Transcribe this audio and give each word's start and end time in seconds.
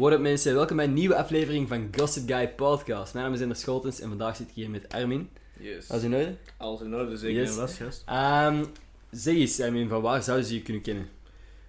What 0.00 0.12
up 0.12 0.20
mensen, 0.20 0.54
welkom 0.54 0.76
bij 0.76 0.84
een 0.84 0.92
nieuwe 0.92 1.16
aflevering 1.16 1.68
van 1.68 1.88
Gossip 1.96 2.28
Guy 2.28 2.48
Podcast. 2.48 3.12
Mijn 3.14 3.24
naam 3.24 3.34
is 3.34 3.40
Ender 3.40 3.56
Scholtens 3.56 4.00
en 4.00 4.08
vandaag 4.08 4.36
zit 4.36 4.48
ik 4.48 4.54
hier 4.54 4.70
met 4.70 4.88
Armin. 4.88 5.28
Yes. 5.58 5.90
Alles 5.90 6.02
in 6.04 6.14
orde? 6.14 6.34
Alles 6.56 6.80
in 6.80 6.94
orde, 6.94 7.16
zeker 7.16 7.40
Yes. 7.42 7.54
vast, 7.54 7.76
gast. 7.76 8.02
Ehm, 8.06 8.64
zeg 9.10 9.34
eens 9.34 9.60
Armin, 9.60 9.88
van 9.88 10.02
waar 10.02 10.22
zouden 10.22 10.46
ze 10.46 10.54
je 10.54 10.62
kunnen 10.62 10.82
kennen? 10.82 11.08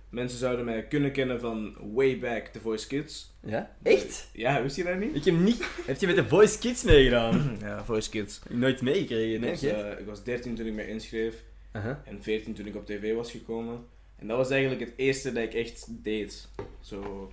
Mensen 0.09 0.39
zouden 0.39 0.65
mij 0.65 0.87
kunnen 0.87 1.11
kennen 1.11 1.39
van 1.39 1.75
way 1.93 2.19
back 2.19 2.45
The 2.47 2.59
Voice 2.59 2.87
Kids. 2.87 3.31
Ja? 3.45 3.75
Echt? 3.83 4.29
Ja, 4.33 4.61
wist 4.61 4.75
je 4.75 4.83
dat 4.83 4.97
niet? 4.97 5.15
Ik 5.15 5.25
heb 5.25 5.35
niet... 5.35 5.63
Heb 5.85 5.99
je 5.99 6.07
met 6.07 6.15
de 6.15 6.27
Voice 6.27 6.59
Kids 6.59 6.83
meegedaan? 6.83 7.57
Ja, 7.61 7.83
Voice 7.85 8.09
Kids. 8.09 8.39
Nooit 8.49 8.81
meegekregen, 8.81 9.41
nee? 9.41 9.49
was, 9.49 9.63
Oké. 9.63 9.71
eh, 9.73 9.99
ik 9.99 10.05
was 10.05 10.23
13 10.23 10.55
toen 10.55 10.65
ik 10.65 10.73
me 10.73 10.87
inschreef 10.87 11.43
Aha. 11.71 12.01
en 12.05 12.23
14 12.23 12.53
toen 12.53 12.65
ik 12.65 12.75
op 12.75 12.85
tv 12.85 13.15
was 13.15 13.31
gekomen. 13.31 13.85
En 14.15 14.27
dat 14.27 14.37
was 14.37 14.49
eigenlijk 14.49 14.81
het 14.81 14.93
eerste 14.95 15.31
dat 15.33 15.43
ik 15.43 15.53
echt 15.53 15.85
deed. 16.03 16.47
Zo. 16.81 17.31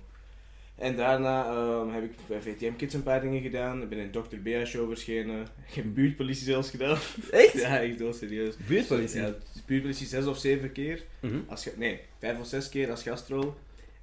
En 0.79 0.95
daarna 0.95 1.45
ehm, 1.49 1.89
heb 1.89 2.03
ik 2.03 2.11
bij 2.27 2.41
VTM 2.41 2.75
Kids 2.75 2.93
een 2.93 3.03
paar 3.03 3.21
dingen 3.21 3.41
gedaan. 3.41 3.81
Ik 3.81 3.89
ben 3.89 3.97
in 3.99 4.11
Dr. 4.11 4.37
Bea 4.43 4.65
show 4.65 4.87
verschenen. 4.87 5.41
Ik 5.69 5.73
heb 5.73 5.85
buurtpolitie 5.93 6.43
zelfs 6.45 6.69
gedaan. 6.69 6.97
Echt? 7.31 7.53
ja, 7.61 7.79
echt 7.79 7.99
heel 7.99 8.13
serieus. 8.13 8.55
Buurtpolitie? 8.67 9.21
Ja, 9.21 9.33
buurtpolitie 9.65 10.07
zes 10.07 10.25
of 10.25 10.37
zeven 10.37 10.71
keer. 10.71 11.03
Als, 11.47 11.63
ga- 11.63 11.71
nee, 11.77 11.99
vijf 12.19 12.39
of 12.39 12.47
zes 12.47 12.69
keer 12.69 12.89
als 12.91 13.03
gastrol. 13.03 13.53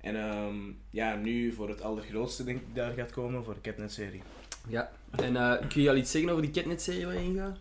En 0.01 0.16
ehm, 0.16 0.55
ja, 0.91 1.15
nu 1.16 1.52
voor 1.52 1.69
het 1.69 1.83
allergrootste 1.83 2.45
denk 2.45 2.59
ik 2.61 2.75
daar 2.75 2.93
gaat 2.93 3.11
komen, 3.11 3.45
voor 3.45 3.55
de 3.55 3.61
Catnet-serie. 3.61 4.23
Ja. 4.69 4.91
En 5.23 5.37
eh, 5.37 5.69
kun 5.69 5.83
je 5.83 5.88
al 5.91 5.97
iets 5.97 6.11
zeggen 6.11 6.30
over 6.30 6.43
die 6.43 6.51
Catnet-serie 6.51 7.05
waarin 7.07 7.33
je 7.33 7.38
gaat? 7.38 7.57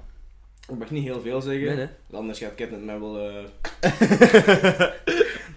Ik 0.70 0.78
mag 0.78 0.92
niet 0.92 1.04
heel 1.04 1.22
veel 1.22 1.42
zeggen, 1.42 1.76
Nee, 1.76 1.88
anders 2.12 2.40
gaat 2.40 2.56
Catnet 2.56 2.84
mij 2.86 3.00
wel... 3.00 3.20
eh, 3.30 3.44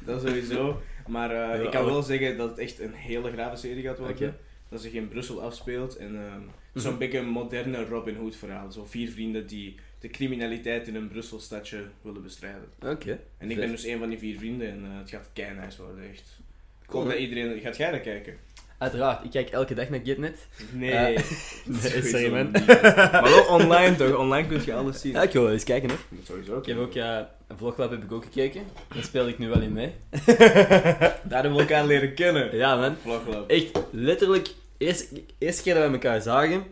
dat 0.06 0.20
sowieso. 0.27 0.81
Maar 1.09 1.53
eh, 1.55 1.62
ik 1.65 1.71
kan 1.71 1.85
wel 1.85 2.03
zeggen 2.03 2.37
dat 2.37 2.48
het 2.51 2.59
echt 2.59 2.80
een 2.80 2.93
hele 2.93 3.30
grave 3.33 3.57
serie 3.57 3.83
gaat 3.83 3.98
worden. 3.98 4.37
Dat 4.69 4.80
zich 4.83 4.93
in 4.93 5.09
Brussel 5.09 5.43
afspeelt. 5.43 5.97
En 5.97 6.17
ehm, 6.17 6.33
het 6.33 6.43
is 6.75 6.83
Mhm. 6.83 6.91
zo'n 6.91 6.98
beetje 6.98 7.19
een 7.19 7.29
moderne 7.29 7.84
Robin 7.84 8.14
Hood 8.17 8.37
verhaal. 8.37 8.73
Zo 8.73 8.84
vier 8.84 9.11
vrienden 9.11 9.47
die 9.47 9.75
de 9.98 10.09
criminaliteit 10.09 10.89
in 10.89 10.95
een 10.95 11.09
Brussel 11.09 11.41
stadje 11.41 11.84
willen 12.03 12.23
bestrijden. 12.23 12.69
Oké. 12.86 13.20
En 13.39 13.51
ik 13.51 13.56
ben 13.56 13.70
dus 13.70 13.84
een 13.84 13.98
van 13.98 14.09
die 14.09 14.19
vier 14.19 14.36
vrienden 14.39 14.69
en 14.69 14.84
eh, 14.84 14.98
het 14.98 15.11
gaat 15.11 15.31
kei 15.33 15.55
nice 15.55 15.83
worden, 15.83 16.11
echt. 16.11 16.39
Ik 16.83 16.91
hoop 16.91 17.05
dat 17.09 17.19
iedereen... 17.19 17.61
Gaat 17.61 17.77
jij 17.77 17.91
dat 17.91 18.01
kijken? 18.01 18.36
Uiteraard, 18.79 19.25
ik 19.25 19.31
kijk 19.31 19.51
elke 19.51 19.75
dag 19.75 19.89
naar 19.89 20.03
Catnet. 20.03 20.47
Nee. 20.73 20.91
Eh, 20.93 21.23
nee, 21.65 22.03
sorry, 22.12 22.33
man. 22.33 22.51
Maar 22.51 23.23
wel 23.23 23.45
online 23.47 23.97
toch? 23.97 24.17
Online 24.17 24.48
kun 24.48 24.61
je 24.65 24.75
alles 24.75 25.01
zien. 25.01 25.12
Ja, 25.12 25.23
ik 25.23 25.33
wil 25.33 25.43
wel 25.43 25.53
eens 25.53 25.65
kijken, 25.65 25.89
hè. 25.89 25.95
Moet 26.09 26.27
Sowieso. 26.27 26.59
Ik 26.59 26.67
heb 26.67 26.79
ook... 26.79 26.95
eh, 26.95 27.19
een 27.48 27.57
vloglab 27.57 27.91
heb 27.91 28.03
ik 28.03 28.12
ook 28.12 28.25
gekeken. 28.25 28.62
Daar 28.95 29.03
speel 29.03 29.29
ik 29.29 29.39
nu 29.39 29.48
wel 29.48 29.61
in 29.61 29.73
mee. 29.73 29.93
Daar 30.27 31.43
hebben 31.43 31.53
we 31.55 31.59
elkaar 31.61 31.87
leren 31.87 32.15
kennen. 32.15 32.57
Ja, 32.57 32.77
man. 32.77 32.97
Vloglab. 33.03 33.51
Echt, 33.51 33.79
letterlijk, 33.91 34.48
eerste, 34.77 35.07
eerste 35.39 35.63
keer 35.63 35.75
dat 35.75 35.87
we 35.87 35.92
elkaar 35.92 36.20
zagen, 36.20 36.65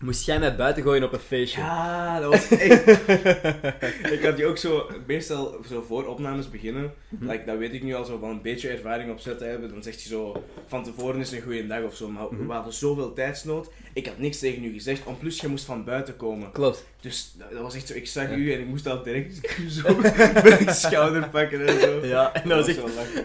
moest 0.00 0.26
jij 0.26 0.38
mij 0.38 0.56
buiten 0.56 0.82
gooien 0.82 1.02
op 1.04 1.12
een 1.12 1.18
feestje. 1.18 1.60
Ja, 1.60 2.20
dat 2.20 2.30
was 2.30 2.48
echt... 2.58 2.86
ik 4.16 4.20
had 4.22 4.36
die 4.36 4.46
ook 4.46 4.58
zo, 4.58 4.90
meestal 5.06 5.56
zo 5.68 5.84
voor 5.88 6.06
opnames 6.06 6.50
beginnen, 6.50 6.92
Mhm. 7.08 7.30
like, 7.30 7.44
dat 7.44 7.58
weet 7.58 7.72
ik 7.72 7.82
nu 7.82 7.94
al 7.94 8.04
zo 8.04 8.18
van 8.18 8.30
een 8.30 8.42
beetje 8.42 8.68
ervaring 8.68 9.10
op 9.10 9.20
zetten 9.20 9.48
hebben, 9.50 9.68
dan 9.70 9.82
zegt 9.82 10.02
je 10.02 10.08
zo, 10.08 10.44
van 10.66 10.84
tevoren 10.84 11.20
is 11.20 11.32
een 11.32 11.40
goede 11.42 11.66
dag 11.66 11.82
of 11.82 11.94
zo, 11.96 12.08
maar 12.08 12.24
Mhm. 12.30 12.46
we 12.46 12.52
hadden 12.52 12.72
zoveel 12.72 13.12
tijdsnood, 13.12 13.70
ik 13.92 14.06
had 14.06 14.18
niks 14.18 14.38
tegen 14.38 14.64
u 14.64 14.72
gezegd, 14.72 15.06
en 15.06 15.18
plus 15.18 15.40
je 15.40 15.48
moest 15.48 15.64
van 15.64 15.84
buiten 15.84 16.16
komen. 16.16 16.52
Klopt. 16.52 16.84
Dus 17.00 17.34
dat, 17.38 17.60
was 17.60 17.74
echt 17.74 17.86
zo, 17.86 17.94
ik 17.94 18.06
zag 18.06 18.28
Ja. 18.30 18.34
u 18.36 18.52
en 18.52 18.60
ik 18.60 18.66
moest 18.66 18.86
al 18.88 19.02
direct 19.02 19.40
zo 19.82 19.96
mijn 20.44 20.74
schouder 20.74 21.28
pakken 21.28 21.66
en 21.66 21.80
zo. 21.80 22.06
Ja, 22.06 22.32
en 22.34 22.48
dat 22.48 22.58
was 22.66 22.68
echt... 22.76 22.78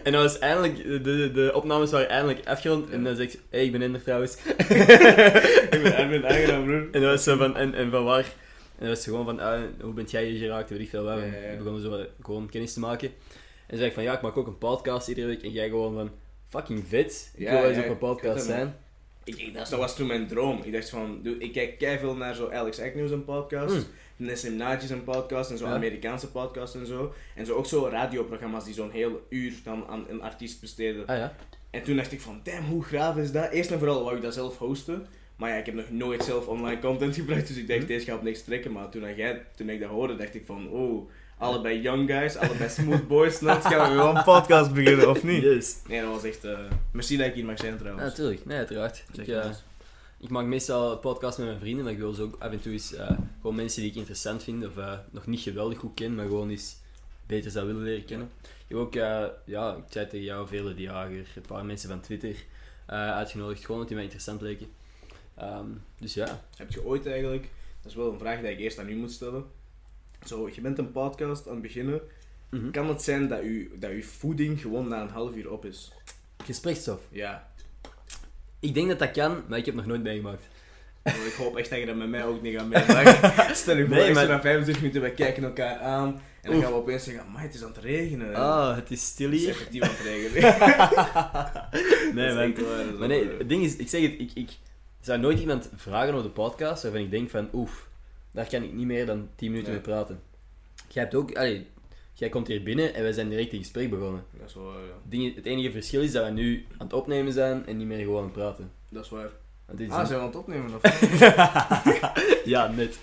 En 0.04 0.12
dat 0.12 0.22
was 0.22 0.40
eindelijk, 0.40 0.84
de, 0.84 1.02
de, 1.02 1.32
de 1.34 1.52
opnames 1.54 1.92
waren 1.92 2.10
eindelijk 2.10 2.48
afgerond. 2.48 2.90
En 2.90 3.04
dan 3.04 3.16
zeg 3.16 3.26
ik, 3.26 3.32
hé, 3.32 3.40
hey, 3.58 3.66
ik 3.66 3.72
ben 3.72 3.82
Ender 3.82 4.04
trouwens. 4.04 4.38
Ik 4.46 5.80
ben 5.84 5.98
Erwin 5.98 6.26
aangenaam, 6.26 6.61
broer. 6.64 6.88
En 6.92 7.02
dat 7.02 7.12
was 7.12 7.24
zo 7.24 7.38
van, 7.38 7.56
en, 7.58 7.74
en 7.74 7.92
van 7.92 8.04
waar? 8.04 8.34
En 8.78 8.88
dat 8.88 8.96
was 8.96 9.04
gewoon 9.04 9.26
van, 9.26 9.40
ah, 9.40 9.62
hoe 9.82 9.94
bent 9.94 10.12
jij 10.12 10.26
hier 10.26 10.40
geraakt? 10.40 10.70
Weet 10.70 10.80
ik 10.80 10.90
veel 10.90 11.10
ja, 11.12 11.16
ja. 11.16 11.32
We 11.32 11.56
begonnen 11.58 11.82
zo 11.82 12.06
gewoon 12.22 12.50
kennis 12.50 12.74
te 12.74 12.80
maken. 12.80 13.08
En 13.08 13.68
toen 13.68 13.78
zei 13.78 13.90
ik 13.90 13.94
van, 13.94 14.04
ja, 14.04 14.14
ik 14.14 14.22
maak 14.22 14.38
ook 14.38 14.48
een 14.48 14.58
podcast 14.58 15.08
iedere 15.08 15.28
week. 15.28 15.44
En 15.44 15.52
jij 15.52 15.70
gewoon 15.70 15.94
van, 15.94 16.12
fucking 16.50 16.84
vet. 16.88 17.32
Ik 17.36 17.48
wil 17.50 17.62
wel 17.62 17.70
eens 17.70 17.84
op 17.84 17.90
een 17.90 17.98
podcast 17.98 18.46
zijn. 18.46 18.76
Ik, 19.24 19.36
ik, 19.38 19.54
dat 19.54 19.70
was 19.70 19.96
toen 19.96 20.08
mijn 20.08 20.28
droom. 20.28 20.62
Ik 20.64 20.72
dacht 20.74 20.90
van, 20.90 21.20
dude, 21.24 21.44
ik 21.46 21.54
kijk 21.54 21.78
keiveel 21.78 22.16
naar 22.16 22.36
zo 22.36 22.50
Alex 22.50 22.80
Agnews 22.80 23.12
een 23.12 23.26
podcast, 23.26 23.76
Mm. 23.76 23.84
Nessim 24.16 24.56
Naadjes 24.56 24.90
een 24.90 25.04
podcast 25.04 25.52
en 25.52 25.58
zo 25.58 25.66
Ja. 25.66 25.74
Amerikaanse 25.74 26.32
podcasts 26.32 26.76
en 26.76 26.86
zo. 26.86 27.14
En 27.36 27.46
zo 27.46 27.54
ook 27.54 27.66
zo 27.66 27.88
radioprogramma's 27.92 28.66
die 28.66 28.74
zo'n 28.74 28.92
heel 28.92 29.26
uur 29.30 29.54
dan 29.64 29.86
aan 29.88 30.06
een 30.10 30.22
artiest 30.22 30.62
besteden. 30.62 31.06
Ah 31.08 31.18
ja. 31.18 31.36
En 31.70 31.84
toen 31.84 31.96
dacht 31.96 32.12
ik 32.12 32.22
van, 32.22 32.40
damn, 32.44 32.66
hoe 32.66 32.84
graaf 32.84 33.18
is 33.18 33.32
dat? 33.32 33.52
Eerst 33.52 33.72
en 33.72 33.78
vooral 33.80 34.04
wou 34.04 34.16
ik 34.16 34.22
dat 34.22 34.34
zelf 34.34 34.58
hosten. 34.58 35.08
Maar 35.42 35.50
ja, 35.50 35.56
ik 35.56 35.66
heb 35.66 35.76
nog 35.76 35.90
nooit 35.90 36.24
zelf 36.24 36.48
online 36.48 36.80
content 36.80 37.16
gebruikt, 37.20 37.48
dus 37.48 37.58
ik 37.58 37.68
dacht, 37.68 37.80
Hm. 37.80 37.86
deze 37.86 38.06
gaat 38.06 38.18
op 38.18 38.24
niks 38.24 38.42
trekken. 38.44 38.72
Maar 38.72 38.90
toen, 38.90 39.16
jij, 39.16 39.46
toen 39.56 39.70
ik 39.70 39.80
dat 39.80 39.90
hoorde, 39.90 40.16
dacht 40.16 40.36
ik 40.36 40.46
van, 40.46 40.70
oh, 40.70 41.10
allebei 41.38 41.82
young 41.82 42.10
guys, 42.10 42.36
allebei 42.38 42.70
smooth 42.70 43.08
boys, 43.08 43.36
snap 43.38 43.64
je? 43.64 43.70
Gaan 43.70 43.90
we 43.90 43.96
wel 43.96 44.16
een 44.16 44.24
podcast 44.24 44.74
beginnen, 44.74 45.10
of 45.10 45.24
niet? 45.24 45.42
Yes. 45.44 45.76
Nee, 45.88 46.02
dat 46.02 46.12
was 46.12 46.24
echt... 46.24 46.44
eh 46.44 46.60
merci 46.92 47.18
dat 47.18 47.28
ik 47.28 47.34
hier 47.34 47.46
mag 47.46 47.58
zijn 47.60 47.72
Ja, 47.72 47.78
trouwens. 47.80 48.08
natuurlijk. 48.10 48.46
Nee, 48.46 48.58
uiteraard. 48.58 49.04
Ik, 49.14 49.28
eh, 49.28 49.46
eens. 49.46 49.64
ik 50.20 50.30
maak 50.30 50.46
meestal 50.46 50.98
podcasts 50.98 51.38
met 51.38 51.48
mijn 51.48 51.60
vrienden, 51.60 51.84
maar 51.84 51.94
ik 51.94 52.00
wil 52.00 52.14
zo 52.14 52.24
ook 52.24 52.36
af 52.40 52.52
en 52.52 52.62
toe 52.62 52.72
eens 52.72 52.94
eh, 52.94 53.12
gewoon 53.42 53.56
mensen 53.56 53.82
die 53.82 53.90
ik 53.92 53.98
interessant 53.98 54.44
vind 54.44 54.66
of 54.66 54.78
eh, 54.78 54.94
nog 55.12 55.26
niet 55.28 55.40
geweldig 55.40 55.78
goed 55.78 55.94
ken, 55.94 56.16
maar 56.16 56.26
gewoon 56.26 56.50
eens 56.50 56.76
beter 57.28 57.52
zou 57.52 57.68
willen 57.68 57.84
leren 57.84 58.06
kennen. 58.06 58.30
Ik 58.42 58.66
heb 58.68 58.78
ook, 58.78 58.96
eh, 58.96 59.24
ja, 59.46 59.76
ik 59.76 59.84
zei 59.90 60.08
tegen 60.08 60.26
jou, 60.26 60.48
Vele 60.48 60.74
de 60.74 60.82
Jager, 60.82 61.28
een 61.36 61.42
paar 61.48 61.66
mensen 61.66 61.90
van 61.90 62.02
Twitter 62.02 62.36
eh, 62.86 63.12
uitgenodigd, 63.12 63.60
gewoon 63.62 63.72
omdat 63.72 63.88
die 63.88 63.96
mij 63.96 64.06
interessant 64.06 64.42
leken. 64.42 64.68
Ehm, 65.42 65.66
dus 66.00 66.14
ja. 66.14 66.42
Heb 66.58 66.72
je 66.72 66.86
ooit 66.86 67.06
eigenlijk, 67.08 67.48
dat 67.82 67.92
is 67.92 67.98
wel 67.98 68.12
een 68.12 68.20
vraag 68.20 68.40
die 68.42 68.50
ik 68.52 68.60
eerst 68.60 68.80
aan 68.80 68.90
u 68.90 68.96
moet 68.96 69.12
stellen. 69.12 69.46
Zo, 70.26 70.50
je 70.54 70.62
bent 70.62 70.78
een 70.78 70.92
podcast 70.92 71.48
aan 71.48 71.54
het 71.54 71.62
beginnen. 71.62 72.02
Mhm. 72.50 72.72
Kan 72.72 72.88
het 72.90 73.02
zijn 73.02 73.28
dat, 73.28 73.44
u, 73.44 73.72
dat 73.80 73.90
uw 73.92 74.04
voeding 74.04 74.62
gewoon 74.62 74.88
na 74.88 75.02
een 75.02 75.10
half 75.10 75.36
uur 75.36 75.52
op 75.52 75.66
is? 75.66 75.92
Gesprekstof. 76.46 77.00
Ja. 77.10 77.50
Ik 78.60 78.74
denk 78.74 78.88
dat 78.88 79.00
dat 79.00 79.12
kan, 79.12 79.44
maar 79.48 79.58
ik 79.58 79.66
heb 79.66 79.76
nog 79.76 79.86
nooit 79.86 80.04
meegemaakt. 80.04 80.44
Want 81.02 81.16
Ik 81.26 81.34
hoop 81.34 81.58
echt 81.58 81.70
dat 81.70 81.80
je 81.80 81.86
dat 81.86 81.96
met 81.96 82.10
mij 82.10 82.26
ook 82.26 82.42
niet 82.42 82.56
gaat 82.58 82.68
meemaken. 82.68 83.56
Stel 83.56 83.78
je 83.78 83.86
voor, 83.88 83.96
Nee, 83.96 84.14
maar- 84.14 84.28
na 84.28 84.42
25 84.42 84.76
minuten, 84.82 85.02
wij 85.02 85.12
kijken 85.12 85.44
elkaar 85.44 85.78
aan. 85.80 86.08
En 86.42 86.50
dan 86.50 86.56
Oef. 86.56 86.64
gaan 86.64 86.72
we 86.74 86.78
opeens 86.80 87.04
zeggen, 87.04 87.32
maar 87.32 87.42
het 87.42 87.54
is 87.54 87.64
aan 87.64 87.70
het 87.74 87.78
regenen. 87.84 88.36
Ah, 88.36 88.76
het 88.76 88.92
is 88.92 89.06
stil 89.06 89.26
het 89.28 89.36
is 89.36 89.42
hier. 89.42 89.50
effectief 89.50 89.82
aan 89.82 89.90
het 89.90 90.00
regenen. 90.00 90.56
Nee, 92.16 92.34
man. 92.54 92.64
waar, 92.66 92.94
Maar 93.00 93.08
nee, 93.08 93.30
het 93.38 93.50
ding 93.50 93.64
is, 93.64 93.76
ik 93.76 93.90
zeg 93.90 94.02
het, 94.02 94.12
ik, 94.20 94.32
ik 94.34 94.50
zou 95.02 95.20
nooit 95.20 95.40
iemand 95.40 95.70
vragen 95.76 96.14
over 96.14 96.26
de 96.26 96.30
podcast 96.30 96.84
waarvan 96.84 97.02
ik 97.02 97.12
denk 97.12 97.30
van, 97.30 97.50
oef, 97.54 97.90
daar 98.32 98.50
kan 98.50 98.64
ik 98.64 98.74
niet 98.74 98.86
meer 98.86 99.06
dan 99.06 99.30
10 99.36 99.52
minuten 99.52 99.72
mee 99.72 99.82
praten. 99.82 100.22
Jij 100.88 101.04
hebt 101.04 101.16
ook, 101.16 101.36
allee, 101.36 101.68
jij 102.14 102.30
komt 102.30 102.48
hier 102.48 102.64
binnen 102.64 102.94
en 102.94 103.04
wij 103.04 103.12
zijn 103.12 103.30
direct 103.30 103.54
in 103.54 103.60
gesprek 103.60 103.90
begonnen. 103.90 104.24
Dat 104.40 104.48
is 104.50 104.56
wel, 104.56 104.74
ja. 105.20 105.34
Het 105.36 105.46
enige 105.46 105.72
verschil 105.72 106.02
is 106.02 106.12
dat 106.12 106.26
we 106.26 106.32
nu 106.32 106.66
aan 106.78 106.86
het 106.86 106.94
opnemen 106.94 107.34
zijn 107.34 107.66
en 107.66 107.78
niet 107.78 107.88
meer 107.88 108.00
gewoon 108.00 108.18
aan 108.18 108.24
het 108.24 108.34
praten. 108.34 108.72
Dat 108.90 109.04
is 109.04 109.10
waar. 109.10 109.32
Want 109.72 109.78
dit 109.78 109.88
is 109.88 109.94
Ah, 109.94 110.00
een- 110.02 110.08
zijn 110.08 110.20
we 110.20 110.26
aan 110.26 110.32
het 110.32 110.40
opnemen 110.40 110.72
of 110.76 110.82
ja, 112.46 112.68
net. 112.72 112.98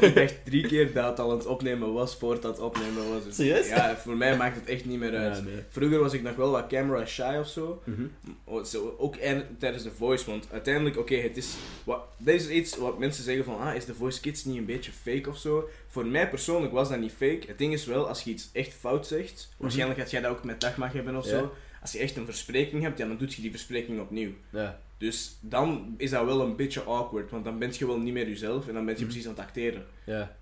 Ik 0.00 0.14
dacht 0.14 0.44
drie 0.44 0.66
keer 0.66 0.92
dat 0.92 1.04
het 1.08 1.20
al 1.20 1.30
aan 1.30 1.36
het 1.36 1.46
opnemen 1.46 1.92
was 1.92 2.16
voordat 2.16 2.42
het 2.56 2.58
opnemen 2.60 3.08
was. 3.12 3.24
Dus 3.24 3.34
Serieus? 3.34 3.68
Ja, 3.68 3.96
voor 3.96 4.16
mij 4.16 4.36
maakt 4.36 4.56
het 4.56 4.66
echt 4.66 4.84
niet 4.84 4.98
meer 4.98 5.16
uit. 5.16 5.36
Ja, 5.36 5.42
nee. 5.42 5.62
Vroeger 5.68 5.98
was 5.98 6.12
ik 6.12 6.22
nog 6.22 6.36
wel 6.36 6.50
wat 6.50 6.66
camera 6.66 7.06
shy 7.06 7.36
of 7.40 7.48
zo. 7.48 7.82
Mhm. 7.84 8.06
Oh, 8.44 8.64
zo, 8.64 8.94
Ook 8.98 9.16
en, 9.16 9.46
tijdens 9.58 9.82
de 9.82 9.90
voice, 9.90 10.30
want 10.30 10.46
uiteindelijk, 10.52 10.98
oké, 10.98 11.14
het 11.16 11.36
is. 11.36 11.54
Wat, 11.84 12.00
dit 12.16 12.40
is 12.40 12.48
iets 12.48 12.76
wat 12.76 12.98
mensen 12.98 13.24
zeggen 13.24 13.44
van, 13.44 13.58
ah, 13.60 13.74
is 13.74 13.84
de 13.84 13.94
voice 13.94 14.20
kids 14.20 14.44
niet 14.44 14.56
een 14.56 14.64
beetje 14.64 14.92
fake 15.02 15.28
of 15.30 15.38
zo? 15.38 15.68
Voor 15.88 16.06
mij 16.06 16.28
persoonlijk 16.28 16.72
was 16.72 16.88
dat 16.88 16.98
niet 16.98 17.12
fake. 17.16 17.40
Het 17.46 17.58
ding 17.58 17.72
is 17.72 17.86
wel, 17.86 18.08
als 18.08 18.22
je 18.22 18.30
iets 18.30 18.48
echt 18.52 18.72
fout 18.80 19.06
zegt, 19.06 19.48
waarschijnlijk 19.56 20.00
gaat 20.00 20.10
jij 20.10 20.20
dat 20.20 20.30
ook 20.30 20.44
met 20.44 20.60
dag 20.60 20.76
mag 20.76 20.92
hebben 20.92 21.16
of 21.16 21.24
Mhm. 21.24 21.34
Ja. 21.34 21.40
zo. 21.40 21.52
Als 21.82 21.92
je 21.92 21.98
echt 21.98 22.16
een 22.16 22.24
verspreking 22.24 22.82
hebt, 22.82 22.98
ja, 22.98 23.06
dan 23.06 23.16
doet 23.16 23.34
je 23.34 23.42
die 23.42 23.50
verspreking 23.50 24.00
opnieuw. 24.00 24.30
Ja. 24.50 24.80
Dus 25.04 25.36
dan 25.40 25.94
is 25.96 26.10
dat 26.10 26.24
wel 26.24 26.40
een 26.40 26.56
beetje 26.56 26.82
awkward, 26.82 27.30
want 27.30 27.44
dan 27.44 27.58
ben 27.58 27.70
je 27.78 27.86
wel 27.86 27.98
niet 27.98 28.12
meer 28.12 28.28
jezelf 28.28 28.68
en 28.68 28.74
dan 28.74 28.84
ben 28.84 28.94
je 28.94 29.00
Mhm. 29.00 29.08
precies 29.10 29.26
aan 29.28 29.34
het 29.34 29.44
acteren. 29.44 29.84
Ja. 30.06 30.36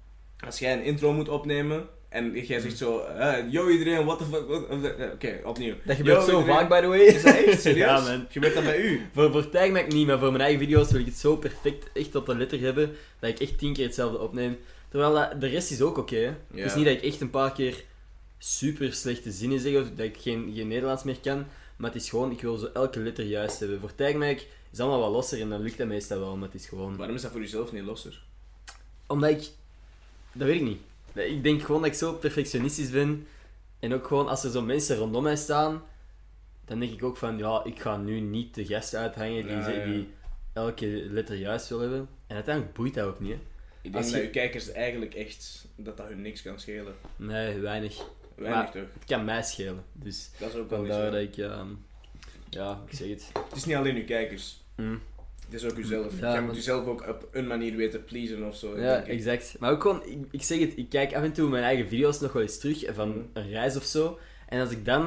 Als 0.47 0.59
jij 0.59 0.73
een 0.73 0.82
intro 0.85 1.12
moet 1.12 1.29
opnemen 1.29 1.87
en 2.09 2.32
jij 2.47 2.61
zegt 2.61 2.76
zo, 2.79 2.99
eh, 2.99 3.50
yo 3.50 3.69
iedereen, 3.69 4.05
what 4.05 4.19
the 4.19 4.25
fuck, 4.25 4.47
what- 4.49 5.12
oké, 5.12 5.41
opnieuw. 5.44 5.75
Dat 5.85 5.97
gebeurt 5.97 6.19
Yo, 6.19 6.23
zo 6.31 6.38
iedereen. 6.38 6.55
vaak, 6.61 6.69
by 6.69 6.81
the 6.81 6.87
way. 6.87 6.99
Is 7.00 7.23
dat 7.23 7.35
echt 7.37 7.61
serieus? 7.67 7.87
ja, 7.87 8.00
man. 8.00 8.26
Gebeurt 8.31 8.55
dat 8.55 8.64
bij 8.64 8.81
u? 8.81 9.00
Voor, 9.14 9.31
voor 9.32 9.49
Tagmac 9.49 9.93
niet, 9.93 10.06
maar 10.06 10.19
voor 10.19 10.31
mijn 10.31 10.43
eigen 10.43 10.61
video's 10.61 10.91
wil 10.91 11.00
ik 11.00 11.06
het 11.06 11.17
zo 11.17 11.37
perfect 11.37 11.91
echt 11.94 12.15
op 12.15 12.26
de 12.26 12.37
letter 12.37 12.61
hebben, 12.61 12.91
dat 13.19 13.31
ik 13.31 13.41
echt 13.41 13.58
tien 13.58 13.73
keer 13.73 13.85
hetzelfde 13.85 14.19
opneem. 14.19 14.58
Terwijl 14.88 15.15
dat- 15.15 15.41
de 15.41 15.47
rest 15.47 15.70
is 15.70 15.81
ook 15.81 15.99
oké. 15.99 16.17
hè. 16.17 16.32
Het 16.61 16.70
is 16.70 16.75
niet 16.75 16.85
dat 16.85 16.94
ik 16.94 17.03
echt 17.03 17.20
een 17.20 17.31
paar 17.31 17.53
keer 17.53 17.85
super 18.38 18.93
slechte 18.93 19.31
zinnen 19.31 19.61
zeg 19.61 19.75
of 19.81 19.87
dat 19.97 20.06
ik 20.06 20.17
geen, 20.19 20.53
geen 20.55 20.69
Nederlands 20.69 21.03
meer 21.05 21.19
kan, 21.23 21.47
maar 21.82 21.93
het 21.93 22.02
is 22.02 22.08
gewoon, 22.11 22.31
ik 22.31 22.40
wil 22.40 22.56
zo 22.56 22.70
elke 22.75 23.00
letter 23.00 23.25
juist 23.25 23.61
hebben. 23.61 23.81
Voor 23.81 23.94
Tagmac 23.94 24.40
is 24.70 24.81
allemaal 24.81 25.00
wat 25.00 25.11
losser 25.11 25.40
en 25.40 25.49
dan 25.49 25.61
lukt 25.62 25.79
dat 25.79 25.87
meestal 25.87 26.19
wel, 26.19 26.37
maar 26.37 26.49
het 26.49 26.61
is 26.61 26.67
gewoon... 26.69 26.96
Waarom 26.96 27.17
is 27.17 27.23
dat 27.23 27.31
voor 27.31 27.40
jezelf 27.40 27.73
niet 27.73 27.82
losser? 27.82 28.23
Omdat 29.06 29.31
ik... 29.31 29.50
Dat 30.32 30.46
weet 30.46 30.61
ik 30.61 30.67
niet. 30.67 30.81
Ik 31.12 31.43
denk 31.43 31.62
gewoon 31.62 31.81
dat 31.82 31.90
ik 31.90 31.96
zo 31.96 32.12
perfectionistisch 32.12 32.90
ben. 32.90 33.26
En 33.81 33.94
ook 33.94 34.06
gewoon 34.06 34.29
als 34.29 34.44
er 34.44 34.50
zo 34.50 34.62
mensen 34.62 34.96
rondom 34.96 35.23
mij 35.23 35.37
staan, 35.37 35.82
dan 36.64 36.79
denk 36.81 36.93
ik 36.93 37.02
ook 37.02 37.17
van, 37.17 37.38
ja, 37.38 37.61
ik 37.64 37.81
ga 37.81 37.96
nu 37.96 38.20
niet 38.20 38.55
de 38.55 38.64
gast 38.67 38.94
uithangen 38.94 39.43
die, 39.46 39.56
Ja, 39.56 39.64
ze- 39.64 39.73
ja. 39.73 39.84
die 39.84 40.08
elke 40.52 40.87
letter 41.11 41.37
juist 41.37 41.69
wil 41.69 41.81
hebben. 41.81 42.08
En 42.26 42.34
uiteindelijk 42.34 42.75
boeit 42.75 42.94
dat 42.94 43.06
ook 43.06 43.20
niet, 43.20 43.31
hè. 43.32 43.37
Ik 43.82 43.93
denk 43.93 43.94
Als 43.94 44.05
dat 44.12 44.14
je- 44.20 44.26
je 44.26 44.31
kijkers 44.31 44.70
eigenlijk 44.73 45.14
echt, 45.14 45.67
dat 45.76 45.96
dat 45.96 46.08
hun 46.08 46.23
niks 46.23 46.43
kan 46.43 46.61
schelen. 46.61 46.94
Nee, 47.17 47.58
weinig. 47.58 48.05
Weinig 48.37 48.62
Maar- 48.62 48.73
toch? 48.73 48.82
Het 48.94 49.05
kan 49.06 49.25
mij 49.25 49.43
schelen, 49.43 49.84
dus 49.93 50.31
Dat 50.38 50.49
is 50.49 50.55
ook 50.56 50.70
wel 50.70 50.79
vandaar 50.79 51.11
dat 51.11 51.20
ik, 51.20 51.37
ehm, 51.37 51.69
ja, 52.50 52.81
ik 52.88 52.96
zeg 52.96 53.08
het. 53.08 53.31
Het 53.49 53.56
is 53.56 53.64
niet 53.64 53.76
alleen 53.76 53.96
uw 53.96 54.05
kijkers. 54.05 54.61
Mm. 54.76 55.00
Het 55.44 55.62
is 55.62 55.70
ook 55.70 55.76
uzelf. 55.79 56.12
Ja, 56.12 56.17
je 56.17 56.23
maar- 56.34 56.43
moet 56.43 56.55
jezelf 56.55 56.87
ook 56.87 57.08
op 57.08 57.29
een 57.32 57.46
manier 57.46 57.76
weten 57.76 58.05
pleasen 58.05 58.46
of 58.49 58.56
zo. 58.56 58.79
Ja, 58.81 59.02
exact. 59.02 59.56
Maar 59.58 59.70
ook 59.70 59.82
gewoon, 59.82 60.06
ik, 60.06 60.19
ik 60.31 60.43
zeg 60.43 60.58
het, 60.61 60.76
ik 60.76 60.88
kijk 60.88 61.14
af 61.14 61.23
en 61.23 61.32
toe 61.32 61.49
mijn 61.49 61.64
eigen 61.64 61.88
video's 61.88 62.20
nog 62.20 62.32
wel 62.32 62.43
eens 62.43 62.58
terug 62.58 62.84
van 62.94 63.08
Mhm. 63.08 63.19
een 63.32 63.49
reis 63.49 63.76
of 63.76 63.84
zo. 63.84 64.19
En 64.49 64.61
als 64.61 64.70
ik 64.70 64.84
dan 64.84 65.02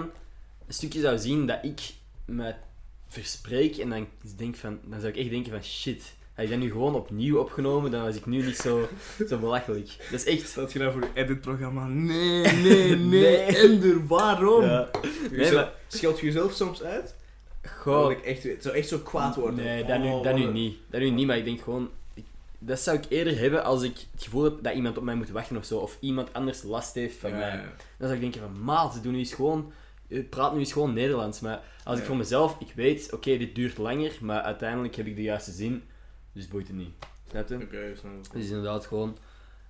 een 0.68 0.74
stukje 0.74 1.00
zou 1.00 1.18
zien 1.18 1.48
dat 1.48 1.60
ik 1.64 1.80
me 2.26 2.54
verspreek 3.08 3.78
en 3.78 3.90
dan 3.90 4.08
denk 4.38 4.56
van, 4.56 4.80
dan 4.86 5.00
zou 5.00 5.12
ik 5.14 5.20
echt 5.20 5.30
denken 5.30 5.52
van 5.52 5.64
shit. 5.64 6.14
Ik 6.38 6.50
dat 6.50 6.60
nu 6.60 6.72
gewoon 6.72 6.96
opnieuw 6.96 7.38
opgenomen, 7.38 7.92
dan 7.92 8.04
was 8.04 8.16
ik 8.16 8.26
nu 8.26 8.46
niet 8.46 8.58
zo, 8.58 8.88
zo 9.28 9.38
belachelijk. 9.38 9.96
Dat 10.12 10.20
is 10.20 10.26
echt. 10.26 10.48
Staat 10.48 10.74
je 10.74 10.80
nou 10.80 10.92
voor 10.92 11.02
je 11.02 11.22
editprogramma? 11.22 11.88
Nee, 11.88 12.42
nee, 12.42 12.96
nee. 12.96 12.96
Nee. 12.96 13.36
Ender, 13.38 14.08
waarom? 14.08 14.64
Ja. 14.64 14.90
Nee, 15.32 15.46
Zo- 15.46 15.56
maar- 15.56 15.72
Scheld 15.88 16.20
je 16.20 16.26
jezelf 16.26 16.54
soms 16.54 16.84
uit? 16.84 17.16
Dat 17.62 17.72
Goh, 17.72 18.12
ik 18.12 18.22
echt, 18.22 18.44
het 18.44 18.64
zou 18.64 18.76
echt 18.76 18.88
zo 18.88 18.98
kwaad 19.00 19.36
worden. 19.36 19.56
Nee, 19.66 19.86
dat 19.86 20.00
nu, 20.00 20.08
Oh, 20.10 20.24
dat 20.24 20.36
nu 20.36 20.44
een- 20.44 20.54
niet. 20.54 20.78
Dat 20.90 21.02
nu 21.02 21.10
niet, 21.10 21.28
maar 21.28 21.38
ik 21.38 21.46
denk 21.46 21.62
gewoon... 21.62 21.90
ik- 22.14 22.26
dat 22.60 22.80
zou 22.80 22.98
ik 22.98 23.04
eerder 23.10 23.38
hebben 23.40 23.64
als 23.64 23.84
ik 23.84 23.96
het 24.12 24.24
gevoel 24.24 24.44
heb 24.44 24.54
dat 24.62 24.74
iemand 24.74 24.98
op 24.98 25.04
mij 25.04 25.16
moet 25.16 25.30
wachten 25.30 25.58
of 25.58 25.66
zo. 25.66 25.78
Of 25.78 25.98
iemand 26.00 26.34
anders 26.34 26.64
last 26.64 26.94
heeft 26.94 27.18
van 27.18 27.30
Ja, 27.30 27.38
mij. 27.38 27.48
ja. 27.50 27.62
Dan 27.98 28.08
zou 28.08 28.14
ik 28.14 28.20
denken 28.22 28.42
van, 28.42 28.64
maat, 28.64 29.00
doe 29.04 29.12
nu 29.12 29.18
eens 29.18 29.34
gewoon... 29.34 29.72
eh, 30.08 30.20
Praat 30.30 30.54
nu 30.54 30.60
eens 30.60 30.74
gewoon 30.74 30.94
Nederlands. 30.94 31.40
Maar 31.40 31.62
als 31.84 32.00
ik 32.00 32.06
voor 32.06 32.18
mezelf, 32.18 32.56
ik 32.60 32.72
weet, 32.76 33.14
oké, 33.14 33.38
dit 33.38 33.56
duurt 33.56 33.78
langer, 33.78 34.12
maar 34.22 34.42
uiteindelijk 34.42 34.96
heb 34.96 35.06
ik 35.06 35.16
de 35.16 35.22
juiste 35.22 35.52
zin. 35.52 35.84
Dus 36.36 36.48
boeit 36.48 36.68
het 36.68 36.76
niet. 36.76 36.94
Snap 37.30 37.50
je? 37.50 37.56
Oké, 37.56 37.94
snap 37.96 38.12
ik. 38.26 38.32
Dus 38.34 38.48
inderdaad 38.48 38.86
gewoon... 38.86 39.18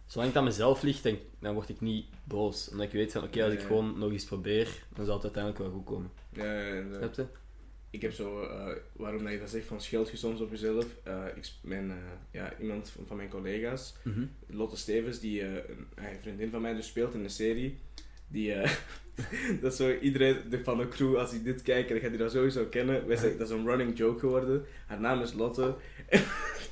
Zolang 0.06 0.30
het 0.30 0.38
aan 0.40 0.44
mezelf 0.44 0.82
ligt, 0.82 1.04
dan, 1.04 1.18
dan 1.40 1.54
word 1.54 1.70
ik 1.70 1.82
niet 1.82 2.06
boos. 2.24 2.70
Omdat 2.72 2.86
ik 2.86 2.92
weet 2.92 3.12
van, 3.12 3.24
oké, 3.24 3.44
als 3.44 3.54
ik 3.54 3.60
gewoon 3.62 4.00
nog 4.00 4.12
eens 4.12 4.26
probeer, 4.26 4.84
dan 4.96 5.06
zal 5.06 5.14
het 5.14 5.24
uiteindelijk 5.24 5.64
wel 5.64 5.72
goed 5.72 5.86
komen. 5.86 6.12
Ja, 6.34 6.60
ja, 6.60 6.74
ja. 6.74 6.84
Snap 6.98 7.14
je? 7.16 7.26
Ik 7.90 8.02
heb 8.02 8.12
zo, 8.14 8.42
eh, 8.44 8.76
waarom 8.94 9.24
dat 9.24 9.32
je 9.34 9.40
dat 9.40 9.50
zegt 9.50 9.66
van 9.68 9.82
scheld 9.82 10.10
je 10.10 10.18
soms 10.18 10.42
op 10.42 10.50
jezelf. 10.52 10.86
Eh, 11.04 11.24
ik, 11.36 11.52
mijn, 11.62 11.92
eh, 11.92 11.98
ja, 12.32 12.54
iemand 12.60 12.90
van, 12.90 13.06
van 13.08 13.18
mijn 13.18 13.30
collega's, 13.30 13.96
Mhm. 14.04 14.26
Lotte 14.48 14.78
Stevens, 14.78 15.20
die 15.20 15.44
een, 15.44 15.62
een 15.96 16.20
vriendin 16.22 16.50
van 16.50 16.62
mij 16.62 16.74
dus 16.74 16.88
speelt 16.88 17.14
in 17.14 17.24
de 17.24 17.30
serie. 17.30 17.80
Die, 18.28 18.54
dat 19.62 19.72
is 19.72 19.78
zo, 19.78 19.98
iedereen 19.98 20.38
de- 20.50 20.64
van 20.64 20.78
de 20.78 20.88
crew, 20.88 21.16
als 21.18 21.32
hij 21.32 21.44
dit 21.44 21.62
kijkt, 21.62 21.90
dan 21.90 22.00
gaat 22.00 22.10
hij 22.10 22.18
dat 22.18 22.32
sowieso 22.32 22.66
kennen. 22.66 23.08
Wij 23.08 23.18
zeggen, 23.22 23.38
dat 23.40 23.50
is 23.50 23.54
een 23.56 23.66
running 23.68 23.98
joke 23.98 24.20
geworden. 24.20 24.66
Haar 24.86 25.00
naam 25.00 25.22
is 25.22 25.34
Lotte. 25.34 25.76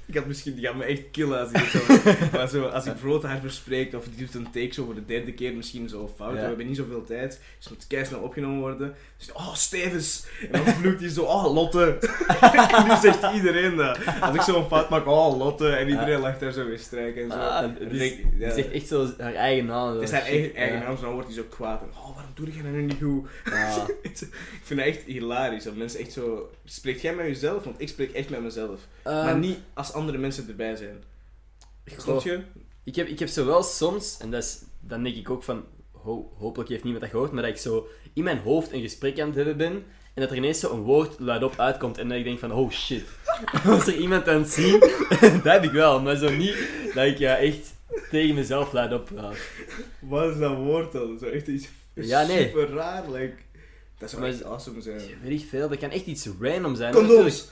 Ik 0.06 0.16
had 0.16 0.26
misschien, 0.26 0.56
die 0.56 0.66
gaat 0.66 0.76
me 0.76 0.84
echt 0.84 1.12
killen 1.12 1.40
als 1.40 1.52
dit 1.52 1.64
zo... 1.64 1.80
maar 2.38 2.50
zo, 2.50 2.66
als 2.66 2.84
hij 2.84 2.94
bijvoorbeeld 2.94 3.24
haar 3.24 3.40
verspreekt, 3.40 3.94
of 3.94 4.04
die 4.04 4.26
doet 4.26 4.36
een 4.36 4.52
take 4.52 4.74
zo 4.74 4.86
voor 4.86 4.96
de 4.96 5.06
derde 5.06 5.34
keer, 5.34 5.54
misschien 5.54 5.90
zo 5.90 6.12
fout. 6.16 6.34
Ja. 6.34 6.40
We 6.42 6.48
hebben 6.48 6.68
niet 6.68 6.78
zoveel 6.78 7.04
tijd, 7.04 7.30
dus 7.30 7.66
het 7.66 7.70
moet 7.70 7.88
keisnel 7.88 8.20
opgenomen 8.20 8.60
worden. 8.60 8.96
Dus, 9.18 9.32
oh, 9.32 9.54
Stevens! 9.54 10.26
En 10.52 10.64
dan 10.66 10.74
vloekt 10.74 11.00
hij 11.00 11.10
zo, 11.10 11.24
oh, 11.24 11.54
Lotte! 11.54 11.98
en 12.78 12.88
nu 12.88 12.96
zegt 13.02 13.34
iedereen 13.34 13.76
dat. 13.76 14.00
Als 14.22 14.36
ik 14.36 14.42
zo'n 14.42 14.68
fout 14.68 14.90
maak, 14.90 15.08
oh, 15.08 15.38
Lotte! 15.38 15.70
En 15.70 15.90
iedereen 15.90 16.20
lacht 16.20 16.40
daar 16.40 16.52
zo 16.52 16.66
weer 16.66 16.80
strijken 16.80 17.24
en 17.24 17.32
zo. 17.32 17.38
Ah, 17.38 17.62
denk 17.80 17.92
ik, 17.92 18.26
ja. 18.38 18.46
die 18.46 18.64
zegt 18.64 18.72
echt 18.72 18.88
zo 18.88 19.10
haar 19.18 19.34
eigen 19.34 19.66
naam. 19.66 19.94
Het 19.94 20.02
is 20.02 20.12
haar 20.12 20.22
eigen, 20.22 20.80
naam, 20.80 20.98
zo 20.98 21.04
dan 21.04 21.14
wordt 21.14 21.28
hij 21.28 21.38
zo 21.38 21.44
kwaad. 21.50 21.82
En, 21.82 21.88
oh, 21.90 22.16
waarom 22.16 22.32
doe 22.34 22.56
je 22.56 22.64
dat 22.64 22.72
nu 22.72 22.82
niet 22.82 23.02
goed? 23.02 23.28
Ah. 23.44 23.88
ik 24.02 24.30
vind 24.64 24.80
dat 24.80 24.90
echt 24.90 25.04
hilarisch. 25.06 25.64
Dat 25.64 25.76
mensen 25.76 26.00
echt 26.00 26.12
zo... 26.12 26.50
Spreekt 26.66 27.02
jij 27.02 27.16
met 27.16 27.26
jezelf? 27.26 27.64
Want 27.64 27.82
ik 27.82 27.88
spreek 27.88 28.12
echt 28.12 28.30
met 28.30 28.42
mezelf. 28.42 28.80
maar 29.04 29.28
Ehm, 29.28 29.40
niet 29.40 29.58
als 29.74 29.94
andere 29.94 30.18
mensen 30.18 30.48
erbij 30.48 30.76
zijn. 30.76 31.04
Snap 31.98 32.22
je? 32.24 32.40
Ik 32.84 32.96
heb, 32.96 33.08
ik 33.08 33.20
heb 33.20 33.28
zo 33.30 33.46
wel 33.46 33.64
soms, 33.64 34.18
en 34.20 34.32
dat 34.32 34.44
is, 34.44 34.62
dan 34.80 35.04
denk 35.04 35.16
ik 35.16 35.30
ook 35.30 35.44
van, 35.44 35.66
ho- 35.92 36.32
hopelijk 36.38 36.70
heeft 36.70 36.84
niemand 36.84 37.04
dat 37.04 37.12
gehoord, 37.14 37.32
maar 37.32 37.42
dat 37.44 37.52
ik 37.52 37.58
zo 37.58 37.88
in 38.14 38.24
mijn 38.24 38.38
hoofd 38.38 38.72
een 38.72 38.82
gesprek 38.82 39.20
aan 39.20 39.28
het 39.28 39.36
hebben 39.36 39.58
ben, 39.58 39.72
en 40.14 40.22
dat 40.22 40.30
er 40.32 40.38
ineens 40.38 40.60
zo 40.60 40.74
een 40.74 40.82
woord 40.82 41.20
luidop 41.20 41.60
uitkomt, 41.60 41.98
en 41.98 42.10
dat 42.10 42.18
ik 42.18 42.24
denk 42.24 42.40
van, 42.40 42.52
oh 42.52 42.72
shit, 42.72 43.04
was 43.64 43.88
er 43.88 43.96
iemand 43.96 44.28
aan 44.28 44.42
het 44.42 44.50
zien? 44.52 44.80
dat 45.44 45.44
heb 45.44 45.64
ik 45.64 45.72
wel, 45.72 46.02
maar 46.02 46.16
zo 46.16 46.30
niet 46.36 46.68
dat 46.94 47.06
ik 47.06 47.18
ja, 47.18 47.38
echt 47.38 47.74
tegen 48.10 48.36
mezelf 48.36 48.72
luidop 48.72 49.06
praat. 49.06 49.38
Wat 50.00 50.32
is 50.34 50.40
dat 50.40 50.56
woord 50.56 50.92
dan? 50.92 51.18
Zo 51.20 51.26
echt 51.26 51.48
iets 51.48 51.68
Ja, 51.94 52.26
nee. 52.26 52.46
super 52.48 52.70
raar. 52.70 53.12
Like, 53.12 53.36
dat 54.04 54.12
zou 54.12 54.26
echt 54.26 54.44
awesome 54.44 54.82
zijn. 54.82 55.00
Weet 55.24 55.42
ik 55.42 55.48
veel, 55.50 55.70
dat 55.70 55.78
kan 55.78 55.90
echt 55.90 56.06
iets 56.06 56.28
random 56.42 56.76
zijn. 56.76 56.94
Condooms! 56.94 57.48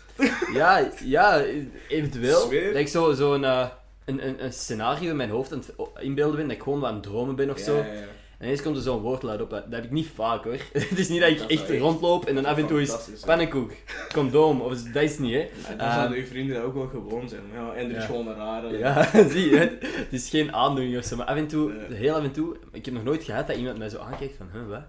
Ja, 0.54 0.90
ja, 1.04 1.42
eventueel. 1.88 2.40
Zweer. 2.40 2.72
Dat 2.72 2.82
ik 2.82 2.88
zo, 2.88 3.14
zo 3.14 3.34
een, 3.34 3.44
eh, 3.44 3.68
een, 4.06 4.28
een, 4.28 4.44
een 4.44 4.54
scenario 4.54 5.10
in 5.10 5.16
mijn 5.16 5.30
hoofd 5.30 5.52
aan 5.54 5.58
het 5.60 5.74
inbeelden 6.04 6.36
ben, 6.38 6.48
dat 6.48 6.56
ik 6.58 6.64
gewoon 6.64 6.86
aan 6.86 6.94
het 6.94 7.04
dromen 7.04 7.36
ben 7.36 7.50
of 7.50 7.58
Ja, 7.58 7.64
zo. 7.64 7.76
ja, 7.78 7.84
ja. 7.86 7.92
En 8.38 8.48
ineens 8.48 8.62
komt 8.62 8.76
er 8.76 8.82
zo'n 8.82 9.02
woord 9.02 9.22
luid 9.24 9.42
op. 9.42 9.50
Dat 9.50 9.64
heb 9.70 9.84
ik 9.84 9.92
niet 9.92 10.08
vaak 10.16 10.44
hoor. 10.44 10.56
Het 10.90 11.00
is 11.00 11.10
niet 11.10 11.20
dat 11.22 11.30
ik 11.30 11.38
Dat 11.38 11.50
echt 11.50 11.70
rondloop 11.70 12.26
en 12.26 12.36
dan 12.36 12.46
af 12.46 12.58
en 12.58 12.68
toe 12.68 12.82
is 12.82 12.90
zijn. 12.90 13.18
pannenkoek, 13.26 13.72
condoom, 14.14 14.62
of 14.62 14.82
dat 14.84 15.04
is 15.04 15.18
niet 15.20 15.34
hè. 15.34 15.50
Dan 15.70 15.80
Ehm, 15.80 15.94
zouden 15.96 16.18
uw 16.18 16.26
vrienden 16.26 16.64
ook 16.64 16.74
wel 16.74 16.88
gewoon 16.88 17.30
zijn. 17.30 17.42
Ja, 17.54 17.74
en 17.74 17.84
er 17.86 17.92
is 17.92 17.96
Ja. 18.02 18.02
gewoon 18.06 18.28
een 18.28 18.36
rare. 18.36 18.78
Ja, 18.78 19.10
zie 19.32 19.50
je, 19.50 19.58
het, 19.58 19.72
het 19.82 20.08
is 20.14 20.30
geen 20.30 20.54
aandoening 20.54 20.98
of 20.98 21.04
zo, 21.06 21.16
maar 21.16 21.26
af 21.26 21.36
en 21.36 21.48
toe, 21.48 21.72
Ja. 21.90 21.96
heel 21.96 22.16
af 22.16 22.24
en 22.24 22.32
toe, 22.32 22.56
ik 22.72 22.86
heb 22.86 22.94
nog 22.94 23.04
nooit 23.04 23.24
gehad 23.24 23.48
dat 23.48 23.56
iemand 23.58 23.78
mij 23.78 23.90
zo 23.90 23.98
aankijkt 24.00 24.36
van, 24.38 24.48
huh, 24.54 24.68
wat? 24.70 24.84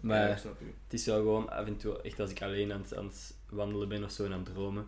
Maar 0.00 0.28
Ja, 0.28 0.36
snap 0.36 0.58
het 0.84 0.92
is 1.00 1.06
wel 1.06 1.16
gewoon 1.16 1.48
af 1.50 1.66
en 1.66 1.76
toe, 1.76 2.02
echt 2.02 2.20
als 2.20 2.30
ik 2.30 2.42
alleen 2.42 2.72
aan 2.72 2.80
het, 2.80 2.96
aan 2.96 3.04
het 3.06 3.34
wandelen 3.48 3.88
ben 3.88 4.04
of 4.04 4.10
zo 4.10 4.24
en 4.24 4.32
aan 4.32 4.42
het 4.44 4.54
dromen. 4.54 4.86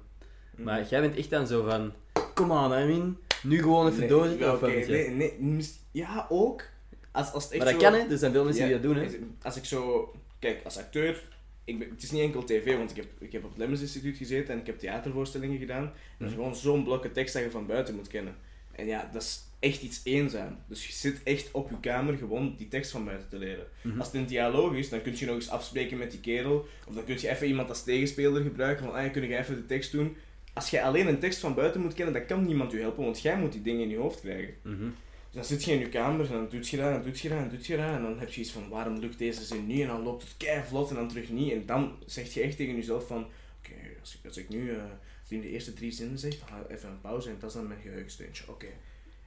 Mhm. 0.55 0.62
Maar 0.62 0.88
jij 0.88 1.00
bent 1.00 1.17
echt 1.17 1.31
dan 1.31 1.47
zo 1.47 1.62
van, 1.64 1.93
come 2.35 2.55
on, 2.55 2.82
I 2.82 2.85
mean, 2.93 3.19
nu 3.43 3.59
gewoon 3.62 3.87
even 3.87 3.99
Nee, 3.99 4.09
doorzetten 4.09 4.47
ja, 4.47 4.53
of 4.55 4.61
nee, 4.61 5.11
nee, 5.11 5.38
mis- 5.41 5.79
ja, 5.91 6.26
ook. 6.29 6.62
Als, 7.11 7.32
als 7.32 7.44
het 7.44 7.53
echt 7.53 7.62
Maar 7.64 7.73
dat 7.73 7.82
zo- 7.82 7.88
kan 7.91 7.99
hè, 8.00 8.06
er 8.11 8.19
zijn 8.19 8.32
veel 8.32 8.44
mensen 8.44 8.62
Ja, 8.69 8.69
die 8.79 8.81
dat 8.81 8.94
doen 8.94 9.05
hè. 9.05 9.19
als- 9.43 9.56
ik 9.56 9.64
zo... 9.64 10.12
Kijk, 10.38 10.64
als 10.64 10.79
acteur... 10.79 11.31
Ik 11.64 11.79
ben, 11.79 11.91
het 11.91 12.03
is 12.03 12.11
niet 12.11 12.20
enkel 12.23 12.44
tv, 12.44 12.76
want 12.76 12.91
ik 12.91 12.97
heb, 12.97 13.06
ik 13.19 13.32
heb 13.32 13.44
op 13.44 13.50
het 13.50 13.59
Lemmens 13.59 13.81
Instituut 13.81 14.17
gezeten 14.17 14.55
en 14.55 14.61
ik 14.61 14.67
heb 14.67 14.79
theatervoorstellingen 14.79 15.59
gedaan. 15.59 15.82
En 15.82 15.93
dat 16.19 16.29
is 16.29 16.35
Mhm. 16.35 16.43
gewoon 16.43 16.56
zo'n 16.56 16.85
blokken 16.85 17.12
tekst 17.12 17.35
dat 17.35 17.43
je 17.43 17.50
van 17.50 17.67
buiten 17.67 17.94
moet 17.94 18.09
kennen. 18.09 18.35
En 18.73 18.87
ja, 18.87 19.09
dat 19.12 19.23
is 19.23 19.44
echt 19.62 19.82
iets 19.82 20.00
eenzaam. 20.05 20.56
Dus 20.67 20.87
je 20.87 20.93
zit 20.93 21.23
echt 21.23 21.50
op 21.53 21.70
je 21.70 21.81
kamer 21.81 22.17
gewoon 22.17 22.55
die 22.56 22.69
tekst 22.69 22.91
van 22.91 23.05
buiten 23.05 23.29
te 23.29 23.38
leren. 23.38 23.67
Mhm. 23.82 23.99
Als 23.99 24.06
het 24.06 24.17
een 24.17 24.26
dialoog 24.26 24.75
is, 24.75 24.88
dan 24.88 25.03
kun 25.03 25.17
je 25.17 25.26
nog 25.26 25.35
eens 25.35 25.50
afspreken 25.50 25.99
met 25.99 26.11
die 26.11 26.20
kerel. 26.20 26.67
Of 26.87 26.94
dan 26.94 27.05
kun 27.05 27.20
je 27.20 27.29
even 27.29 27.47
iemand 27.47 27.69
als 27.69 27.85
tegenspeler 27.85 28.43
gebruiken. 28.43 28.85
Van, 28.85 28.94
ah, 28.94 29.12
kun 29.12 29.29
je 29.29 29.37
even 29.37 29.56
de 29.56 29.67
tekst 29.67 29.93
doen. 29.93 30.17
Als 30.53 30.70
jij 30.70 30.82
alleen 30.82 31.09
een 31.09 31.19
tekst 31.19 31.38
van 31.38 31.55
buiten 31.55 31.81
moet 31.81 31.95
kennen, 31.95 32.14
dan 32.14 32.26
kan 32.26 32.47
niemand 32.47 32.73
je 32.73 32.78
helpen, 32.78 33.04
want 33.04 33.21
jij 33.21 33.38
moet 33.38 33.52
die 33.52 33.62
dingen 33.62 33.83
in 33.83 33.88
je 33.88 33.97
hoofd 33.97 34.21
krijgen. 34.21 34.54
Mhm. 34.62 34.85
Dus 35.31 35.35
dan 35.35 35.45
zit 35.45 35.64
je 35.64 35.73
in 35.73 35.78
je 35.78 35.88
kamer 35.88 36.26
en 36.26 36.33
dan 36.33 36.49
doet 36.49 36.69
je 36.69 36.76
dat, 36.76 36.87
en 36.87 36.92
dan 36.92 37.02
doet 37.02 37.21
je 37.21 37.28
dat, 37.28 37.38
en 37.38 37.45
dan 37.45 37.57
doet 37.57 37.66
je 37.66 37.76
dat. 37.76 37.95
En 37.95 38.02
dan 38.02 38.19
heb 38.19 38.33
je 38.33 38.40
iets 38.40 38.52
van, 38.52 38.69
waarom 38.69 38.99
lukt 38.99 39.19
deze 39.19 39.45
zin 39.45 39.66
niet? 39.66 39.81
En 39.81 39.87
dan 39.87 40.02
loopt 40.02 40.23
het 40.23 40.37
kei 40.37 40.62
vlot 40.69 40.90
en 40.90 40.97
dan 40.97 41.09
terug 41.09 41.31
niet. 41.31 41.52
En 41.52 41.66
dan 41.66 41.97
zeg 42.07 42.35
je 42.35 42.40
echt 42.40 42.57
tegen 42.57 42.75
jezelf 42.75 43.07
van, 43.07 43.26
oké, 43.59 43.75
als, 44.00 44.14
ik, 44.14 44.26
als 44.26 44.37
ik 44.37 44.49
nu 44.49 44.71
eh, 44.71 44.83
in 45.28 45.40
de 45.40 45.50
eerste 45.50 45.73
drie 45.73 45.92
zinnen 45.92 46.19
zeg, 46.19 46.38
dan 46.38 46.49
ga 46.49 46.64
ik 46.69 46.76
even 46.76 46.88
een 46.88 47.00
pauze 47.00 47.28
en 47.28 47.37
dat 47.38 47.49
is 47.49 47.57
dan 47.57 47.69
mijn 47.69 47.81
geheugensteuntje. 47.81 48.45
Oké. 48.49 48.66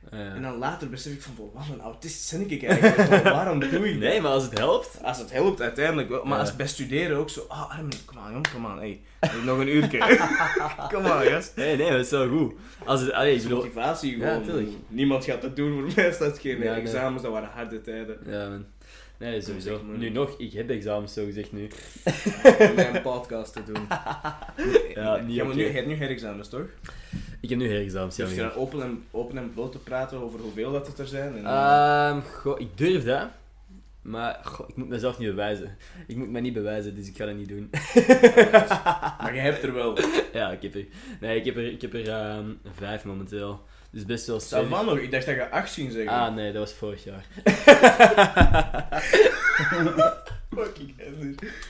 En 0.09 0.41
dan 0.41 0.57
later 0.57 0.89
besef 0.89 1.13
ik 1.13 1.21
van, 1.21 1.33
wat 1.53 1.63
een 1.73 1.81
autist 1.81 2.31
ben 2.31 2.51
ik 2.51 2.63
eigenlijk. 2.63 3.23
Waarom 3.39 3.59
doe 3.59 3.69
ik 3.69 3.99
dat? 3.99 4.09
Nee, 4.09 4.21
maar 4.21 4.31
als 4.31 4.43
het 4.43 4.57
helpt, 4.57 4.99
Als 5.03 5.17
het 5.17 5.31
helpt, 5.31 5.61
uiteindelijk 5.61 6.09
wel. 6.09 6.23
Maar 6.25 6.39
als 6.39 6.55
bij 6.55 6.67
studeren 6.67 7.17
ook 7.17 7.29
zo, 7.29 7.45
ah 7.47 7.71
Armin, 7.77 8.05
kom 8.05 8.17
aan 8.17 8.31
jong, 8.31 8.51
kom 8.53 8.65
aan, 8.65 8.77
hey. 8.77 9.01
Nog 9.45 9.57
een 9.59 9.75
uurtje. 9.75 9.97
kom 10.93 11.05
aan, 11.05 11.25
gast. 11.25 11.55
nee, 11.55 11.77
nee, 11.77 11.91
dat 11.91 11.99
is 11.99 12.09
wel 12.09 12.27
goed. 12.27 12.53
Als 12.85 13.01
het, 13.01 13.11
allee, 13.11 13.35
ik 13.35 13.49
Motivatie 13.49 14.17
Ja, 14.17 14.41
gewoon. 14.45 14.75
Niemand 14.87 15.25
gaat 15.25 15.41
dat 15.41 15.55
doen, 15.55 15.73
voor 15.81 15.91
mij 15.95 16.11
staat 16.11 16.39
geen 16.39 16.61
examens, 16.63 17.21
dat 17.21 17.31
waren 17.31 17.49
harde 17.53 17.81
tijden. 17.81 18.17
Ja, 18.25 18.49
man. 18.49 18.65
Nee, 19.17 19.41
sowieso. 19.41 19.69
Dat 19.69 19.97
Nu 19.97 20.09
nog, 20.09 20.35
ik 20.37 20.53
heb 20.53 20.69
examens 20.69 21.13
zo 21.13 21.25
gezegd 21.25 21.51
nu. 21.51 21.67
om 22.69 22.75
mijn 22.75 23.01
podcast 23.01 23.53
te 23.53 23.63
doen. 23.63 23.87
Ja, 24.95 25.17
niet 25.17 25.35
je 25.35 25.63
hebt 25.63 25.87
nu 25.87 25.93
herexamens, 25.93 26.49
toch? 26.49 26.65
Ik 27.45 27.51
heb 27.51 27.59
nu 27.59 27.67
herexamens, 27.67 28.15
ja. 28.15 28.23
Durf 28.23 28.35
je 28.35 28.41
dan 28.41 28.53
open 28.53 28.81
en, 28.81 29.03
open 29.11 29.37
en 29.37 29.53
bloot 29.53 29.71
te 29.71 29.79
praten 29.79 30.17
over 30.17 30.39
hoeveel 30.39 30.71
dat 30.71 30.87
het 30.87 30.99
er 30.99 31.07
zijn? 31.07 31.37
En, 31.37 31.45
Ehm, 31.45 32.21
goh, 32.21 32.59
ik 32.59 32.77
durf 32.77 33.03
dat. 33.03 33.27
Maar 34.01 34.39
goh, 34.43 34.69
ik 34.69 34.75
moet 34.75 34.87
mezelf 34.87 35.17
niet 35.17 35.27
bewijzen. 35.27 35.77
Ik 36.07 36.15
moet 36.15 36.29
mij 36.29 36.41
niet 36.41 36.53
bewijzen, 36.53 36.95
dus 36.95 37.07
ik 37.07 37.15
ga 37.15 37.25
dat 37.25 37.35
niet 37.35 37.47
doen. 37.47 37.69
maar 39.21 39.31
je 39.33 39.39
hebt 39.39 39.63
er 39.63 39.73
wel. 39.73 39.97
ja, 40.33 40.51
ik 40.51 40.61
heb 40.61 40.75
er... 40.75 40.85
Nee, 41.19 41.39
ik 41.39 41.45
heb 41.45 41.55
er, 41.55 41.71
ik 41.71 41.81
heb 41.81 41.93
er 41.93 42.09
ehm, 42.09 42.49
vijf 42.75 43.03
momenteel. 43.03 43.63
Dus 43.91 44.05
best 44.05 44.27
wel 44.27 44.39
stevig. 44.39 44.69
van 44.69 44.85
nog, 44.85 44.97
ik 44.97 45.11
dacht 45.11 45.25
dat 45.25 45.35
je 45.35 45.49
8 45.49 45.73
ging 45.73 45.91
zeggen. 45.91 46.11
Ah, 46.11 46.35
nee, 46.35 46.51
dat 46.51 46.61
was 46.61 46.73
vorig 46.73 47.03
jaar. 47.03 47.25
Fucking. 50.55 50.93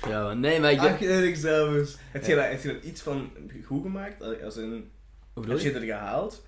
Ja, 0.08 0.24
man. 0.24 0.39
Nee, 0.39 0.60
maar 0.60 0.72
ik... 0.72 0.79
Acht 0.79 1.00
herexamens. 1.00 1.96
Heb 2.12 2.25
je, 2.25 2.36
Ja. 2.36 2.41
heb 2.41 2.62
je 2.62 2.67
daar 2.67 2.82
iets 2.84 3.01
van 3.01 3.32
goed 3.65 3.82
gemaakt? 3.82 4.44
Als 4.44 4.55
bedoel 4.55 4.94
heb 5.36 5.58
je? 5.60 5.63
je 5.63 5.74
er 5.74 5.82
gehaald? 5.82 6.44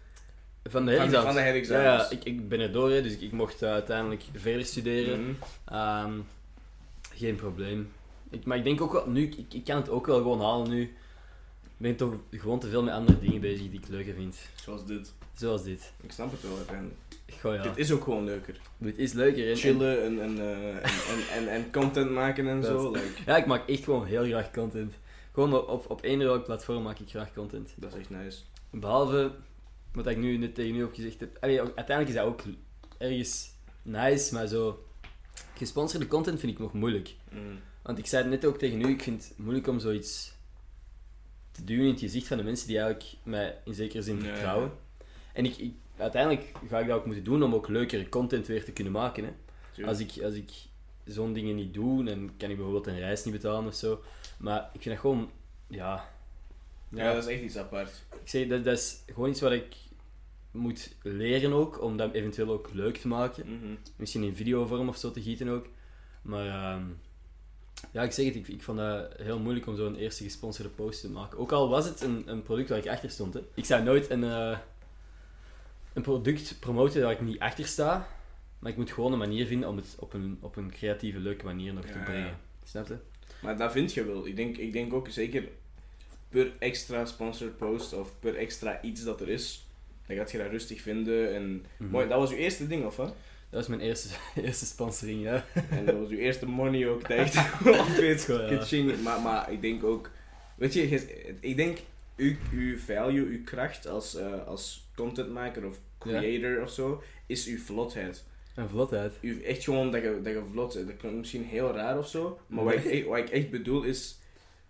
Van 0.63 0.85
de 0.85 0.91
Van, 0.91 0.99
herexamens? 0.99 1.25
van 1.25 1.33
de 1.33 1.39
Ja, 1.39 1.45
herexamens. 1.45 2.09
ja 2.09 2.17
ik, 2.17 2.23
ik 2.23 2.49
ben 2.49 2.59
er 2.59 2.71
door, 2.71 2.91
hè, 2.91 3.01
dus 3.01 3.13
ik, 3.13 3.21
ik 3.21 3.31
mocht 3.31 3.61
eh, 3.61 3.69
uiteindelijk 3.71 4.23
verder 4.33 4.65
studeren. 4.65 5.21
Mhm. 5.21 5.31
Ehm, 5.65 6.11
geen 7.13 7.35
probleem. 7.35 7.91
Ik, 8.29 8.45
maar 8.45 8.57
ik 8.57 8.63
denk 8.63 8.81
ook 8.81 8.91
wel, 8.91 9.09
nu, 9.09 9.23
ik, 9.23 9.53
ik 9.53 9.63
kan 9.63 9.75
het 9.75 9.89
ook 9.89 10.05
wel 10.05 10.17
gewoon 10.17 10.41
halen 10.41 10.69
nu. 10.69 10.81
Ik 11.63 11.83
ben 11.83 11.95
toch 11.95 12.13
gewoon 12.31 12.59
te 12.59 12.67
veel 12.67 12.83
met 12.83 12.93
andere 12.93 13.19
dingen 13.19 13.41
bezig 13.41 13.69
die 13.69 13.79
ik 13.79 13.87
leuker 13.87 14.13
vind. 14.13 14.37
Zoals 14.63 14.85
dit. 14.85 15.13
Zoals 15.33 15.63
dit. 15.63 15.91
Ik 16.03 16.11
snap 16.11 16.31
het 16.31 16.41
wel 16.41 16.57
uiteindelijk. 16.57 16.97
Goh, 17.41 17.55
ja. 17.55 17.61
Dit 17.61 17.77
is 17.77 17.91
ook 17.91 18.03
gewoon 18.03 18.23
leuker. 18.23 18.59
Dit 18.77 18.97
is 18.97 19.13
leuker. 19.13 19.49
En, 19.49 19.55
Chillen 19.55 20.03
en, 20.03 20.21
en, 20.21 20.39
eh, 20.39 20.67
en, 20.75 20.83
en, 21.33 21.37
en, 21.37 21.47
en 21.49 21.71
content 21.71 22.11
maken 22.11 22.47
en 22.47 22.63
zo. 22.63 22.91
Like, 22.91 23.05
Ja, 23.25 23.37
ik 23.37 23.45
maak 23.45 23.67
echt 23.69 23.83
gewoon 23.83 24.05
heel 24.05 24.23
graag 24.25 24.51
content. 24.51 24.93
Gewoon 25.33 25.53
op, 25.53 25.67
op, 25.69 25.89
op 25.89 26.01
één 26.01 26.19
welk 26.19 26.43
platform 26.45 26.83
maak 26.83 26.99
ik 26.99 27.09
graag 27.09 27.33
content. 27.33 27.73
dat 27.75 27.93
is 27.93 27.99
echt 27.99 28.09
nice. 28.09 28.39
Behalve 28.71 29.31
wat 29.93 30.07
ik 30.07 30.17
nu 30.17 30.37
net 30.37 30.55
tegen 30.55 30.75
u 30.75 30.79
heb 30.79 30.93
gezegd 30.93 31.19
heb. 31.19 31.37
Allee, 31.41 31.61
ook- 31.61 31.75
uiteindelijk 31.75 32.09
is 32.17 32.23
dat 32.23 32.25
ook 32.33 32.41
ergens 32.97 33.49
nice, 33.81 34.33
maar 34.33 34.47
zo. 34.47 34.85
Gesponsorde 35.55 36.07
content 36.07 36.39
vind 36.39 36.51
ik 36.51 36.59
nog 36.59 36.73
moeilijk. 36.73 37.15
Mm. 37.31 37.59
Want 37.81 37.97
ik 37.97 38.05
zei 38.05 38.21
het 38.21 38.31
net 38.31 38.45
ook 38.45 38.57
tegen 38.57 38.81
u, 38.81 38.87
ik 38.89 39.01
vind 39.01 39.27
het 39.27 39.37
moeilijk 39.37 39.67
om 39.67 39.79
zoiets 39.79 40.33
te 41.51 41.63
duwen 41.63 41.85
in 41.85 41.91
het 41.91 41.99
gezicht 41.99 42.27
van 42.27 42.37
de 42.37 42.43
mensen 42.43 42.67
die 42.67 42.79
eigenlijk 42.79 43.13
mij 43.23 43.57
in 43.65 43.73
zekere 43.73 44.01
zin 44.01 44.19
vertrouwen. 44.21 44.71
En 45.33 45.45
ik, 45.45 45.57
ik, 45.57 45.73
uiteindelijk 45.97 46.51
ga 46.69 46.79
ik 46.79 46.87
dat 46.87 46.97
ook 46.97 47.05
moeten 47.05 47.23
doen 47.23 47.43
om 47.43 47.53
ook 47.53 47.67
leukere 47.67 48.09
content 48.09 48.47
weer 48.47 48.63
te 48.65 48.71
kunnen 48.71 48.93
maken. 48.93 49.23
Hè. 49.23 49.31
Tuurlijk. 49.73 49.97
Als 49.97 50.07
ik, 50.15 50.23
als 50.23 50.33
ik 50.33 50.51
zo'n 51.05 51.33
dingen 51.33 51.55
niet 51.55 51.73
doe, 51.73 52.03
dan 52.03 52.31
kan 52.37 52.49
ik 52.49 52.55
bijvoorbeeld 52.55 52.87
een 52.87 52.99
reis 52.99 53.23
niet 53.23 53.33
betalen 53.33 53.67
of 53.67 53.75
zo. 53.75 54.01
Maar 54.37 54.69
ik 54.73 54.81
vind 54.81 54.95
dat 54.95 54.99
gewoon, 54.99 55.29
ja. 55.67 56.09
Ja, 56.89 57.13
dat 57.13 57.23
is 57.27 57.33
echt 57.33 57.43
iets 57.43 57.57
apart. 57.57 58.03
Ik 58.21 58.29
zeg, 58.29 58.47
dat, 58.47 58.63
dat 58.63 58.77
is 58.77 59.03
gewoon 59.05 59.29
iets 59.29 59.41
wat 59.41 59.51
ik 59.51 59.75
moet 60.51 60.95
leren 61.01 61.53
ook, 61.53 61.81
om 61.81 61.97
dat 61.97 62.13
eventueel 62.13 62.49
ook 62.49 62.69
leuk 62.73 62.97
te 62.97 63.07
maken. 63.07 63.45
Mhm. 63.47 63.75
Misschien 63.95 64.23
in 64.23 64.35
videovorm 64.35 64.89
of 64.89 64.97
zo 64.97 65.11
te 65.11 65.21
gieten 65.21 65.49
ook. 65.49 65.67
Maar 66.21 66.47
ehm, 66.47 66.83
ja, 67.91 68.03
ik 68.03 68.11
zeg 68.11 68.25
het, 68.25 68.35
ik, 68.35 68.47
ik 68.47 68.61
vond 68.63 68.77
dat 68.77 69.13
heel 69.17 69.39
moeilijk 69.39 69.67
om 69.67 69.75
zo'n 69.75 69.95
eerste 69.95 70.23
gesponsorde 70.23 70.69
post 70.69 71.01
te 71.01 71.09
maken. 71.09 71.39
Ook 71.39 71.51
al 71.51 71.69
was 71.69 71.85
het 71.85 72.01
een, 72.01 72.23
een 72.25 72.43
product 72.43 72.69
waar 72.69 72.77
ik 72.77 72.87
achter 72.87 73.09
stond. 73.09 73.33
Hè. 73.33 73.41
Ik 73.53 73.65
zou 73.65 73.83
nooit 73.83 74.09
een, 74.09 74.23
eh, 74.23 74.57
een 75.93 76.01
product 76.01 76.57
promoten 76.59 77.01
waar 77.01 77.11
ik 77.11 77.21
niet 77.21 77.39
achter 77.39 77.65
sta. 77.65 78.07
Maar 78.59 78.71
ik 78.71 78.77
moet 78.77 78.91
gewoon 78.91 79.11
een 79.11 79.17
manier 79.17 79.45
vinden 79.45 79.69
om 79.69 79.75
het 79.75 79.95
op 79.99 80.13
een, 80.13 80.37
op 80.41 80.55
een 80.55 80.71
creatieve, 80.71 81.19
leuke 81.19 81.45
manier 81.45 81.73
nog 81.73 81.85
te 81.85 81.97
brengen. 81.97 82.27
ja. 82.27 82.39
Snap 82.63 82.87
je? 82.87 82.97
Maar 83.41 83.57
dat 83.57 83.71
vind 83.71 83.93
je 83.93 84.05
wel. 84.05 84.27
Ik 84.27 84.35
denk, 84.35 84.57
ik 84.57 84.73
denk 84.73 84.93
ook 84.93 85.09
zeker 85.09 85.49
per 86.29 86.51
extra 86.59 87.05
sponsored 87.05 87.57
post 87.57 87.93
of 87.93 88.11
per 88.19 88.35
extra 88.35 88.81
iets 88.81 89.03
dat 89.03 89.21
er 89.21 89.29
is, 89.29 89.67
dan 90.07 90.17
gaat 90.17 90.31
je 90.31 90.37
dat 90.37 90.49
rustig 90.49 90.81
vinden. 90.81 91.33
En 91.35 91.65
Mhm. 91.77 91.91
mooi, 91.91 92.07
dat 92.07 92.19
was 92.19 92.29
je 92.29 92.35
eerste 92.37 92.67
ding, 92.67 92.85
of 92.85 92.95
wat? 92.95 93.07
Dat 93.49 93.59
was 93.59 93.67
mijn 93.67 93.81
eerste, 93.81 94.07
eerste 94.43 94.65
sponsoring, 94.65 95.21
ja. 95.23 95.45
En 95.69 95.85
dat 95.85 95.95
was 95.99 96.09
je 96.09 96.17
eerste 96.19 96.45
money 96.45 96.87
ook, 96.87 97.01
dat 97.07 97.17
echt 97.17 97.33
ja. 98.25 98.47
kaching. 98.49 99.01
Maar, 99.03 99.21
maar 99.21 99.51
ik 99.51 99.61
denk 99.61 99.83
ook, 99.83 100.11
weet 100.55 100.73
je, 100.73 100.89
je- 100.89 101.35
ik 101.39 101.55
denk 101.55 101.77
uw, 102.15 102.35
uw 102.53 102.77
value, 102.77 103.25
uw 103.25 103.43
kracht 103.43 103.87
als, 103.87 104.15
eh, 104.15 104.47
als 104.47 104.89
contentmaker 104.95 105.65
of 105.65 105.79
creator 105.99 106.61
of 106.61 106.71
zo, 106.71 107.03
is 107.25 107.45
uw 107.47 107.57
vlotheid. 107.59 108.23
En 108.55 108.69
vlotheid. 108.69 109.13
Uw, 109.21 109.41
echt 109.41 109.63
gewoon 109.63 109.91
dat 109.91 110.01
je, 110.01 110.19
dat 110.23 110.33
je 110.33 110.41
vlot 110.51 110.73
bent. 110.73 110.87
Dat 110.87 110.97
klinkt 110.97 111.17
misschien 111.17 111.43
heel 111.43 111.71
raar 111.73 111.97
of 111.97 112.07
zo, 112.07 112.39
maar 112.47 112.63
wat 112.63 112.73
ik, 112.73 112.85
echt- 112.85 113.05
wat 113.05 113.17
ik 113.17 113.29
echt 113.29 113.49
bedoel 113.49 113.83
is, 113.83 114.16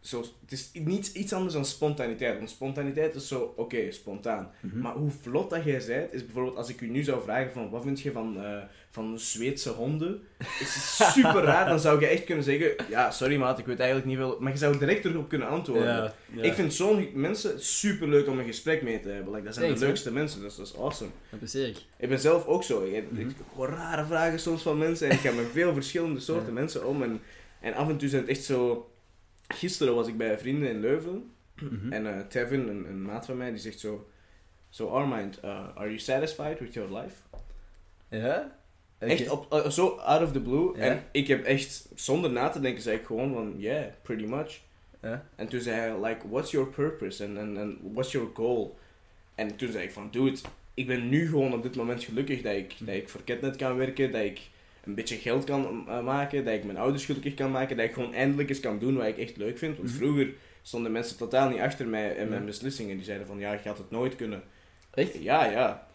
zo, 0.08 0.20
het 0.42 0.52
is 0.52 0.70
niet 0.74 1.08
iets 1.14 1.34
anders 1.34 1.54
dan 1.54 1.66
spontaniteit. 1.66 2.38
Want 2.38 2.50
spontaniteit 2.50 3.16
is 3.16 3.28
zo, 3.28 3.54
oké, 3.56 3.92
spontaan. 3.92 4.52
Mhm. 4.60 4.80
Maar 4.80 4.94
hoe 4.94 5.12
vlot 5.22 5.50
dat 5.50 5.64
jij 5.64 5.82
bent, 5.88 6.14
is 6.14 6.26
bijvoorbeeld 6.26 6.56
als 6.58 6.70
ik 6.70 6.82
u 6.82 6.90
nu 6.90 7.04
zou 7.04 7.22
vragen 7.24 7.52
van 7.54 7.70
wat 7.70 7.84
vind 7.84 8.02
je 8.02 8.12
van, 8.12 8.44
eh, 8.44 8.58
van 8.90 9.20
Zweedse 9.20 9.70
honden, 9.70 10.22
is 10.60 10.98
super 11.14 11.44
raar. 11.44 11.70
Dan 11.70 11.80
zou 11.80 12.00
je 12.00 12.08
echt 12.08 12.24
kunnen 12.24 12.44
zeggen, 12.44 12.76
ja, 12.90 13.12
sorry 13.12 13.38
maat, 13.38 13.60
ik 13.60 13.66
weet 13.66 13.78
eigenlijk 13.80 14.10
niet 14.10 14.18
wel. 14.18 14.38
Maar 14.40 14.52
je 14.52 14.58
zou 14.58 14.78
direct 14.78 15.06
erop 15.06 15.30
kunnen 15.30 15.48
antwoorden. 15.48 15.86
Ja, 15.88 16.14
ja. 16.34 16.42
Ik 16.44 16.54
vind 16.54 16.74
zo'n 16.74 17.10
mensen 17.14 17.64
super 17.64 18.08
leuk 18.08 18.28
om 18.28 18.40
een 18.40 18.46
gesprek 18.46 18.82
mee 18.82 19.00
te 19.00 19.10
hebben. 19.10 19.34
Like, 19.34 19.46
dat 19.46 19.54
zijn 19.54 19.66
Thanks, 19.66 19.80
de 19.80 19.86
man. 19.86 19.94
leukste 19.96 20.12
mensen, 20.14 20.42
dus 20.42 20.56
dat 20.56 20.66
is 20.68 20.76
awesome. 20.78 21.10
Dat 21.40 21.54
ik. 21.54 21.78
Ik 21.98 22.10
ben 22.10 22.20
zelf 22.20 22.46
ook 22.46 22.64
zo. 22.64 22.84
Ik, 22.84 22.94
heb- 22.94 23.18
ik 23.18 23.36
hoor 23.56 23.68
rare 23.70 24.06
vragen 24.06 24.40
soms 24.40 24.62
van 24.62 24.78
mensen 24.78 25.10
en 25.10 25.14
ik 25.16 25.20
ga 25.20 25.32
met 25.32 25.46
veel 25.52 25.74
verschillende 25.74 26.20
soorten 26.30 26.48
Ja. 26.48 26.54
mensen 26.54 26.86
om. 26.86 27.04
En, 27.04 27.22
en 27.62 27.74
af 27.74 27.90
en 27.90 27.98
toe 27.98 28.10
zijn 28.10 28.22
het 28.22 28.32
echt 28.32 28.44
zo. 28.44 28.90
Gisteren 29.48 29.96
was 29.96 30.08
ik 30.08 30.18
bij 30.18 30.40
vrienden 30.40 30.70
in 30.70 30.80
Leuven 30.80 31.32
Mhm. 31.62 31.94
en 31.94 32.08
eh, 32.16 32.20
Tevin, 32.28 32.68
een, 32.68 32.86
een 32.90 33.02
maat 33.02 33.26
van 33.26 33.38
mij, 33.38 33.50
die 33.50 33.60
zegt 33.60 33.80
zo: 33.80 34.08
So, 34.70 34.88
Armind, 34.88 35.40
uh, 35.46 35.50
are 35.76 35.86
you 35.86 36.00
satisfied 36.00 36.60
with 36.60 36.74
your 36.74 36.98
life? 36.98 37.16
Ja? 38.10 38.58
Echt 38.98 39.30
op, 39.30 39.54
eh, 39.54 39.70
zo 39.70 39.88
out 39.88 40.22
of 40.22 40.32
the 40.32 40.42
blue. 40.42 40.78
Ja. 40.78 40.82
En 40.84 41.04
ik 41.12 41.28
heb 41.28 41.44
echt, 41.46 41.90
zonder 41.96 42.32
na 42.32 42.50
te 42.50 42.60
denken, 42.60 42.82
zei 42.82 42.98
ik 42.98 43.06
gewoon 43.06 43.34
van: 43.34 43.54
Yeah, 43.58 43.86
pretty 44.02 44.26
much. 44.26 44.60
Ja? 45.02 45.26
En 45.36 45.48
toen 45.48 45.60
zei 45.62 45.76
hij, 45.80 46.00
like, 46.08 46.30
what's 46.30 46.52
your 46.52 46.68
purpose? 46.70 47.24
En 47.24 47.38
and, 47.38 47.58
and 47.58 47.78
what's 47.94 48.12
your 48.12 48.30
goal? 48.34 48.78
En 49.36 49.56
toen 49.56 49.72
zei 49.72 49.84
ik 49.84 49.92
van, 49.92 50.08
dude, 50.12 50.40
ik 50.74 50.88
ben 50.88 51.10
nu 51.10 51.28
gewoon 51.28 51.54
op 51.54 51.64
dit 51.64 51.76
moment 51.76 52.04
gelukkig 52.04 52.42
dat 52.42 52.56
ik, 52.56 52.76
dat 52.80 52.96
ik 52.96 53.10
voor 53.10 53.24
Ketnet 53.24 53.56
kan 53.56 53.76
werken, 53.78 54.12
dat 54.12 54.22
ik 54.22 54.42
een 54.88 54.96
beetje 54.96 55.16
geld 55.18 55.44
kan 55.44 55.86
eh, 55.88 56.04
maken, 56.04 56.46
dat 56.46 56.54
ik 56.54 56.64
mijn 56.64 56.78
ouders 56.78 57.06
gelukkig 57.06 57.34
kan 57.34 57.52
maken, 57.52 57.78
dat 57.78 57.86
ik 57.86 57.94
gewoon 57.94 58.14
eindelijk 58.14 58.50
eens 58.50 58.60
kan 58.60 58.80
doen 58.80 58.96
wat 58.98 59.06
ik 59.08 59.18
echt 59.18 59.38
leuk 59.38 59.58
vind. 59.58 59.78
Want 59.78 59.90
Mhm. 59.90 59.98
vroeger 59.98 60.30
stonden 60.62 60.92
mensen 60.92 61.18
totaal 61.18 61.50
niet 61.50 61.60
achter 61.60 61.88
mij 61.88 62.16
en 62.16 62.28
mijn 62.30 62.40
Ja. 62.42 62.46
beslissingen. 62.48 62.96
Die 62.96 63.06
zeiden 63.06 63.28
van, 63.28 63.40
ja, 63.40 63.52
je 63.52 63.58
gaat 63.60 63.78
het 63.78 63.92
nooit 63.92 64.16
kunnen. 64.16 64.44
Echt? 64.94 65.14
Ja, 65.24 65.46
ja. 65.46 65.88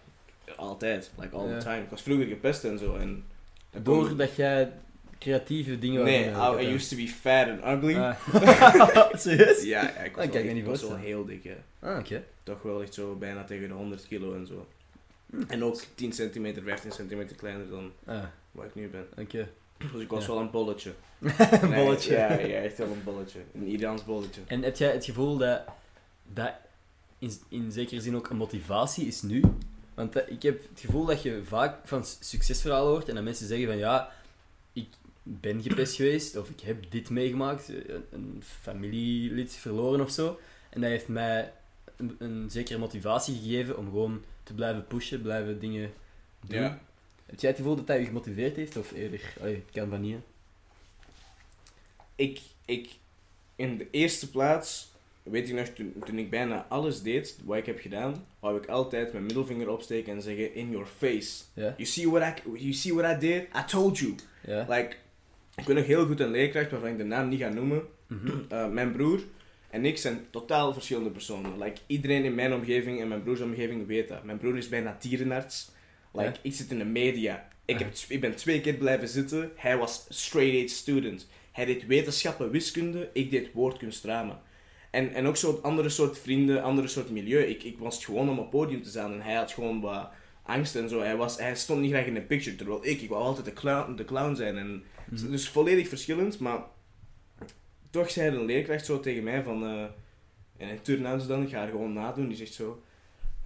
Altijd. 0.56 1.11
Like 1.18 1.37
all 1.37 1.49
Ja. 1.49 1.58
the 1.58 1.64
time. 1.64 1.82
Ik 1.82 1.90
was 1.90 2.02
vroeger 2.02 2.26
gepest 2.26 2.64
en 2.64 2.78
zo. 2.78 2.96
En 2.96 3.25
dat 3.70 3.84
Doordat 3.84 4.37
jij 4.37 4.72
creatieve 5.18 5.78
dingen 5.78 6.04
Nee, 6.04 6.25
I, 6.30 6.66
I 6.66 6.75
used 6.75 6.88
to 6.88 6.96
be 6.96 7.08
fat 7.08 7.49
and 7.49 7.64
ugly. 7.84 7.96
Ah. 7.96 8.16
Serieus? 9.14 9.62
Ja, 9.62 9.82
ja, 9.82 9.88
ik 9.88 10.16
was, 10.16 10.25
Dat 10.25 10.34
wel, 10.34 10.44
ik 10.44 10.56
ik 10.56 10.64
was 10.64 10.84
heel 11.00 11.25
dik, 11.25 11.44
hè. 11.44 11.56
Ah, 11.88 11.99
oké. 11.99 12.25
toch 12.42 12.62
wel 12.62 12.82
echt 12.82 12.94
zo 12.94 13.14
bijna 13.14 13.44
tegen 13.44 13.68
de 13.68 13.75
100 13.75 14.06
kilo 14.08 14.34
en 14.34 14.46
zo. 14.46 14.66
Hm. 15.30 15.42
En 15.49 15.64
ook 15.64 15.80
10 15.94 16.12
centimeter, 16.12 16.62
15 16.62 16.92
centimeter 16.92 17.37
kleiner 17.37 17.68
dan 17.68 17.92
Ah, 18.04 18.22
waar 18.52 18.66
ik 18.66 18.75
nu 18.75 18.88
ben. 18.88 19.06
oké. 19.18 19.49
Dus 19.92 20.02
ik 20.02 20.09
was 20.11 20.26
Ja. 20.26 20.32
wel 20.32 20.40
een 20.40 20.50
bolletje. 20.50 20.92
Een 21.62 21.71
Nee, 21.71 21.85
bolletje. 21.85 22.12
Ja, 22.12 22.32
ja, 22.32 22.61
echt 22.61 22.78
wel 22.78 22.87
een 22.90 23.02
bolletje. 23.04 23.40
Een 23.54 23.66
Iraans 23.66 24.04
bolletje. 24.04 24.40
En 24.47 24.62
heb 24.62 24.76
jij 24.76 24.92
het 24.92 25.04
gevoel 25.04 25.37
dat 25.37 25.62
dat 26.32 26.52
in, 27.18 27.32
in 27.49 27.73
zekere 27.73 28.00
zin 28.00 28.16
ook 28.16 28.28
een 28.30 28.37
motivatie 28.37 29.06
is 29.06 29.23
nu? 29.23 29.42
Want 29.94 30.16
eh, 30.16 30.32
ik 30.32 30.42
heb 30.42 30.62
het 30.68 30.80
gevoel 30.80 31.04
dat 31.04 31.23
je 31.23 31.40
vaak 31.44 31.88
van 31.88 32.04
succesverhalen 32.04 32.90
hoort 32.90 33.09
en 33.09 33.14
dat 33.14 33.25
mensen 33.25 33.47
zeggen 33.47 33.66
van 33.66 33.76
ja, 33.76 34.12
ik 34.73 34.88
ben 35.23 35.62
gepest 35.62 35.97
geweest 35.97 36.37
of 36.37 36.49
ik 36.49 36.61
heb 36.61 36.90
dit 36.90 37.11
meegemaakt, 37.11 37.68
eh, 37.68 37.94
een, 37.94 38.04
een 38.11 38.42
familielid 38.61 39.52
verloren 39.54 40.00
of 40.00 40.11
zo. 40.11 40.38
En 40.71 40.80
dat 40.80 40.90
heeft 40.90 41.09
mij 41.09 41.52
een, 41.97 42.16
een 42.18 42.50
zekere 42.50 42.78
motivatie 42.78 43.35
gegeven 43.42 43.78
om 43.78 43.85
gewoon 43.85 44.23
te 44.42 44.54
blijven 44.54 44.87
pushen, 44.87 45.23
blijven 45.23 45.59
dingen 45.61 45.92
doen. 46.47 46.61
Ja. 46.61 46.78
Heb 47.32 47.40
jij 47.40 47.50
het 47.50 47.58
gevoel 47.58 47.76
dat 47.76 47.86
dat 47.86 47.98
je 47.98 48.04
gemotiveerd 48.04 48.56
heeft 48.56 48.76
of 48.76 48.92
eerder? 48.92 49.34
Allee, 49.40 49.54
het 49.54 49.70
kan 49.72 49.88
van 49.88 50.00
niet. 50.00 50.14
hè? 50.14 50.20
Ik, 52.14 52.40
ik, 52.64 52.88
in 53.56 53.78
de 53.78 53.86
eerste 53.90 54.30
plaats, 54.30 54.92
weet 55.22 55.48
ik 55.48 55.54
nog, 55.54 55.66
toen, 55.66 55.94
toen 56.04 56.18
ik 56.18 56.30
bijna 56.30 56.66
alles 56.68 57.02
deed 57.02 57.38
wat 57.44 57.56
ik 57.56 57.66
heb 57.66 57.80
gedaan, 57.80 58.26
wou 58.40 58.56
ik 58.56 58.66
altijd 58.66 59.12
mijn 59.12 59.24
middelvinger 59.24 59.68
opsteken 59.68 60.12
en 60.12 60.22
zeggen, 60.22 60.54
in 60.54 60.70
your 60.70 60.86
face. 60.86 61.42
Ja? 61.54 61.74
You 61.76 61.84
see 61.84 62.10
what 62.10 62.22
I, 62.22 62.50
you 62.58 62.72
see 62.72 62.94
what 62.94 63.16
I 63.16 63.18
did? 63.18 63.42
I 63.42 63.64
told 63.66 63.98
you. 63.98 64.14
Ja? 64.46 64.66
Like, 64.68 64.96
ik 65.56 65.64
ben 65.64 65.76
nog 65.76 65.86
heel 65.86 66.06
goed 66.06 66.20
een 66.20 66.30
leerkracht 66.30 66.70
waarvan 66.70 66.90
ik 66.90 66.98
de 66.98 67.04
naam 67.04 67.28
niet 67.28 67.40
ga 67.40 67.48
noemen. 67.48 67.82
Mhm. 68.06 68.32
Uh, 68.52 68.68
mijn 68.78 68.92
broer 68.92 69.20
en 69.70 69.84
ik 69.84 69.98
zijn 69.98 70.26
totaal 70.30 70.72
verschillende 70.72 71.10
personen. 71.10 71.58
Like, 71.58 71.80
iedereen 71.86 72.24
in 72.24 72.34
mijn 72.34 72.54
omgeving 72.54 73.00
en 73.00 73.08
mijn 73.08 73.22
broers 73.22 73.40
omgeving 73.40 73.86
weet 73.86 74.08
dat. 74.08 74.24
Mijn 74.24 74.38
broer 74.38 74.56
is 74.56 74.68
bijna 74.68 74.96
dierenarts. 75.00 75.70
Like, 76.12 76.28
Ja. 76.28 76.35
Ik 76.42 76.52
zit 76.54 76.71
in 76.71 76.78
de 76.78 76.85
media. 76.85 77.49
Ik, 77.64 77.78
heb, 77.78 77.92
ik 78.09 78.21
ben 78.21 78.37
twee 78.37 78.61
keer 78.61 78.75
blijven 78.75 79.09
zitten. 79.09 79.50
Hij 79.57 79.76
was 79.76 80.07
straight 80.09 80.71
A 80.71 80.75
student. 80.75 81.28
Hij 81.52 81.64
deed 81.64 81.87
wetenschappen, 81.87 82.50
wiskunde. 82.50 83.11
Ik 83.12 83.31
deed 83.31 83.52
woordkunst, 83.52 84.02
drama. 84.02 84.42
En, 84.90 85.14
en 85.14 85.26
ook 85.26 85.37
zo'n 85.37 85.62
andere 85.62 85.88
soort 85.88 86.19
vrienden, 86.19 86.62
andere 86.62 86.88
soort 86.88 87.11
milieu. 87.11 87.42
Ik, 87.42 87.62
ik 87.62 87.78
was 87.78 88.04
gewoon 88.04 88.28
om 88.28 88.38
op 88.38 88.42
het 88.42 88.50
podium 88.50 88.83
te 88.83 88.88
staan 88.88 89.12
en 89.12 89.21
hij 89.23 89.35
had 89.35 89.52
gewoon 89.52 89.81
wat 89.81 90.11
angst 90.42 90.76
en 90.76 90.88
zo. 90.88 91.00
Hij, 91.00 91.16
was, 91.16 91.38
hij 91.38 91.57
stond 91.57 91.81
niet 91.81 91.90
graag 91.90 92.07
in 92.07 92.14
de 92.14 92.21
picture, 92.21 92.57
terwijl 92.57 92.87
ik, 92.87 93.00
ik 93.00 93.09
wou 93.09 93.23
altijd 93.23 93.45
de 93.47 93.52
clown, 93.52 93.95
de 93.95 94.04
clown 94.04 94.35
zijn. 94.35 94.57
En, 94.59 94.85
Mhm. 95.11 95.31
Dus 95.31 95.49
volledig 95.49 95.88
verschillend, 95.88 96.38
maar 96.38 96.61
toch 97.90 98.11
zei 98.11 98.37
een 98.37 98.45
leerkracht 98.45 98.87
zo 98.87 99.00
tegen 99.00 99.23
mij 99.23 99.42
van... 99.42 99.64
eh 99.64 99.85
en 100.57 100.69
in 100.69 100.83
turnouts 100.83 101.26
dan, 101.26 101.42
ik 101.42 101.49
ga 101.49 101.62
er 101.62 101.69
gewoon 101.69 101.92
nadoen, 101.92 102.28
die 102.28 102.37
zegt 102.37 102.52
zo... 102.52 102.83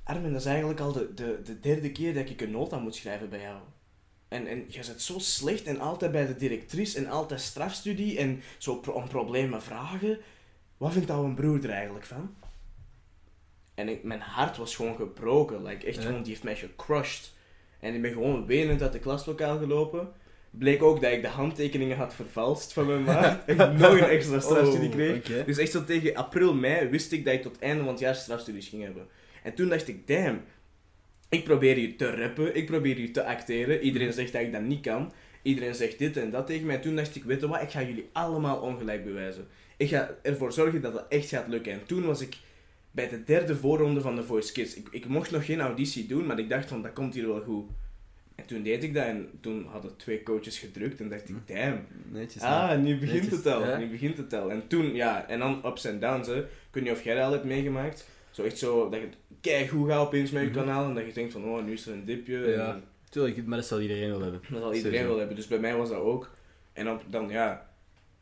Armin, 0.07 0.33
dat 0.33 0.41
is 0.41 0.47
eigenlijk 0.47 0.81
al 0.81 0.93
de, 0.93 1.15
de, 1.15 1.41
de 1.45 1.61
derde 1.61 1.93
keer 1.93 2.15
dat 2.15 2.31
ik 2.31 2.41
een 2.41 2.51
nota 2.51 2.79
moet 2.79 2.95
schrijven 2.95 3.29
bij 3.29 3.41
jou. 3.41 3.59
En, 4.29 4.47
en 4.47 4.65
je 4.69 4.83
zit 4.83 5.03
zo 5.03 5.19
slecht 5.19 5.65
en 5.65 5.81
altijd 5.81 6.13
bij 6.13 6.27
de 6.27 6.37
directrice 6.37 6.99
en 6.99 7.07
altijd 7.07 7.41
strafstudie 7.41 8.19
en 8.19 8.43
zo 8.59 8.75
pro 8.75 8.93
om 8.93 9.09
problemen 9.09 9.63
vragen. 9.63 10.19
Wat 10.77 10.93
vindt 10.93 11.09
jouw 11.09 11.35
broer 11.35 11.65
er 11.65 11.71
eigenlijk 11.71 12.05
van? 12.05 12.35
En 13.75 13.89
ik, 13.89 14.03
mijn 14.03 14.21
hart 14.21 14.57
was 14.57 14.77
gewoon 14.77 14.97
gebroken. 14.97 15.63
Like, 15.63 15.87
echt 15.87 16.05
gewoon, 16.05 16.23
die 16.23 16.33
heeft 16.33 16.43
mij 16.43 16.57
gecrushed. 16.57 17.33
En 17.81 17.95
ik 17.95 18.03
ben 18.03 18.13
gewoon 18.13 18.47
wenend 18.47 18.83
uit 18.83 18.93
de 18.93 18.99
klaslokaal 18.99 19.59
gelopen. 19.59 20.13
bleek 20.51 20.83
ook 20.83 21.01
dat 21.01 21.13
ik 21.13 21.23
de 21.23 21.29
handtekeningen 21.29 21.97
had 21.97 22.15
vervalst 22.15 22.73
van 22.73 22.87
mijn 22.87 23.03
maat. 23.03 23.45
en 23.47 23.61
ik 23.61 23.79
nog 23.79 23.93
een 23.93 24.05
extra 24.05 24.41
strafstudie 24.41 24.89
Oh, 24.89 24.95
kreeg. 24.95 25.45
Dus 25.45 25.59
echt 25.59 25.73
zo 25.73 25.85
tegen 25.85 26.15
april, 26.15 26.55
mei 26.55 26.89
wist 26.89 27.13
ik 27.13 27.25
dat 27.25 27.35
ik 27.35 27.43
tot 27.43 27.53
het 27.53 27.63
einde 27.63 27.83
van 27.83 27.93
het 27.93 28.01
jaar 28.01 28.15
strafstudies 28.15 28.69
ging 28.69 28.83
hebben. 28.83 29.09
En 29.47 29.55
toen 29.55 29.69
dacht 29.69 29.89
ik, 29.89 30.07
damn, 30.07 30.41
ik 31.29 31.45
probeer 31.45 31.75
hier 31.75 31.97
te 31.97 32.11
rappen, 32.11 32.57
ik 32.57 32.67
probeer 32.67 32.97
hier 32.97 33.13
te 33.13 33.25
acteren. 33.25 33.81
Iedereen 33.81 34.13
zegt 34.13 34.33
dat 34.33 34.43
ik 34.43 34.53
dat 34.53 34.63
niet 34.63 34.81
kan. 34.81 35.13
Iedereen 35.43 35.75
zegt 35.75 35.99
dit 35.99 36.17
en 36.17 36.31
dat 36.31 36.47
tegen 36.47 36.67
mij. 36.67 36.75
En 36.75 36.81
toen 36.81 36.97
dacht 36.97 37.17
ik, 37.17 37.25
weet 37.25 37.41
je 37.41 37.49
wat, 37.49 37.63
ik 37.63 37.71
ga 37.71 37.83
jullie 37.83 38.09
allemaal 38.13 38.61
ongelijk 38.61 39.05
bewijzen. 39.05 39.47
Ik 39.77 39.89
ga 39.89 40.11
ervoor 40.23 40.53
zorgen 40.53 40.81
dat 40.81 40.93
dat 40.93 41.07
echt 41.09 41.29
gaat 41.29 41.49
lukken. 41.49 41.73
En 41.73 41.87
toen 41.87 42.05
was 42.07 42.21
ik 42.21 42.37
bij 42.91 43.09
de 43.09 43.25
derde 43.25 43.57
voorronde 43.57 44.01
van 44.01 44.17
de 44.17 44.23
Voice 44.25 44.53
Kids. 44.53 44.75
Ik, 44.75 44.89
ik 44.91 45.07
mocht 45.07 45.31
nog 45.31 45.45
geen 45.45 45.61
auditie 45.61 46.07
doen, 46.07 46.27
maar 46.27 46.39
ik 46.39 46.49
dacht 46.49 46.69
van, 46.69 46.83
dat 46.83 46.93
komt 46.93 47.15
hier 47.15 47.27
wel 47.27 47.41
goed. 47.41 47.71
En 48.35 48.47
toen 48.47 48.63
deed 48.63 48.83
ik 48.83 48.95
dat 48.95 49.05
en 49.05 49.29
toen 49.41 49.67
hadden 49.67 49.97
twee 49.97 50.23
coaches 50.23 50.59
gedrukt 50.59 51.01
en 51.01 51.09
dacht 51.09 51.29
ik, 51.29 51.37
damn, 51.47 51.81
Netjes. 52.13 52.43
Ah, 52.43 52.79
nu 52.79 52.99
begint 52.99 53.23
Netjes, 53.23 53.39
het 53.39 53.47
al. 53.47 53.67
ja. 53.67 53.79
Nu 53.79 53.89
begint 53.89 54.17
het 54.17 54.33
al. 54.33 54.51
En 54.51 54.67
toen, 54.67 54.95
ja, 54.95 55.29
en 55.29 55.39
dan 55.39 55.63
ups 55.67 55.85
en 55.85 56.01
downs, 56.01 56.27
hè. 56.29 56.39
Ik 56.39 56.47
weet 56.71 56.83
niet 56.85 56.93
of 56.93 57.03
jij 57.03 57.15
dat 57.15 57.25
al 57.25 57.33
hebt 57.33 57.45
meegemaakt. 57.45 58.07
Zo 58.37 58.43
echt 58.43 58.59
zo, 58.59 58.89
dat 58.91 59.01
je 59.01 59.09
kijk 59.41 59.69
hoe 59.71 59.89
gaat 59.89 60.07
opeens 60.07 60.31
met 60.31 60.43
je 60.43 60.51
kanaal 60.51 60.85
en 60.89 60.95
dat 60.95 61.07
je 61.07 61.13
denkt 61.13 61.33
van, 61.33 61.45
oh, 61.45 61.65
nu 61.65 61.73
is 61.73 61.87
er 61.87 61.93
een 61.93 62.05
dipje. 62.05 62.39
Ja. 62.39 62.75
En 62.75 62.85
Tuurlijk, 63.11 63.47
maar 63.47 63.59
dat 63.59 63.67
zal 63.67 63.81
iedereen 63.81 64.11
wel 64.11 64.21
hebben. 64.21 64.41
dat 64.51 64.61
zal 64.61 64.75
iedereen 64.75 65.07
wel 65.07 65.19
hebben. 65.19 65.37
Dus 65.37 65.47
bij 65.47 65.59
mij 65.59 65.77
was 65.77 65.89
dat 65.89 65.99
ook. 65.99 66.31
En 66.73 66.91
op, 66.91 67.03
dan, 67.11 67.29
ja, 67.29 67.71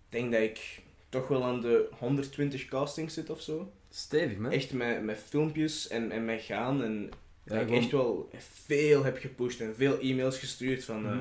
ik 0.09 0.19
denk 0.19 0.33
dat 0.33 0.41
ik 0.41 0.83
toch 1.09 1.29
wel 1.29 1.45
aan 1.45 1.61
de 1.61 1.89
120 1.99 2.65
castings 2.65 3.15
zit 3.15 3.31
of 3.31 3.41
zo. 3.41 3.73
Stevig, 3.91 4.37
man. 4.39 4.51
Echt 4.53 4.73
met, 4.73 5.03
met 5.03 5.19
filmpjes 5.29 5.89
en, 5.89 6.11
en 6.11 6.25
met 6.25 6.43
gaan. 6.43 6.83
En 6.85 7.11
dat 7.45 7.61
ik 7.61 7.65
gewoon- 7.67 7.79
echt 7.83 7.91
wel 7.91 8.29
veel 8.65 9.05
heb 9.05 9.19
gepusht 9.19 9.61
en 9.61 9.75
veel 9.77 9.99
e-mails 10.01 10.39
gestuurd 10.39 10.85
van... 10.85 11.07
Eh, 11.07 11.17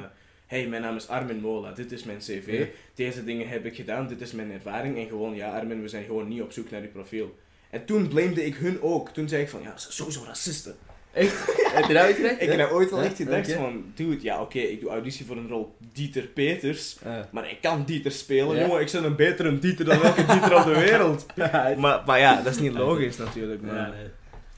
hey, 0.46 0.68
mijn 0.68 0.82
naam 0.82 0.96
is 0.96 1.08
Armin 1.08 1.40
Mola, 1.40 1.72
dit 1.72 1.92
is 1.92 2.04
mijn 2.04 2.18
cv. 2.18 2.58
Ja. 2.60 2.66
Deze 2.94 3.24
dingen 3.24 3.48
heb 3.48 3.66
ik 3.66 3.76
gedaan, 3.76 4.08
dit 4.08 4.22
is 4.22 4.32
mijn 4.32 4.52
ervaring. 4.52 4.98
En 4.98 5.08
gewoon, 5.08 5.36
ja 5.36 5.60
Armin, 5.60 5.82
we 5.82 5.88
zijn 5.88 6.04
gewoon 6.06 6.28
niet 6.28 6.42
op 6.42 6.52
zoek 6.52 6.70
naar 6.72 6.82
je 6.82 6.88
profiel. 6.88 7.36
En 7.74 7.86
toen 7.86 8.08
blamede 8.08 8.46
ik 8.46 8.56
hun 8.56 8.82
ook. 8.82 9.10
Toen 9.10 9.28
zei 9.30 9.42
ik 9.42 9.50
van, 9.50 9.62
ja, 9.62 9.74
sowieso 9.76 10.24
racisten. 10.28 10.76
Echt? 11.14 11.46
Heb 11.76 11.86
je 11.86 11.94
dat 11.94 12.04
ooit 12.06 12.16
gedacht? 12.16 12.42
Ik 12.42 12.50
heb 12.52 12.72
ooit 12.72 12.90
wel 12.90 13.02
echt 13.02 13.16
gedacht 13.16 13.48
Oké. 13.50 13.58
van, 13.58 13.92
dude, 13.96 14.18
ja 14.24 14.42
oké, 14.42 14.60
ik 14.60 14.80
doe 14.80 14.90
auditie 14.90 15.26
voor 15.26 15.38
een 15.38 15.48
rol 15.48 15.76
Dieter 15.94 16.24
Peters. 16.24 16.98
Maar 17.32 17.50
ik 17.52 17.58
kan 17.62 17.84
Dieter 17.86 18.12
spelen, 18.12 18.60
jongen. 18.60 18.82
Ik 18.82 18.92
ben 18.92 19.04
een 19.04 19.16
betere 19.16 19.60
Dieter 19.60 19.86
dan 19.86 20.00
welke 20.00 20.26
Dieter 20.26 20.56
op 20.58 20.64
de 20.64 20.80
wereld. 20.80 21.26
Ja, 21.36 21.74
Maar, 21.78 22.04
maar 22.06 22.20
ja, 22.20 22.42
dat 22.42 22.54
is 22.54 22.60
niet 22.60 22.74
logisch 22.74 23.18
natuurlijk. 23.18 23.62
Maar... 23.62 23.76
Ja, 23.76 23.88
nee. 23.88 24.08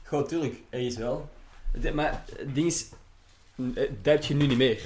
Goh, 0.04 0.26
tuurlijk, 0.26 0.54
ergens 0.70 0.96
wel. 0.96 1.28
Het- 1.80 1.94
Maar 1.94 2.22
het 2.36 2.54
ding 2.54 2.66
is, 2.66 2.88
eh, 3.56 3.64
dat 4.02 4.12
heb 4.14 4.22
je 4.22 4.34
nu 4.34 4.46
niet 4.46 4.58
meer. 4.58 4.80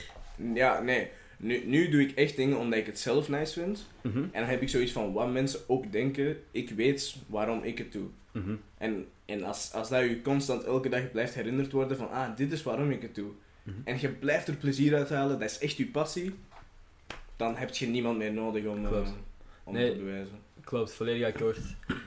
Ja, 0.55 0.81
nee. 0.81 1.09
Nu, 1.43 1.65
nu 1.67 1.89
doe 1.89 2.01
ik 2.01 2.11
echt 2.11 2.37
dingen 2.37 2.59
omdat 2.59 2.79
ik 2.79 2.87
het 2.87 2.99
zelf 2.99 3.29
nice 3.29 3.61
vind. 3.61 3.89
Mhm. 4.03 4.19
En 4.19 4.31
dan 4.41 4.45
heb 4.45 4.63
ik 4.63 4.69
zoiets 4.69 4.93
van 4.93 5.13
wat 5.13 5.33
mensen 5.33 5.61
ook 5.67 5.93
denken. 5.93 6.37
Ik 6.51 6.71
weet 6.71 7.17
waarom 7.27 7.63
ik 7.63 7.79
het 7.79 7.93
doe. 7.93 8.07
Mhm. 8.33 8.55
En, 8.79 9.07
en 9.25 9.43
als, 9.45 9.73
als 9.73 9.89
dat 9.89 10.03
je 10.03 10.23
constant 10.23 10.65
elke 10.65 10.89
dag 10.89 11.11
blijft 11.11 11.35
herinnerd 11.35 11.73
worden 11.73 11.97
van 11.97 12.11
ah, 12.11 12.37
dit 12.37 12.53
is 12.53 12.63
waarom 12.63 12.91
ik 12.91 13.03
het 13.03 13.15
doe. 13.15 13.31
Mhm. 13.63 13.77
En 13.85 14.01
je 14.01 14.09
blijft 14.09 14.49
er 14.49 14.57
plezier 14.57 14.95
uit 14.97 15.09
halen, 15.09 15.39
dat 15.39 15.51
is 15.51 15.59
echt 15.59 15.77
je 15.77 15.87
passie. 15.87 16.35
Dan 17.37 17.57
heb 17.57 17.75
je 17.75 17.87
niemand 17.87 18.19
meer 18.19 18.33
nodig 18.33 18.65
om, 18.65 18.87
eh, 18.87 19.09
om 19.65 19.73
Nee. 19.73 19.93
te 19.93 19.99
bewijzen. 19.99 20.39
Klopt, 20.65 20.93
volledig 20.93 21.27
akkoord. 21.27 21.59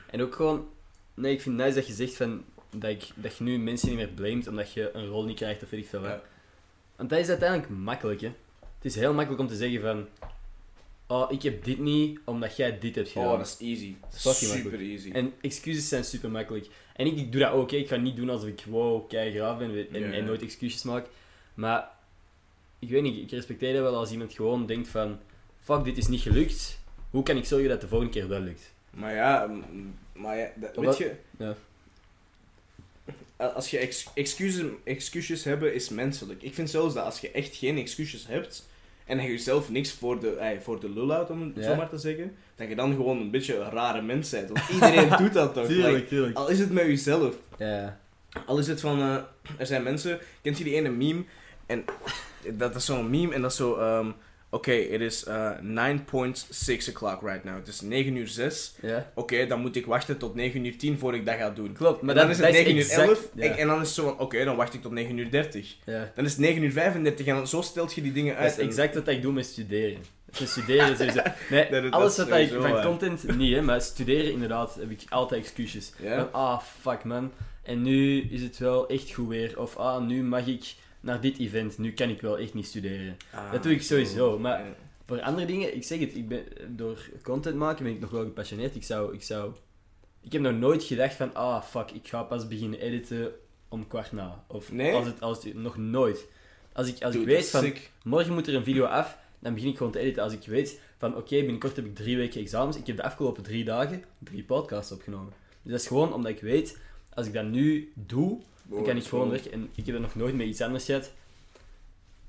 En 0.10 0.22
ook 0.22 0.36
gewoon, 0.36 0.68
nee, 1.14 1.34
ik 1.34 1.42
vind 1.42 1.56
het 1.58 1.66
nice 1.66 1.80
dat 1.80 1.88
je 1.88 1.94
zegt 1.94 2.16
van, 2.16 2.44
dat, 2.76 2.90
ik, 2.90 3.08
dat 3.16 3.38
je 3.38 3.44
nu 3.44 3.58
mensen 3.58 3.88
niet 3.90 3.98
meer 3.98 4.08
blamet 4.08 4.48
omdat 4.48 4.74
je 4.74 4.90
een 4.94 5.08
rol 5.08 5.24
niet 5.24 5.36
krijgt 5.36 5.64
of 5.64 5.70
weet 5.70 5.80
ik 5.80 5.88
veel 5.88 6.02
wat. 6.02 6.10
Ja. 6.10 6.22
Want 6.96 7.10
dat 7.10 7.20
is 7.20 7.30
uiteindelijk 7.30 7.70
makkelijk, 7.70 8.22
hè. 8.22 8.32
Het 8.84 8.92
is 8.92 8.96
heel 8.96 9.14
makkelijk 9.14 9.42
om 9.42 9.48
te 9.48 9.56
zeggen 9.56 9.82
van, 9.82 10.08
oh, 11.08 11.32
ik 11.32 11.42
heb 11.44 11.64
dit 11.64 11.80
niet 11.80 12.20
omdat 12.26 12.56
jij 12.56 12.80
dit 12.80 12.96
hebt 12.96 13.10
gedaan. 13.10 13.32
Oh, 13.32 13.38
dat 13.38 13.58
is 13.60 13.68
easy. 13.68 13.96
Fucking 14.10 14.36
Super 14.52 14.62
makkelijk. 14.72 14.90
easy. 14.92 15.12
En 15.12 15.34
excuses 15.42 15.88
zijn 15.88 16.04
super 16.04 16.32
makkelijk. 16.32 16.68
En 16.96 17.06
ik, 17.06 17.18
ik 17.18 17.32
doe 17.32 17.42
dat 17.42 17.52
ook, 17.52 17.72
hè. 17.72 17.78
ik 17.78 17.88
ga 17.88 17.96
niet 17.96 18.16
doen 18.16 18.30
alsof 18.30 18.48
ik 18.48 18.64
wow, 18.66 19.10
kei 19.10 19.32
graaf 19.32 19.58
ben 19.58 19.70
en, 19.70 20.00
Ja, 20.00 20.06
en 20.06 20.16
ja. 20.16 20.24
nooit 20.24 20.42
excuses 20.42 20.84
maak. 20.84 21.06
Maar, 21.54 21.90
ik 22.80 22.90
weet 22.90 23.02
niet, 23.02 23.18
ik 23.18 23.32
respecteer 23.32 23.74
dat 23.74 23.82
wel 23.82 23.96
als 23.96 24.12
iemand 24.12 24.34
gewoon 24.34 24.66
denkt 24.66 24.88
van, 24.88 25.20
fuck, 25.62 25.84
dit 25.84 25.98
is 25.98 26.08
niet 26.08 26.22
gelukt. 26.22 26.80
Hoe 27.10 27.24
kan 27.24 27.38
ik 27.38 27.46
zorgen 27.46 27.70
dat 27.70 27.82
de 27.82 27.88
volgende 27.88 28.14
keer 28.14 28.28
wel 28.28 28.40
lukt? 28.42 28.74
Maar 28.90 29.14
ja, 29.14 29.46
mm, 29.46 29.96
maar 30.14 30.38
ja 30.38 30.50
dat, 30.56 30.76
Wat- 30.76 30.86
weet 30.86 30.98
je... 30.98 31.16
Ja. 31.38 31.56
Als 33.38 33.70
je 33.70 33.78
ex 33.78 34.08
excuses, 34.14 34.72
excuses 34.84 35.44
hebben, 35.44 35.74
is 35.74 35.90
menselijk. 35.90 36.42
Ik 36.42 36.54
vind 36.54 36.70
zelfs 36.70 36.94
dat 36.94 37.06
als 37.06 37.20
je 37.20 37.32
echt 37.32 37.56
geen 37.56 37.78
excuses 37.78 38.28
hebt 38.28 38.68
en 39.06 39.22
je 39.22 39.30
jezelf 39.30 39.70
niks 39.70 39.92
voor 39.92 40.20
de, 40.20 40.36
eh, 40.36 40.60
voor 40.60 40.80
de 40.80 40.90
lul 40.90 41.12
houdt, 41.12 41.30
om 41.30 41.54
het 41.56 41.66
zo 41.66 41.76
maar 41.76 41.90
te 41.90 41.98
zeggen, 41.98 42.36
dat 42.56 42.68
je 42.68 42.76
dan 42.76 42.96
gewoon 42.96 43.18
een 43.20 43.32
beetje 43.32 43.58
een 43.58 43.70
rare 43.70 44.02
mens 44.02 44.30
bent. 44.30 44.50
Want 44.50 44.70
iedereen 44.70 45.10
doet 45.24 45.34
dat 45.34 45.54
toch? 45.54 45.68
Like, 45.68 46.06
tuurlijk. 46.06 46.38
al 46.38 46.50
is 46.50 46.60
het 46.60 46.72
met 46.72 46.86
jezelf. 46.86 47.36
Ja, 47.58 48.00
Al 48.46 48.60
is 48.60 48.68
het 48.68 48.80
van, 48.82 49.00
eh, 49.00 49.16
er 49.58 49.66
zijn 49.66 49.84
mensen, 49.84 50.20
kent 50.42 50.58
je 50.58 50.64
die 50.64 50.76
ene 50.76 50.90
meme? 50.90 51.24
En 51.66 51.86
dat 52.54 52.76
is 52.76 52.86
zo'n 52.86 53.10
meme 53.10 53.34
en 53.34 53.42
dat 53.42 53.52
is 53.52 53.58
zo, 53.58 53.76
ehm, 53.76 54.12
oké, 54.54 54.72
het 54.72 55.02
is 55.02 55.24
eh 55.24 55.52
9.6 55.62 56.90
o'clock 56.90 57.22
right 57.22 57.44
now. 57.44 57.56
Het 57.56 57.68
is 57.68 57.82
9 57.82 58.16
uur 58.16 58.28
6. 58.28 58.74
ja. 58.82 59.12
Oké, 59.16 59.48
dan 59.48 59.60
moet 59.60 59.76
ik 59.76 59.86
wachten 59.86 60.18
tot 60.18 60.36
9 60.36 60.66
uur 60.66 60.78
10 60.78 60.98
voor 61.00 61.16
ik 61.16 61.26
dat 61.26 61.36
ga 61.36 61.50
doen. 61.50 61.74
Klopt, 61.74 62.02
maar 62.02 62.16
dan 62.16 62.28
dat, 62.28 62.38
is 62.38 62.42
het 62.44 62.54
dat 62.54 62.56
9 62.66 62.76
uur 62.76 62.82
exact- 62.82 63.08
11 63.10 63.30
Ja. 63.36 63.44
en, 63.56 63.68
dan 63.68 63.82
is 63.82 63.88
het 63.88 63.96
zo 63.96 64.04
van, 64.04 64.20
oké, 64.20 64.44
dan 64.44 64.56
wacht 64.56 64.74
ik 64.74 64.82
tot 64.82 64.92
9 64.92 65.18
uur 65.18 65.32
30. 65.32 65.76
ja. 65.86 66.12
Dan 66.16 66.26
is 66.26 66.32
het 66.32 66.40
9 66.40 66.64
uur 66.64 66.72
35 66.72 67.26
en 67.26 67.48
zo 67.48 67.62
stelt 67.62 67.94
je 67.94 68.02
die 68.02 68.12
dingen 68.12 68.34
Dat 68.34 68.44
uit. 68.44 68.52
is 68.52 68.58
en- 68.58 68.66
exact 68.68 68.96
wat 68.96 69.08
ik 69.08 69.22
doe 69.22 69.34
met 69.34 69.46
studeren. 69.46 69.98
Met 70.40 70.50
studeren 70.50 70.98
sowieso. 70.98 71.22
Nee, 71.50 71.70
Dat- 71.70 71.84
dat 71.84 71.92
alles 71.92 72.18
is 72.20 72.28
wat 72.30 72.40
ik 72.40 72.52
van 72.52 72.82
content 72.82 73.38
niet, 73.38 73.56
hè, 73.56 73.62
maar 73.62 73.82
studeren 73.82 74.32
inderdaad 74.32 74.76
heb 74.76 74.90
ik 74.92 75.02
altijd 75.10 75.42
excuses. 75.42 75.92
Ah, 76.32 76.60
fuck 76.82 77.04
man. 77.04 77.32
En 77.64 77.82
nu 77.82 78.22
is 78.22 78.42
het 78.42 78.58
wel 78.58 78.88
echt 78.90 79.12
goed 79.14 79.28
weer. 79.28 79.60
Of 79.60 79.78
ah, 79.78 80.06
nu 80.06 80.24
mag 80.24 80.48
ik 80.48 80.74
naar 81.04 81.22
dit 81.22 81.38
event. 81.40 81.78
Nu 81.78 81.94
kan 81.94 82.10
ik 82.10 82.22
wel 82.22 82.38
echt 82.38 82.54
niet 82.54 82.66
studeren. 82.66 83.18
Ah, 83.34 83.52
dat 83.52 83.64
doe 83.64 83.72
ik 83.72 83.82
sowieso, 83.82 84.40
maar- 84.40 84.66
Ja. 84.66 84.76
Voor 85.06 85.22
andere 85.22 85.48
dingen, 85.48 85.76
ik 85.76 85.84
zeg 85.84 86.00
het, 86.00 86.16
ik 86.16 86.28
ben, 86.28 86.44
door 86.68 87.10
content 87.24 87.56
maken 87.56 87.84
ben 87.84 87.94
ik 87.94 88.00
nog 88.00 88.10
wel 88.10 88.24
gepassioneerd. 88.24 88.76
Ik 88.76 88.84
zou, 88.84 89.14
ik 89.14 89.24
zou... 89.24 89.54
Ik 90.22 90.32
heb 90.32 90.42
nog 90.42 90.54
nooit 90.54 90.84
gedacht 90.84 91.16
van, 91.16 91.34
ah, 91.36 91.64
fuck, 91.64 91.92
ik 91.92 92.08
ga 92.08 92.24
pas 92.24 92.48
beginnen 92.48 92.80
editen 92.80 93.32
om 93.70 93.88
kwart 93.88 94.12
na. 94.12 94.44
Of 94.48 94.72
Nee? 94.72 94.94
als 94.94 95.06
het, 95.06 95.22
als 95.22 95.44
het, 95.44 95.54
nog 95.54 95.78
nooit. 95.78 96.26
Als 96.74 96.88
ik, 96.88 97.04
als 97.04 97.16
ik 97.16 97.26
weet 97.26 97.50
van, 97.50 97.62
sick. 97.62 97.92
morgen 98.04 98.34
moet 98.34 98.48
er 98.48 98.56
een 98.56 98.64
video 98.64 98.86
af, 98.86 99.18
dan 99.40 99.54
begin 99.54 99.70
ik 99.70 99.78
gewoon 99.78 99.92
te 99.92 100.00
editen. 100.00 100.24
Als 100.24 100.34
ik 100.34 100.46
weet 100.46 100.80
van, 100.98 101.16
oké, 101.16 101.36
binnenkort 101.36 101.76
heb 101.76 101.86
ik 101.86 101.96
drie 101.96 102.18
weken 102.18 102.42
examens. 102.42 102.78
Ik 102.78 102.88
heb 102.88 102.96
de 102.96 103.04
afgelopen 103.04 103.44
drie 103.44 103.64
dagen 103.64 104.04
drie 104.20 104.44
podcasts 104.44 104.92
opgenomen. 104.92 105.34
Dus 105.62 105.72
dat 105.72 105.82
is 105.82 105.88
gewoon 105.88 106.14
omdat 106.14 106.32
ik 106.32 106.42
weet, 106.42 106.78
als 107.14 107.28
ik 107.28 107.34
dat 107.34 107.46
nu 107.46 107.92
doe, 107.96 108.42
Oh, 108.80 108.84
kan 108.84 108.96
ik 108.96 109.02
is 109.04 109.08
gewoon 109.10 109.30
weg. 109.30 109.48
En 109.50 109.70
ik 109.76 109.86
heb 109.86 109.96
dat 109.96 110.04
nog 110.04 110.16
nooit 110.16 110.36
met 110.36 110.48
iets 110.48 110.62
anders 110.62 110.86
gehad. 110.86 111.12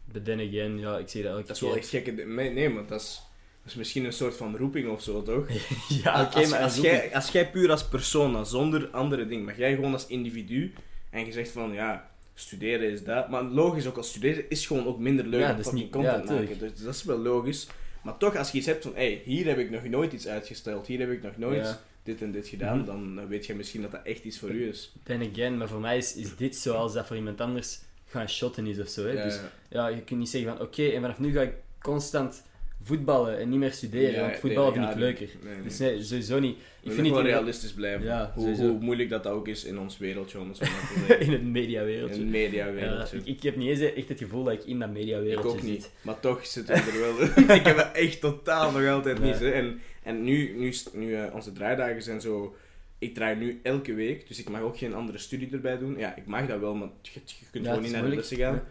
But 0.04 0.24
then 0.24 0.40
again, 0.48 0.78
ja, 0.78 0.98
ik 0.98 1.09
zie 1.09 1.22
dat 1.22 1.33
elke 1.33 1.46
Dat 1.46 1.57
is 1.57 1.62
wel 1.62 1.70
keer. 1.70 1.78
echt 1.80 1.88
gekke... 1.88 2.11
Nee, 2.12 2.50
nee, 2.50 2.68
maar 2.68 2.87
dat 2.87 3.00
is, 3.00 3.22
dat 3.62 3.72
is 3.72 3.74
misschien 3.74 4.04
een 4.04 4.12
soort 4.12 4.37
van 4.37 4.57
roeping 4.57 4.88
of 4.90 5.02
zo, 5.02 5.22
toch? 5.22 5.46
ja, 6.02 6.22
oké, 6.22 6.37
als, 6.38 6.50
maar 6.50 6.61
als, 6.61 6.76
jij, 6.76 7.14
als 7.14 7.28
jij 7.30 7.50
puur 7.50 7.70
als 7.70 7.88
persona, 7.88 8.44
zonder 8.44 8.88
andere 8.90 9.26
dingen, 9.26 9.44
maar 9.44 9.59
jij 9.59 9.74
gewoon 9.74 9.92
als 9.92 10.07
individu, 10.07 10.72
en 11.11 11.26
je 11.26 11.33
zegt 11.33 11.50
van, 11.50 11.72
ja, 11.72 12.11
studeren 12.35 12.90
is 12.90 13.04
dat, 13.04 13.28
maar 13.28 13.42
logisch 13.42 13.87
ook, 13.87 13.96
als 13.96 14.09
studeren 14.09 14.44
is 14.50 14.66
gewoon 14.66 14.87
ook 14.87 14.98
minder 14.98 15.26
leuk 15.26 15.40
Ja, 15.40 15.46
dan 15.46 15.57
dat 15.57 15.64
is 15.66 15.70
fucking 15.72 15.85
niet- 15.85 16.02
content 16.04 16.28
ja, 16.28 16.35
maken, 16.35 16.59
dus 16.59 16.83
dat 16.83 16.94
is 16.94 17.04
wel 17.04 17.18
logisch. 17.18 17.66
Maar 18.05 18.17
toch, 18.17 18.37
als 18.37 18.51
je 18.51 18.59
iets 18.59 18.67
hebt 18.67 18.83
van, 18.83 18.95
hé, 18.95 19.01
hey, 19.12 19.23
hier 19.25 19.47
heb 19.47 19.59
ik 19.59 19.71
nog 19.71 19.85
nooit 19.85 20.12
iets 20.12 20.27
uitgesteld, 20.29 20.87
hier 20.87 20.99
heb 21.01 21.11
ik 21.11 21.23
nog 21.23 21.37
nooit 21.37 21.64
Ja. 21.64 21.81
dit 22.03 22.23
en 22.23 22.33
dit 22.33 22.49
gedaan, 22.49 22.77
Mhm. 22.77 22.87
dan 22.87 23.17
dan 23.17 23.29
weet 23.29 23.47
je 23.47 23.55
misschien 23.55 23.83
dat 23.83 23.90
dat 23.90 24.01
echt 24.05 24.25
iets 24.25 24.38
voor 24.38 24.51
u 24.51 24.69
is. 24.69 24.93
Then 25.03 25.31
again, 25.33 25.57
maar 25.57 25.69
voor 25.69 25.81
mij 25.81 25.97
is, 25.97 26.14
is 26.17 26.37
dit 26.37 26.57
zoals 26.57 26.93
dat 26.93 27.07
voor 27.07 27.17
iemand 27.17 27.40
anders 27.40 27.81
gaan 28.07 28.29
shotten 28.29 28.67
is 28.67 28.79
of 28.81 28.88
zo. 28.88 29.03
Hè? 29.07 29.12
Ja, 29.12 29.25
Dus 29.25 29.35
ja. 29.35 29.40
ja, 29.69 29.87
je 29.88 30.03
kunt 30.03 30.19
niet 30.19 30.29
zeggen 30.29 30.57
van 30.57 30.67
oké, 30.67 30.87
en 30.87 31.01
vanaf 31.01 31.19
nu 31.19 31.33
ga 31.33 31.40
ik 31.43 31.53
constant 31.83 32.43
voetballen 32.85 33.38
en 33.38 33.49
niet 33.49 33.59
meer 33.59 33.73
studeren, 33.73 34.12
Ja, 34.12 34.20
want 34.20 34.38
voetballen 34.38 34.73
nee, 34.79 34.79
vind 34.87 34.92
ik 34.94 34.99
leuker. 35.01 35.29
nee, 35.44 35.55
nee. 35.55 35.62
Dus 35.62 35.79
nee, 35.79 36.03
sowieso 36.03 36.38
niet. 36.38 36.57
Ik 36.57 36.92
vind 36.92 36.97
het 36.97 37.07
het 37.07 37.14
wel 37.14 37.18
in, 37.18 37.27
realistisch 37.27 37.73
blijven. 37.73 38.07
Ja, 38.07 38.33
hoe, 38.35 38.79
moeilijk 38.81 39.09
dat 39.09 39.27
ook 39.27 39.49
is 39.49 39.64
in 39.64 39.79
ons 39.79 39.99
wereldje, 39.99 40.38
om 40.40 40.49
het 40.49 40.57
zo 40.57 40.64
maar 40.64 40.81
te 40.94 40.99
zeggen. 41.07 41.20
in 41.27 41.33
het 41.33 41.40
in 41.40 41.51
mediawereldje. 41.51 42.14
een 42.20 42.25
Ja, 42.25 42.31
mediawereldje. 42.31 43.16
ik, 43.16 43.27
ik 43.27 43.42
heb 43.42 43.57
niet 43.57 43.68
eens 43.68 43.81
echt 43.94 44.09
het 44.09 44.18
gevoel 44.18 44.44
dat 44.44 44.53
ik 44.53 44.64
in 44.64 44.79
dat 44.79 44.88
Ik 44.88 44.94
mediawereldje 44.94 45.49
ook 45.49 45.62
niet. 45.62 45.83
zit. 45.83 45.90
Maar 46.03 46.20
toch 46.20 46.47
zitten 46.47 46.75
we 46.75 46.81
er 46.90 47.01
wel. 47.01 47.23
ik 47.61 47.66
heb 47.66 47.77
het 47.77 47.92
echt 47.92 48.20
totaal 48.20 48.70
nog 48.73 48.88
altijd 48.88 49.20
niet. 49.23 49.38
Hè. 49.38 49.51
En, 49.51 49.81
en 50.03 50.25
nu, 50.25 50.55
nu, 50.59 50.73
nu 50.92 51.14
eh, 51.14 51.35
onze 51.35 51.53
draaidagen 51.53 52.03
zijn 52.03 52.20
zo. 52.20 52.57
Ik 52.99 53.14
draai 53.14 53.37
nu 53.37 53.61
elke 53.62 53.94
week, 53.94 54.29
dus 54.29 54.38
ik 54.38 54.49
mag 54.49 54.61
ook 54.61 54.79
geen 54.79 54.94
andere 54.94 55.18
studie 55.18 55.49
erbij 55.53 55.79
doen. 55.79 55.99
Ja, 55.99 56.16
ik 56.16 56.27
mag 56.27 56.47
dat 56.47 56.61
wel, 56.61 56.75
maar 56.75 56.88
je, 57.03 57.11
je 57.12 57.20
kunt 57.51 57.64
gewoon 57.64 57.73
het 57.73 57.81
niet 57.83 57.92
naar 58.01 58.11
de 58.11 58.16
lessen 58.16 58.37
gaan. 58.37 58.62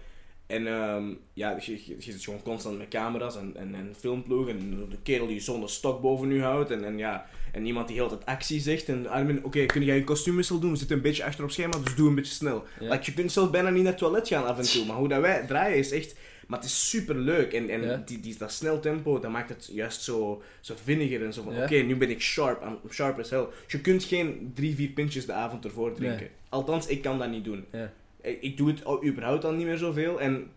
En 0.48 0.68
ehm, 0.68 1.14
ja, 1.34 1.58
je, 1.62 1.72
je, 1.72 1.96
je 2.00 2.12
zit 2.12 2.24
gewoon 2.24 2.42
constant 2.42 2.78
met 2.78 2.88
camera's 2.88 3.36
en, 3.36 3.52
en, 3.56 3.76
en 3.76 3.94
filmploeg. 4.00 4.48
En 4.48 4.88
de 4.90 4.98
kerel 5.04 5.28
die 5.28 5.40
zonder 5.40 5.70
stok 5.70 6.02
boven 6.02 6.32
u 6.32 6.42
houdt. 6.42 6.72
En, 6.72 6.84
en, 6.84 6.98
ja, 6.98 7.26
en 7.52 7.66
iemand 7.66 7.88
die 7.88 7.96
heel 7.96 8.20
actie 8.26 8.60
zegt. 8.60 8.90
En 8.90 9.08
Armin, 9.08 9.44
oké, 9.44 9.66
kun 9.66 9.84
jij 9.84 9.96
je 9.96 10.04
kostuumwissel 10.04 10.60
doen? 10.60 10.72
We 10.72 10.78
zitten 10.78 10.96
een 10.96 11.02
beetje 11.02 11.24
achter 11.24 11.44
op 11.44 11.52
schema, 11.52 11.78
dus 11.78 11.96
doe 11.96 12.10
een 12.10 12.16
beetje 12.16 12.34
snel. 12.34 12.64
Ja. 12.80 12.90
Like, 12.92 13.02
je 13.06 13.14
kunt 13.14 13.32
zelfs 13.32 13.50
bijna 13.52 13.70
niet 13.70 13.84
naar 13.84 13.92
het 13.92 14.02
toilet 14.02 14.28
gaan 14.28 14.46
af 14.46 14.58
en 14.58 14.64
toe. 14.72 14.86
Maar 14.86 14.96
hoe 14.98 15.08
dat 15.08 15.22
wij 15.22 15.46
draaien 15.48 15.78
is 15.78 15.92
echt... 15.92 16.16
Maar 16.48 16.60
het 16.60 16.68
is 16.68 16.90
super 16.90 17.16
leuk. 17.16 17.54
En, 17.54 17.70
en 17.70 17.82
Ja. 17.82 18.04
die, 18.06 18.20
die, 18.20 18.38
dat 18.38 18.52
snel 18.52 18.80
tempo, 18.80 19.20
dat 19.20 19.32
maakt 19.32 19.50
het 19.50 19.70
juist 19.72 20.02
zo, 20.02 20.42
zo 20.60 20.76
vinniger. 20.84 21.24
En 21.26 21.34
zo 21.34 21.44
van, 21.44 21.54
Ja. 21.56 21.64
oké, 21.64 21.76
nu 21.76 21.96
ben 21.96 22.10
ik 22.10 22.22
sharp. 22.22 22.62
I'm 22.64 22.92
sharp 22.92 23.20
as 23.20 23.30
hell. 23.30 23.46
Je 23.68 23.80
kunt 23.82 24.04
geen 24.04 24.52
drie, 24.56 24.76
vier 24.76 24.90
pintjes 24.90 25.26
de 25.26 25.34
avond 25.34 25.66
ervoor 25.66 25.94
drinken. 25.94 26.20
Nee. 26.20 26.30
Althans, 26.50 26.88
ik 26.88 27.02
kan 27.02 27.20
dat 27.20 27.30
niet 27.30 27.44
doen. 27.44 27.66
Ja. 27.72 27.92
Ik, 28.24 28.42
ik 28.42 28.58
doe 28.58 28.68
het 28.70 28.84
überhaupt 29.06 29.46
al 29.46 29.52
niet 29.54 29.66
meer 29.66 29.78
zoveel. 29.78 30.22
En, 30.22 30.52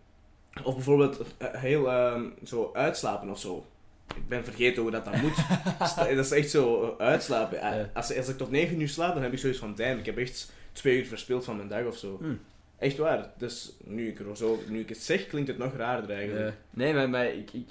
of 0.63 0.73
bijvoorbeeld 0.75 1.21
eh, 1.37 1.47
heel 1.53 1.91
ehm, 1.91 2.23
zo 2.43 2.69
uitslapen 2.73 3.29
of 3.29 3.39
zo. 3.39 3.65
Ik 4.15 4.27
ben 4.27 4.43
vergeten 4.43 4.81
hoe 4.81 4.91
dat 4.91 5.05
dan 5.05 5.19
moet. 5.21 5.35
Dat 6.15 6.25
is 6.25 6.31
echt 6.31 6.49
zo 6.49 6.83
eh, 6.97 7.05
uitslapen. 7.05 7.61
Eh, 7.61 7.77
Ja. 7.77 7.89
Als, 7.93 8.17
als 8.17 8.27
ik 8.27 8.37
tot 8.37 8.51
9 8.51 8.81
uur 8.81 8.89
slaap, 8.89 9.13
dan 9.13 9.23
heb 9.23 9.33
ik 9.33 9.39
zoiets 9.39 9.59
van, 9.59 9.75
damn, 9.75 9.99
ik 9.99 10.05
heb 10.05 10.17
echt 10.17 10.51
twee 10.71 10.97
uur 10.97 11.05
verspild 11.05 11.45
van 11.45 11.55
mijn 11.55 11.67
dag 11.67 11.85
of 11.85 11.97
zo. 11.97 12.17
Hm. 12.21 12.33
Echt 12.77 12.97
waar. 12.97 13.31
Dus 13.37 13.73
nu 13.83 14.07
ik, 14.07 14.19
er 14.19 14.37
zo, 14.37 14.59
nu 14.69 14.79
ik 14.79 14.89
het 14.89 14.97
zeg, 14.97 15.27
klinkt 15.27 15.47
het 15.47 15.57
nog 15.57 15.75
raarder 15.75 16.15
eigenlijk. 16.15 16.55
Nee, 16.69 16.93
maar, 16.93 17.09
maar 17.09 17.25
ik, 17.33 17.53
ik, 17.53 17.65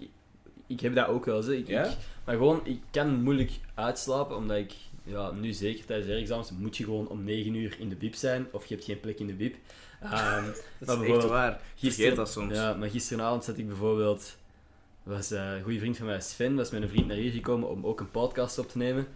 ik 0.67 0.81
heb 0.81 0.95
dat 0.95 1.09
ook 1.09 1.25
wel. 1.25 1.51
Ik, 1.53 1.67
Ja? 1.69 1.85
ik- 1.85 1.97
maar 2.25 2.35
gewoon, 2.37 2.61
ik 2.65 2.81
kan 2.91 3.23
moeilijk 3.23 3.51
uitslapen, 3.75 4.37
omdat 4.37 4.57
ik, 4.57 4.73
ja, 5.07 5.31
nu 5.31 5.53
zeker 5.53 5.85
tijdens 5.85 6.09
de 6.09 6.15
examens, 6.15 6.51
moet 6.51 6.77
je 6.77 6.85
gewoon 6.85 7.09
om 7.09 7.25
9 7.25 7.55
uur 7.55 7.77
in 7.79 7.89
de 7.89 7.97
bib 7.97 8.15
zijn, 8.15 8.47
of 8.53 8.67
je 8.67 8.75
hebt 8.75 8.87
geen 8.87 9.01
plek 9.01 9.19
in 9.19 9.27
de 9.27 9.35
bib. 9.35 9.55
Ehm, 10.01 10.45
Dat 10.79 11.03
is 11.03 11.09
echt 11.09 11.27
waar. 11.27 11.61
Vergeet 11.75 12.17
dat 12.17 12.31
soms. 12.31 12.55
Ja, 12.55 12.75
maar 12.75 12.91
gisteravond 12.91 13.45
zat 13.45 13.59
ik 13.59 13.67
bijvoorbeeld... 13.67 14.37
was 15.03 15.31
eh, 15.31 15.53
een 15.53 15.63
goede 15.63 15.79
vriend 15.79 15.97
van 15.97 16.07
mij, 16.07 16.21
Sven, 16.21 16.57
was 16.57 16.71
met 16.71 16.83
een 16.83 16.89
vriend 16.89 17.07
naar 17.07 17.17
hier 17.17 17.33
gekomen 17.33 17.69
om 17.69 17.87
ook 17.87 18.01
een 18.01 18.11
podcast 18.11 18.59
op 18.59 18.69
te 18.69 18.79
nemen. 18.79 19.07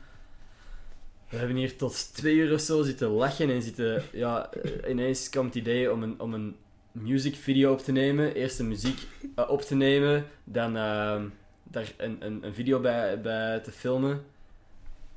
We 1.29 1.37
hebben 1.37 1.57
hier 1.57 1.77
tot 1.77 2.15
twee 2.15 2.35
uur 2.35 2.53
of 2.53 2.61
zo 2.61 2.83
zitten 2.83 3.09
lachen 3.09 3.51
en 3.51 3.63
zitten... 3.63 4.03
Ja, 4.13 4.53
eh, 4.53 4.91
ineens 4.91 5.29
kwam 5.29 5.47
het 5.47 5.55
idee 5.55 5.93
om 5.93 6.03
een, 6.03 6.21
om 6.21 6.35
een 6.35 6.57
music 6.93 7.35
video 7.35 7.73
op 7.73 7.81
te 7.81 7.93
nemen. 7.93 8.35
Eerst 8.35 8.59
een 8.59 8.69
muziek 8.69 9.07
eh, 9.35 9.51
op 9.51 9.63
te 9.63 9.75
nemen, 9.75 10.27
dan 10.45 10.77
ehm, 10.77 11.29
daar 11.63 11.93
een, 11.97 12.17
een, 12.21 12.45
een 12.45 12.55
video 12.55 12.81
bij, 12.81 13.21
bij 13.21 13.59
te 13.59 13.73
filmen. 13.73 14.25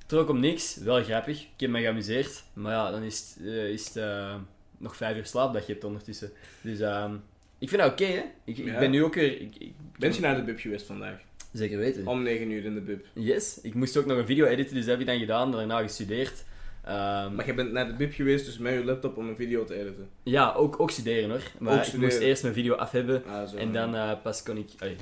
Trok 0.05 0.29
om 0.29 0.39
niks, 0.39 0.77
wel 0.77 1.03
grappig. 1.03 1.41
Ik 1.41 1.47
heb 1.59 1.69
me 1.69 1.79
geamuseerd. 1.79 2.43
Maar 2.53 2.71
ja, 2.71 2.91
dan 2.91 3.03
is 3.03 3.19
het, 3.19 3.47
eh, 3.47 3.69
is 3.69 3.85
het 3.87 3.95
eh, 3.95 4.35
nog 4.77 4.95
vijf 4.95 5.17
uur 5.17 5.25
slaap 5.25 5.53
dat 5.53 5.65
je 5.65 5.71
hebt 5.71 5.83
ondertussen. 5.83 6.31
Dus 6.61 6.79
ehm, 6.79 7.13
ik 7.57 7.69
vind 7.69 7.81
dat 7.81 7.91
oké, 7.91 8.05
hè. 8.05 8.23
Ik, 8.45 8.65
ben 8.79 8.91
nu 8.91 9.03
ook 9.03 9.13
weer... 9.13 9.41
Ik, 9.41 9.55
ik, 9.57 9.73
Ben 9.97 10.13
je 10.13 10.19
naar 10.19 10.35
de 10.35 10.43
bib 10.43 10.59
geweest 10.59 10.85
vandaag? 10.85 11.19
Zeker 11.51 11.77
weten. 11.77 12.07
Om 12.07 12.23
9 12.23 12.51
uur 12.51 12.65
in 12.65 12.73
de 12.73 12.81
bib. 12.81 13.05
Yes. 13.13 13.59
Ik 13.61 13.73
moest 13.73 13.97
ook 13.97 14.05
nog 14.05 14.17
een 14.17 14.25
video 14.25 14.45
editen, 14.45 14.75
dus 14.75 14.85
dat 14.85 14.91
heb 14.91 15.01
ik 15.01 15.07
dan 15.07 15.19
gedaan. 15.19 15.51
Daarna 15.51 15.81
gestudeerd. 15.81 16.43
Ehm, 16.83 17.35
Maar 17.35 17.45
je 17.45 17.53
bent 17.53 17.71
naar 17.71 17.87
de 17.87 17.93
bib 17.93 18.13
geweest, 18.13 18.45
dus 18.45 18.57
met 18.57 18.73
je 18.73 18.83
laptop 18.83 19.17
om 19.17 19.27
een 19.27 19.35
video 19.35 19.63
te 19.63 19.73
editen. 19.73 20.09
ja, 20.23 20.53
ook, 20.53 20.79
ook 20.79 20.91
studeren 20.91 21.29
hoor. 21.29 21.41
Maar 21.59 21.79
Ook 21.79 21.85
ik 21.85 21.97
moest 21.97 22.19
eerst 22.19 22.41
mijn 22.41 22.53
video 22.53 22.75
af 22.75 22.91
hebben. 22.91 23.23
Ah. 23.25 23.59
En 23.59 23.73
dan 23.73 23.95
eh, 23.95 24.11
pas 24.23 24.43
kon 24.43 24.57
ik... 24.57 24.69
allee, 24.79 24.95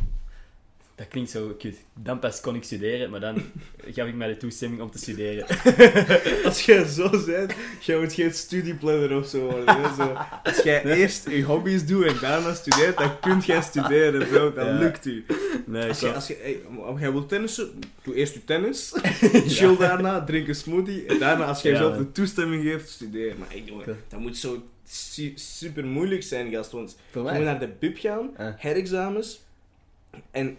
dat 1.02 1.10
klinkt 1.10 1.30
zo 1.30 1.56
cute. 1.60 1.78
Dan 1.94 2.20
pas 2.20 2.42
kon 2.42 2.56
ik 2.56 2.64
studeren, 2.64 3.10
maar 3.10 3.20
dan 3.20 3.36
gaf 3.96 4.08
ik 4.08 4.16
mij 4.16 4.28
de 4.28 4.38
toestemming 4.38 4.82
om 4.82 4.92
te 4.92 4.98
studeren. 4.98 5.46
Als 6.46 6.62
jij 6.66 6.84
zo 6.86 7.10
bent, 7.26 7.54
jij 7.80 8.00
moet 8.00 8.14
geen 8.14 8.34
studieplanner 8.34 9.18
of 9.18 9.28
zo 9.28 9.40
worden. 9.40 9.82
hè, 9.82 9.96
Zo. 9.96 10.18
Als 10.44 10.58
jij 10.64 10.84
eerst 10.86 11.30
je 11.30 11.44
hobby's 11.44 11.86
doet 11.86 12.06
en 12.06 12.16
daarna 12.22 12.54
studeert, 12.54 12.98
dan 12.98 13.20
kun 13.20 13.40
jij 13.40 13.62
studeren. 13.62 14.28
Bro. 14.28 14.54
Dat 14.54 14.66
Ja. 14.66 14.78
lukt 14.78 15.06
u. 15.06 15.26
Nee, 15.66 15.88
Als, 15.88 16.00
klopt. 16.00 16.16
als 16.16 16.28
hey, 16.28 16.62
om- 16.78 17.00
jij 17.00 17.12
wilt 17.12 17.30
tennissen, 17.30 17.80
doe 18.04 18.16
eerst 18.16 18.34
je 18.34 18.44
tennis. 18.44 18.94
Chill 19.58 19.78
daarna, 19.78 20.24
drink 20.24 20.48
een 20.48 20.56
smoothie. 20.56 21.06
En 21.06 21.20
daarna, 21.20 21.46
als 21.46 21.62
jij 21.62 21.72
Ja, 21.72 21.78
zelf 21.78 21.98
de 21.98 22.12
toestemming 22.12 22.64
geeft, 22.64 22.90
studeer. 22.90 23.36
Maar 23.40 23.48
hey, 23.50 23.64
jongen, 23.66 23.98
dat 24.10 24.20
moet 24.20 24.38
zo 24.38 24.64
su- 24.88 25.34
super 25.36 25.86
moeilijk 25.86 26.24
zijn, 26.24 26.52
gast. 26.52 26.72
Want 26.72 26.98
je 27.14 27.20
moet 27.20 27.32
naar 27.44 27.60
de 27.60 27.70
bib 27.80 27.98
gaan, 27.98 28.30
Ah. 28.38 28.48
herexamens. 28.58 29.42
En 30.32 30.58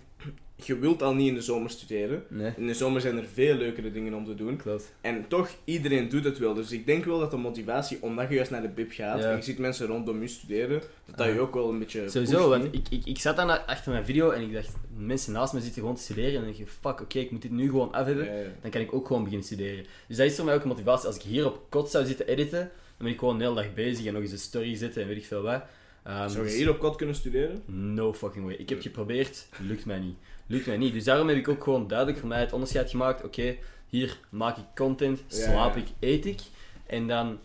je 0.66 0.78
wilt 0.78 1.02
al 1.02 1.14
niet 1.14 1.28
in 1.28 1.34
de 1.34 1.40
zomer 1.42 1.70
studeren. 1.70 2.22
Nee, 2.28 2.52
In 2.56 2.66
de 2.66 2.74
zomer 2.74 3.00
zijn 3.00 3.16
er 3.16 3.24
veel 3.32 3.54
leukere 3.56 3.92
dingen 3.92 4.14
om 4.14 4.24
te 4.24 4.34
doen. 4.34 4.56
klopt. 4.56 4.92
En 5.00 5.24
toch, 5.28 5.50
iedereen 5.64 6.08
doet 6.08 6.24
het 6.24 6.38
wel. 6.38 6.54
Dus 6.54 6.70
ik 6.72 6.86
denk 6.86 7.04
wel 7.04 7.18
dat 7.18 7.30
de 7.30 7.36
motivatie, 7.36 7.98
omdat 8.00 8.28
je 8.28 8.34
juist 8.34 8.50
naar 8.50 8.62
de 8.62 8.68
bib 8.68 8.92
gaat, 8.92 9.18
Ja. 9.18 9.30
en 9.30 9.36
je 9.36 9.42
ziet 9.42 9.58
mensen 9.58 9.86
rondom 9.86 10.20
je 10.20 10.28
studeren, 10.28 10.80
dat 11.06 11.16
dat 11.16 11.26
je 11.26 11.32
Ah. 11.32 11.40
ook 11.40 11.54
wel 11.54 11.68
een 11.70 11.78
beetje 11.78 12.08
Sowieso, 12.08 12.36
pusht, 12.36 12.48
want 12.62 12.74
ik, 12.74 12.88
ik, 12.90 13.06
ik 13.06 13.18
zat 13.18 13.36
dan 13.36 13.66
achter 13.66 13.92
mijn 13.92 14.04
video 14.04 14.30
en 14.30 14.42
ik 14.42 14.52
dacht, 14.52 14.70
mensen 14.96 15.32
naast 15.32 15.52
me 15.52 15.60
zitten 15.60 15.80
gewoon 15.80 15.96
te 15.96 16.02
studeren. 16.02 16.28
En 16.30 16.34
dan 16.36 16.44
denk 16.44 16.56
je, 16.56 16.66
fuck, 16.66 17.00
oké, 17.00 17.18
ik 17.18 17.30
moet 17.30 17.42
dit 17.42 17.50
nu 17.50 17.66
gewoon 17.68 17.92
af 17.92 18.06
hebben. 18.06 18.24
Ja, 18.24 18.32
ja. 18.34 18.46
Dan 18.60 18.70
kan 18.70 18.80
ik 18.80 18.94
ook 18.94 19.06
gewoon 19.06 19.22
beginnen 19.22 19.46
studeren. 19.46 19.84
Dus 20.08 20.16
dat 20.16 20.26
is 20.26 20.34
voor 20.36 20.44
mij 20.44 20.54
ook 20.54 20.62
een 20.62 20.68
motivatie. 20.68 21.06
Als 21.06 21.16
ik 21.16 21.22
hier 21.22 21.46
op 21.46 21.66
kot 21.68 21.90
zou 21.90 22.04
zitten 22.06 22.26
editen, 22.26 22.58
dan 22.60 22.70
ben 23.06 23.12
ik 23.12 23.18
gewoon 23.18 23.34
een 23.34 23.40
hele 23.40 23.54
dag 23.54 23.74
bezig 23.74 24.06
en 24.06 24.12
nog 24.12 24.22
eens 24.22 24.32
een 24.32 24.38
story 24.38 24.76
zetten 24.76 25.02
en 25.02 25.08
weet 25.08 25.16
ik 25.16 25.24
veel 25.24 25.42
wat. 25.42 25.62
Ehm, 26.04 26.28
Zou 26.28 26.44
je 26.44 26.50
dus- 26.50 26.58
hier 26.58 26.70
op 26.70 26.78
kot 26.78 26.96
kunnen 26.96 27.14
studeren? 27.14 27.62
No 27.66 28.12
fucking 28.14 28.44
way. 28.44 28.54
Ik 28.54 28.68
heb 28.68 28.78
het 28.78 28.86
geprobeerd, 28.86 29.46
lukt 29.68 29.84
mij 29.84 29.98
niet. 29.98 30.16
Lukt 30.52 30.66
mij 30.66 30.76
niet. 30.76 30.92
Dus 30.92 31.04
daarom 31.04 31.28
heb 31.28 31.36
ik 31.36 31.48
ook 31.48 31.64
gewoon 31.64 31.88
duidelijk 31.88 32.18
voor 32.18 32.28
mij 32.28 32.40
het 32.40 32.52
onderscheid 32.52 32.90
gemaakt. 32.90 33.24
Oké, 33.24 33.56
hier 33.86 34.18
maak 34.28 34.56
ik 34.56 34.64
content, 34.74 35.22
slaap 35.26 35.76
ik, 35.76 35.86
eet 36.00 36.26
ik. 36.26 36.40
En 36.86 37.06
dan 37.08 37.38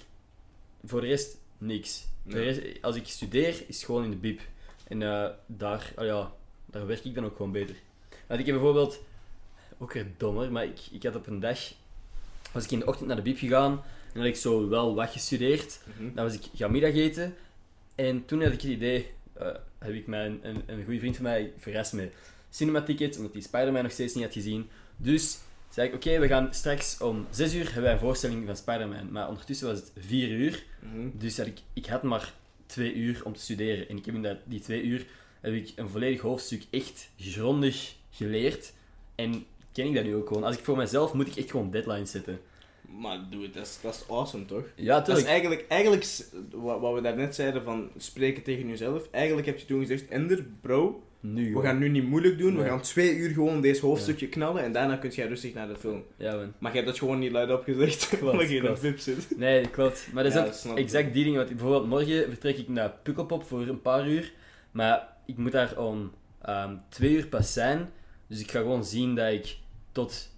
voor 0.83 1.01
de 1.01 1.07
rest 1.07 1.37
niks. 1.57 2.05
De 2.23 2.41
rest, 2.41 2.61
als 2.81 2.95
ik 2.95 3.07
studeer, 3.07 3.63
is 3.67 3.75
het 3.75 3.85
gewoon 3.85 4.03
in 4.03 4.09
de 4.09 4.15
bib. 4.15 4.41
En 4.87 5.01
eh, 5.01 5.29
daar, 5.45 5.93
oh 5.97 6.05
ja, 6.05 6.31
daar 6.65 6.87
werk 6.87 7.03
ik 7.03 7.15
dan 7.15 7.25
ook 7.25 7.35
gewoon 7.35 7.51
beter. 7.51 7.75
Want 8.27 8.39
ik 8.39 8.45
heb 8.45 8.55
bijvoorbeeld, 8.55 8.99
ook 9.77 9.93
weer 9.93 10.07
dommer, 10.17 10.51
maar 10.51 10.63
ik, 10.63 10.79
ik 10.91 11.03
had 11.03 11.15
op 11.15 11.27
een 11.27 11.39
dag, 11.39 11.59
was 12.51 12.63
ik 12.63 12.71
in 12.71 12.79
de 12.79 12.85
ochtend 12.85 13.07
naar 13.07 13.15
de 13.15 13.21
bib 13.21 13.37
gegaan. 13.37 13.83
En 14.13 14.19
had 14.19 14.25
ik 14.25 14.35
zo 14.35 14.69
wel 14.69 14.95
wat 14.95 15.09
gestudeerd. 15.09 15.79
Mhm. 15.83 16.13
Dan 16.13 16.25
was 16.25 16.33
ik 16.33 16.41
gaan 16.55 16.71
middageten. 16.71 17.35
En 17.95 18.25
toen 18.25 18.41
had 18.41 18.51
ik 18.51 18.61
het 18.61 18.71
idee, 18.71 19.11
eh, 19.33 19.47
heb 19.77 19.93
ik 19.93 20.07
mijn, 20.07 20.39
een, 20.41 20.63
een 20.65 20.83
goede 20.83 20.99
vriend 20.99 21.15
van 21.15 21.25
mij 21.25 21.53
verrast 21.57 21.93
met 21.93 22.13
cinema 22.49 22.81
tickets, 22.81 23.17
omdat 23.17 23.33
hij 23.33 23.41
Spider-Man 23.41 23.83
nog 23.83 23.91
steeds 23.91 24.13
niet 24.13 24.23
had 24.23 24.33
gezien. 24.33 24.69
Dus 24.97 25.39
zei 25.69 25.87
ik, 25.87 25.93
oké, 25.95 26.19
we 26.19 26.27
gaan 26.27 26.53
straks 26.53 27.01
om 27.01 27.25
6 27.29 27.53
uur 27.53 27.63
hebben 27.63 27.83
wij 27.83 27.91
een 27.93 27.99
voorstelling 27.99 28.45
van 28.45 28.57
Spider-Man. 28.57 29.11
Maar 29.11 29.27
ondertussen 29.27 29.67
was 29.67 29.77
het 29.77 29.91
4 29.97 30.29
uur. 30.29 30.63
Mhm. 30.79 31.09
Dus 31.13 31.37
had 31.37 31.47
ik, 31.47 31.59
ik 31.73 31.85
had 31.85 32.03
maar 32.03 32.33
2 32.65 32.93
uur 32.93 33.21
om 33.23 33.33
te 33.33 33.41
studeren. 33.41 33.89
En 33.89 33.97
ik 33.97 34.05
heb 34.05 34.15
in 34.15 34.21
dat, 34.23 34.37
die 34.43 34.59
2 34.59 34.83
uur 34.83 35.05
heb 35.41 35.53
ik 35.53 35.71
een 35.75 35.89
volledig 35.89 36.21
hoofdstuk 36.21 36.63
echt 36.69 37.09
grondig 37.17 37.95
geleerd. 38.11 38.73
En 39.15 39.45
ken 39.71 39.87
ik 39.87 39.95
dat 39.95 40.03
nu 40.03 40.15
ook 40.15 40.27
gewoon. 40.27 40.43
Als 40.43 40.57
ik 40.57 40.63
voor 40.63 40.77
mezelf 40.77 41.13
moet 41.13 41.27
ik 41.27 41.35
echt 41.35 41.51
gewoon 41.51 41.71
deadlines 41.71 42.11
zetten. 42.11 42.39
Maar 42.99 43.19
doe 43.29 43.43
het, 43.43 43.53
dat 43.53 43.65
is, 43.65 43.79
dat 43.81 43.93
is 43.93 44.09
awesome 44.09 44.45
toch? 44.45 44.63
Ja, 44.75 44.99
Dat 44.99 44.99
is 44.99 45.05
tuurlijk. 45.05 45.27
eigenlijk, 45.27 45.65
eigenlijk 45.67 46.05
wat, 46.51 46.79
wat 46.79 46.93
we 46.93 47.01
daarnet 47.01 47.35
zeiden 47.35 47.63
van 47.63 47.89
spreken 47.97 48.43
tegen 48.43 48.67
jezelf. 48.67 49.07
Eigenlijk 49.11 49.47
heb 49.47 49.59
je 49.59 49.65
toen 49.65 49.79
gezegd, 49.79 50.07
Ender, 50.07 50.45
bro, 50.61 51.03
Nu 51.19 51.53
we 51.53 51.61
gaan 51.61 51.77
nu 51.77 51.89
niet 51.89 52.07
moeilijk 52.07 52.37
doen. 52.37 52.57
We 52.57 52.63
gaan 52.63 52.81
twee 52.81 53.15
uur 53.15 53.29
gewoon 53.29 53.61
deze 53.61 53.85
hoofdstukje 53.85 54.27
knallen 54.29 54.63
en 54.63 54.71
daarna 54.71 54.95
kun 54.95 55.09
jij 55.09 55.27
rustig 55.27 55.53
naar 55.53 55.67
de 55.67 55.75
film. 55.75 56.03
Ja, 56.17 56.35
man. 56.35 56.53
Maar 56.57 56.71
je 56.71 56.77
hebt 56.77 56.89
dat 56.89 56.99
gewoon 56.99 57.19
niet 57.19 57.31
luid 57.31 57.51
opgezegd, 57.51 58.07
Klopt, 58.07 58.23
omdat 58.33 58.49
je 58.49 58.55
in 58.55 58.65
een. 58.65 58.77
VIP 58.77 58.99
zit. 58.99 59.37
Nee, 59.37 59.67
klopt. 59.69 60.07
Maar 60.13 60.23
dat 60.23 60.31
is 60.31 60.39
Ja, 60.39 60.45
ook 60.45 60.63
dat 60.63 60.77
exact 60.83 61.13
die 61.13 61.23
dingen. 61.23 61.37
Want 61.37 61.49
bijvoorbeeld 61.49 61.87
morgen 61.87 62.23
vertrek 62.29 62.57
ik 62.57 62.67
naar 62.67 62.93
Pukkelpop 63.03 63.43
voor 63.43 63.61
een 63.67 63.81
paar 63.81 64.07
uur. 64.09 64.33
Maar 64.71 65.07
ik 65.25 65.37
moet 65.37 65.51
daar 65.51 65.77
om 65.77 66.11
ehm, 66.41 66.75
twee 66.89 67.11
uur 67.11 67.27
pas 67.27 67.53
zijn. 67.53 67.89
Dus 68.27 68.39
ik 68.39 68.51
ga 68.51 68.59
gewoon 68.59 68.85
zien 68.85 69.15
dat 69.15 69.31
ik 69.33 69.57
tot 69.91 70.29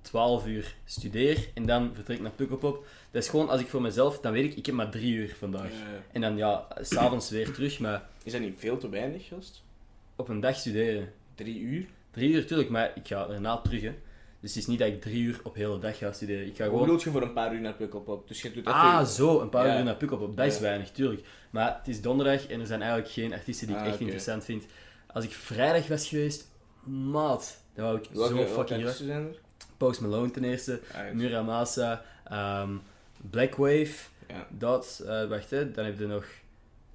12 0.00 0.46
uur 0.46 0.74
studeer. 0.84 1.48
En 1.54 1.66
dan 1.66 1.90
vertrek 1.94 2.16
ik 2.16 2.22
naar 2.22 2.32
Pukkelpop. 2.32 2.86
Dat 3.10 3.22
is 3.22 3.28
gewoon, 3.28 3.48
als 3.48 3.60
ik 3.60 3.66
voor 3.66 3.82
mezelf, 3.82 4.20
dan 4.20 4.32
weet 4.32 4.44
ik, 4.44 4.56
ik 4.56 4.66
heb 4.66 4.74
maar 4.74 4.90
drie 4.90 5.14
uur 5.14 5.34
vandaag. 5.38 5.70
En 6.12 6.20
dan 6.20 6.36
ja, 6.36 6.66
s'avonds 6.80 7.30
weer 7.30 7.52
terug. 7.52 7.78
Maar 7.80 8.08
is 8.24 8.32
dat 8.32 8.40
niet 8.40 8.54
veel 8.58 8.78
te 8.78 8.88
weinig, 8.88 9.28
gast? 9.28 9.63
Op 10.16 10.28
een 10.28 10.40
dag 10.40 10.56
studeren. 10.56 11.12
Drie 11.34 11.60
uur? 11.60 11.86
Drie 12.10 12.32
uur, 12.32 12.46
tuurlijk, 12.46 12.68
maar 12.70 12.92
ik 12.94 13.06
ga 13.06 13.28
erna 13.28 13.56
terug. 13.56 13.82
Hè. 13.82 13.94
Dus 14.40 14.54
het 14.54 14.62
is 14.62 14.66
niet 14.68 14.78
dat 14.78 14.88
ik 14.88 15.00
drie 15.00 15.22
uur 15.22 15.40
op 15.42 15.54
hele 15.54 15.78
dag 15.78 15.98
ga 15.98 16.12
studeren. 16.12 16.46
Ik 16.46 16.56
ga 16.56 16.62
Hoe 16.64 16.72
gewoon 16.72 16.80
bedoel 16.80 17.00
je 17.04 17.10
voor 17.10 17.22
een 17.22 17.32
paar 17.32 17.54
uur 17.54 17.60
naar 17.60 17.72
Pukkelpop? 17.74 18.28
Dus 18.28 18.42
je 18.42 18.48
doet 18.52 18.66
even... 18.66 18.72
Ah, 18.72 19.04
zo, 19.04 19.40
een 19.40 19.48
paar 19.48 19.66
Ja. 19.66 19.78
uur 19.78 19.84
naar 19.84 19.94
Pukkelpop. 19.96 20.36
Dat 20.36 20.46
is 20.46 20.54
Ja. 20.54 20.60
weinig, 20.60 20.90
tuurlijk. 20.90 21.26
Maar 21.50 21.76
het 21.78 21.88
is 21.88 22.00
donderdag 22.00 22.46
en 22.46 22.60
er 22.60 22.66
zijn 22.66 22.80
eigenlijk 22.82 23.12
geen 23.12 23.32
artiesten 23.32 23.66
die 23.66 23.76
ik 23.76 23.82
Ah, 23.82 23.88
echt 23.88 24.00
interessant 24.00 24.44
vind. 24.44 24.64
Als 25.06 25.24
ik 25.24 25.30
vrijdag 25.32 25.86
was 25.88 26.08
geweest, 26.08 26.48
maat, 26.84 27.60
dan 27.74 27.84
wou 27.84 27.98
ik 27.98 28.04
Welke, 28.12 28.34
zo 28.36 28.44
fucking 28.46 28.88
graag. 28.88 29.24
Post 29.76 30.00
Malone 30.00 30.30
ten 30.30 30.44
eerste, 30.44 30.80
Ah. 30.94 31.12
Muramasa, 31.12 32.04
ehm 32.24 32.70
Blackwave, 33.30 33.94
Ja. 34.28 34.46
dat, 34.50 35.02
eh, 35.06 35.24
wacht 35.28 35.50
hè, 35.50 35.70
dan 35.70 35.84
heb 35.84 35.98
je 35.98 36.06
nog, 36.06 36.24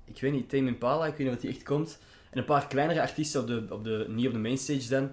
ik 0.06 0.22
weet 0.22 0.32
niet, 0.32 0.50
Tame 0.50 0.68
Impala, 0.68 1.06
ik 1.06 1.16
weet 1.16 1.28
niet 1.28 1.36
of 1.36 1.42
die 1.42 1.50
echt 1.50 1.64
komt. 1.64 2.00
En 2.30 2.38
een 2.38 2.46
paar 2.46 2.68
kleinere 2.68 3.02
artiesten 3.02 3.42
op 3.42 3.48
de, 3.48 3.66
op 3.70 3.84
de, 3.84 4.06
niet 4.10 4.28
op 4.28 4.34
de 4.34 4.40
mainstage 4.40 4.90
dan. 4.90 5.12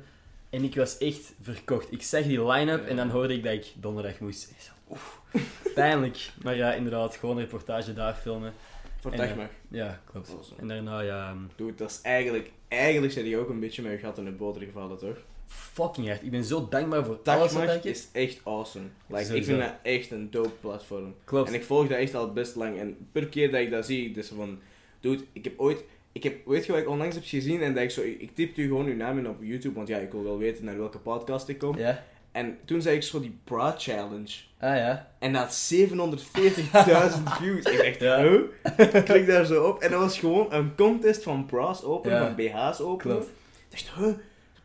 En 0.50 0.64
ik 0.64 0.74
was 0.74 0.98
echt 0.98 1.33
verkocht. 1.40 1.92
Ik 1.92 2.02
zag 2.02 2.22
die 2.22 2.46
line-up 2.46 2.83
Ja. 2.83 2.88
en 2.88 2.96
dan 2.96 3.11
hoorde 3.11 3.35
ik 3.35 3.42
dat 3.42 3.52
ik 3.52 3.72
donderdag 3.74 4.18
moest. 4.18 4.50
Ik 4.50 4.57
zo, 4.61 4.70
oef, 4.90 5.20
pijnlijk. 5.74 6.31
Maar 6.42 6.57
ja, 6.57 6.72
inderdaad, 6.72 7.16
gewoon 7.16 7.37
een 7.37 7.42
reportage 7.42 7.92
daar 7.92 8.14
filmen. 8.14 8.52
Voor 9.00 9.11
En, 9.11 9.18
dag 9.18 9.29
eh. 9.29 9.44
Ja, 9.68 10.00
klopt. 10.11 10.31
Awesome. 10.31 10.61
En 10.61 10.68
daarna, 10.68 11.00
ja, 11.00 11.29
ehm, 11.29 11.38
Doe 11.57 11.74
dat 11.74 11.90
is 11.90 12.00
eigenlijk... 12.02 12.50
Eigenlijk 12.68 13.12
zijn 13.12 13.24
die 13.24 13.37
ook 13.37 13.48
een 13.48 13.61
beetje 13.61 13.83
met 13.83 13.92
je 13.92 13.98
gat 13.98 14.18
in 14.18 14.24
de 14.24 14.31
boter 14.31 14.62
gevallen, 14.62 14.98
toch? 14.98 15.16
fucking 15.46 16.07
hard. 16.07 16.22
Ik 16.22 16.31
ben 16.31 16.44
zo 16.44 16.68
dankbaar 16.68 17.05
voor 17.05 17.20
alles 17.24 17.52
ik 17.55 17.68
heb. 17.68 17.85
is 17.85 18.09
echt 18.12 18.40
awesome. 18.44 18.85
Like, 19.07 19.37
ik 19.37 19.44
vind 19.44 19.61
dat 19.61 19.72
echt 19.83 20.11
een 20.11 20.31
dope 20.31 20.50
platform. 20.61 21.14
Klopt. 21.24 21.48
En 21.48 21.55
ik 21.55 21.64
volg 21.64 21.88
dat 21.88 21.98
echt 21.98 22.14
al 22.14 22.33
best 22.33 22.55
lang. 22.55 22.79
En 22.79 23.09
per 23.12 23.29
keer 23.29 23.50
dat 23.50 23.61
ik 23.61 23.70
dat 23.70 23.87
zie, 23.87 24.12
dus 24.12 24.29
van... 24.29 24.59
Dude, 25.00 25.24
ik 25.33 25.44
heb 25.44 25.59
ooit... 25.59 25.85
Ik 26.16 26.22
heb, 26.22 26.46
weet 26.46 26.66
je 26.66 26.72
wat 26.72 26.81
ik 26.81 26.88
onlangs 26.88 27.14
heb 27.14 27.24
gezien? 27.26 27.62
En 27.62 27.74
dat 27.74 27.83
ik 27.83 27.90
zo, 27.90 28.00
ik, 28.02 28.20
ik 28.20 28.35
typte 28.35 28.61
u 28.61 28.66
gewoon 28.66 28.87
uw 28.87 28.96
naam 28.96 29.18
in 29.18 29.29
op 29.29 29.37
YouTube, 29.42 29.74
want 29.74 29.88
ja, 29.88 29.98
ik 29.98 30.12
wil 30.12 30.22
wel 30.24 30.38
weten 30.38 30.64
naar 30.64 30.79
welke 30.79 30.98
podcast 30.98 31.48
ik 31.48 31.59
kom. 31.59 31.79
Ja? 31.79 32.05
En 32.33 32.59
toen 32.64 32.83
zei 32.83 32.96
ik 32.96 33.02
zo 33.02 33.20
die 33.20 33.38
Bra 33.44 33.74
Challenge. 33.79 34.29
Ah 34.61 34.76
ja. 34.76 35.11
En 35.18 35.33
dat 35.33 35.42
had 35.42 35.72
740.000 35.74 37.22
views. 37.40 37.64
Ik 37.64 37.79
dacht, 37.85 38.00
Ja. 38.00 38.22
huh? 38.22 38.40
Ik 38.76 39.05
klik 39.05 39.26
daar 39.26 39.44
zo 39.44 39.64
op 39.64 39.81
en 39.83 39.90
dat 39.90 40.00
was 40.00 40.18
gewoon 40.18 40.52
een 40.52 40.74
contest 40.74 41.22
van 41.22 41.46
bras 41.46 41.85
openen, 41.85 42.18
Ja. 42.18 42.24
van 42.24 42.35
BH's. 42.35 42.76
Klopt. 42.98 43.26
Ik 43.70 43.70
dacht, 43.70 43.90
huh? 43.96 44.12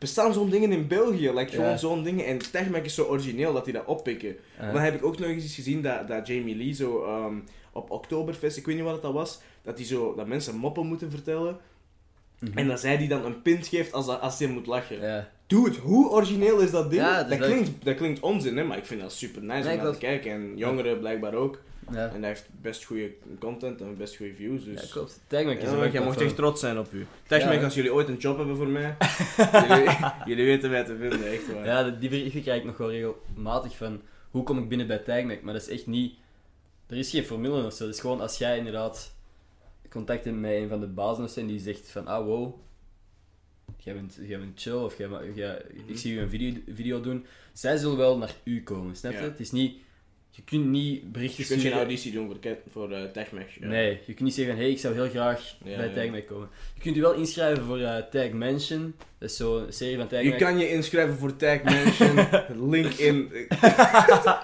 Er 0.01 0.07
bestaan 0.07 0.33
zo'n 0.33 0.49
dingen 0.49 0.71
in 0.71 0.87
België, 0.87 1.31
like, 1.31 1.51
gewoon 1.51 1.79
zo'n 1.79 2.03
dingen. 2.03 2.25
En 2.25 2.39
is 2.83 2.95
zo 2.95 3.03
origineel 3.03 3.53
dat 3.53 3.65
die 3.65 3.73
dat 3.73 3.85
oppikken. 3.85 4.35
Ah. 4.59 4.73
Dan 4.73 4.81
heb 4.81 4.93
ik 4.93 5.05
ook 5.05 5.19
nog 5.19 5.29
eens 5.29 5.55
gezien 5.55 5.81
dat, 5.81 6.07
dat 6.07 6.27
Jamie 6.27 6.55
Lee 6.55 6.73
zo 6.73 7.03
ehm, 7.03 7.39
op 7.71 7.91
Oktoberfest, 7.91 8.57
ik 8.57 8.65
weet 8.65 8.75
niet 8.75 8.83
wat 8.83 9.01
dat 9.01 9.13
was, 9.13 9.39
dat, 9.61 9.77
die 9.77 9.85
zo, 9.85 10.15
dat 10.15 10.27
mensen 10.27 10.55
moppen 10.55 10.87
moeten 10.87 11.11
vertellen. 11.11 11.57
Mhm. 12.41 12.57
En 12.57 12.67
dat 12.67 12.79
zij 12.79 12.97
die 12.97 13.07
dan 13.07 13.25
een 13.25 13.41
pint 13.41 13.67
geeft 13.67 13.93
als, 13.93 14.05
dat- 14.05 14.21
als 14.21 14.39
hij 14.39 14.47
moet 14.47 14.65
lachen. 14.67 15.01
Ja. 15.01 15.29
Dude, 15.47 15.77
hoe 15.79 16.09
origineel 16.09 16.59
is 16.59 16.71
dat 16.71 16.89
ding? 16.89 17.01
Ja, 17.01 17.23
dat 17.23 17.31
is 17.31 17.37
dat, 17.37 17.47
leuk. 17.47 17.57
klinkt, 17.57 17.85
dat 17.85 17.95
klinkt 17.95 18.19
onzin, 18.19 18.57
hè, 18.57 18.63
maar 18.63 18.77
ik 18.77 18.85
vind 18.85 19.01
dat 19.01 19.13
super 19.13 19.41
nice 19.43 19.67
Nee, 19.67 19.77
om 19.77 19.83
naar 19.83 19.93
te 19.93 19.99
kijken. 19.99 20.31
En 20.31 20.57
jongeren 20.57 20.99
blijkbaar 20.99 21.33
ook. 21.33 21.59
Ja. 21.91 22.07
En 22.13 22.19
hij 22.19 22.29
heeft 22.29 22.47
best 22.61 22.83
goede 22.83 23.11
content 23.39 23.81
en 23.81 23.97
best 23.97 24.15
goede 24.15 24.33
views. 24.33 24.63
Dus... 24.65 24.81
Ja, 24.81 24.87
klopt. 24.91 25.19
Tagmac 25.27 25.57
is 25.57 25.69
Ja, 25.69 25.87
jij 25.87 26.03
mocht 26.03 26.21
echt 26.21 26.35
trots 26.35 26.59
zijn 26.59 26.79
op 26.79 26.87
u. 26.93 27.05
Tagmac, 27.27 27.53
Ja. 27.53 27.63
als 27.63 27.73
jullie 27.73 27.93
ooit 27.93 28.07
een 28.07 28.17
job 28.17 28.37
hebben 28.37 28.55
voor 28.55 28.67
mij, 28.67 28.95
jullie, 29.67 29.97
jullie 30.25 30.45
weten 30.45 30.69
mij 30.69 30.83
te 30.83 30.95
vinden, 30.99 31.31
echt 31.31 31.53
waar. 31.53 31.65
Ja, 31.65 31.89
die 31.89 32.09
berichten 32.09 32.41
krijg 32.41 32.59
ik 32.59 32.65
nog 32.65 32.77
wel 32.77 32.91
regelmatig 32.91 33.75
van 33.77 34.01
hoe 34.31 34.43
kom 34.43 34.57
ik 34.57 34.69
binnen 34.69 34.87
bij 34.87 34.97
Tagmac, 34.97 35.41
maar 35.41 35.53
dat 35.53 35.61
is 35.61 35.69
echt 35.69 35.87
niet... 35.87 36.13
Er 36.87 36.97
is 36.97 37.09
geen 37.09 37.23
formule 37.25 37.65
of 37.65 37.73
zo. 37.73 37.85
Het 37.85 37.93
is 37.93 37.99
gewoon 38.01 38.21
als 38.21 38.37
jij 38.37 38.57
inderdaad 38.57 39.13
contact 39.91 40.25
hebt 40.25 40.37
met 40.37 40.51
een 40.51 40.67
van 40.69 40.79
de 40.79 40.87
bazen 40.87 41.41
en 41.41 41.47
die 41.47 41.59
zegt 41.59 41.89
van 41.91 42.07
ah 42.07 42.25
wow, 42.25 42.53
jij 43.77 43.93
bent, 43.93 44.17
jij 44.21 44.39
bent 44.39 44.61
chill 44.61 44.73
of 44.73 44.97
jij, 44.97 45.09
jij, 45.35 45.61
ik 45.85 45.97
zie 45.97 46.13
je 46.13 46.19
een 46.21 46.29
video, 46.29 46.53
video 46.75 47.01
doen. 47.01 47.25
Zij 47.53 47.77
zullen 47.77 47.97
wel 47.97 48.17
naar 48.17 48.35
u 48.43 48.63
komen, 48.63 48.95
snap 48.95 49.11
je? 49.11 49.17
Ja. 49.17 49.23
Het 49.23 49.39
is 49.39 49.51
niet... 49.51 49.77
Je 50.33 50.41
kunt 50.43 50.65
niet 50.65 51.11
berichten 51.11 51.41
Je 51.41 51.47
kunt 51.47 51.47
geen 51.47 51.69
sturen- 51.69 51.77
auditie 51.77 52.11
doen 52.11 52.27
voor, 52.27 52.57
voor 52.71 52.91
eh 52.91 53.03
Tagmac. 53.03 53.47
ja. 53.59 53.67
Nee, 53.67 53.89
je 53.89 54.13
kunt 54.13 54.19
niet 54.19 54.33
zeggen 54.33 54.53
van 54.53 54.63
hey, 54.63 54.71
ik 54.71 54.79
zou 54.79 54.93
heel 54.93 55.09
graag 55.09 55.55
Ja, 55.63 55.77
bij 55.77 55.87
ja. 55.87 55.93
Tagmac 55.93 56.25
komen. 56.27 56.49
Je 56.75 56.81
kunt 56.81 56.95
je 56.95 57.01
wel 57.01 57.13
inschrijven 57.13 57.63
voor 57.63 57.79
eh 57.79 57.97
Tag 58.11 58.29
Mansion. 58.31 58.95
Dat 59.17 59.29
is 59.29 59.35
zo'n 59.35 59.65
serie 59.69 59.97
van 59.97 60.07
Tagmac. 60.07 60.31
Je 60.33 60.39
kan 60.39 60.57
je 60.59 60.69
inschrijven 60.69 61.15
voor 61.17 61.35
Tag 61.35 61.63
Mansion, 61.63 62.27
link 62.71 62.93
in. 62.93 63.31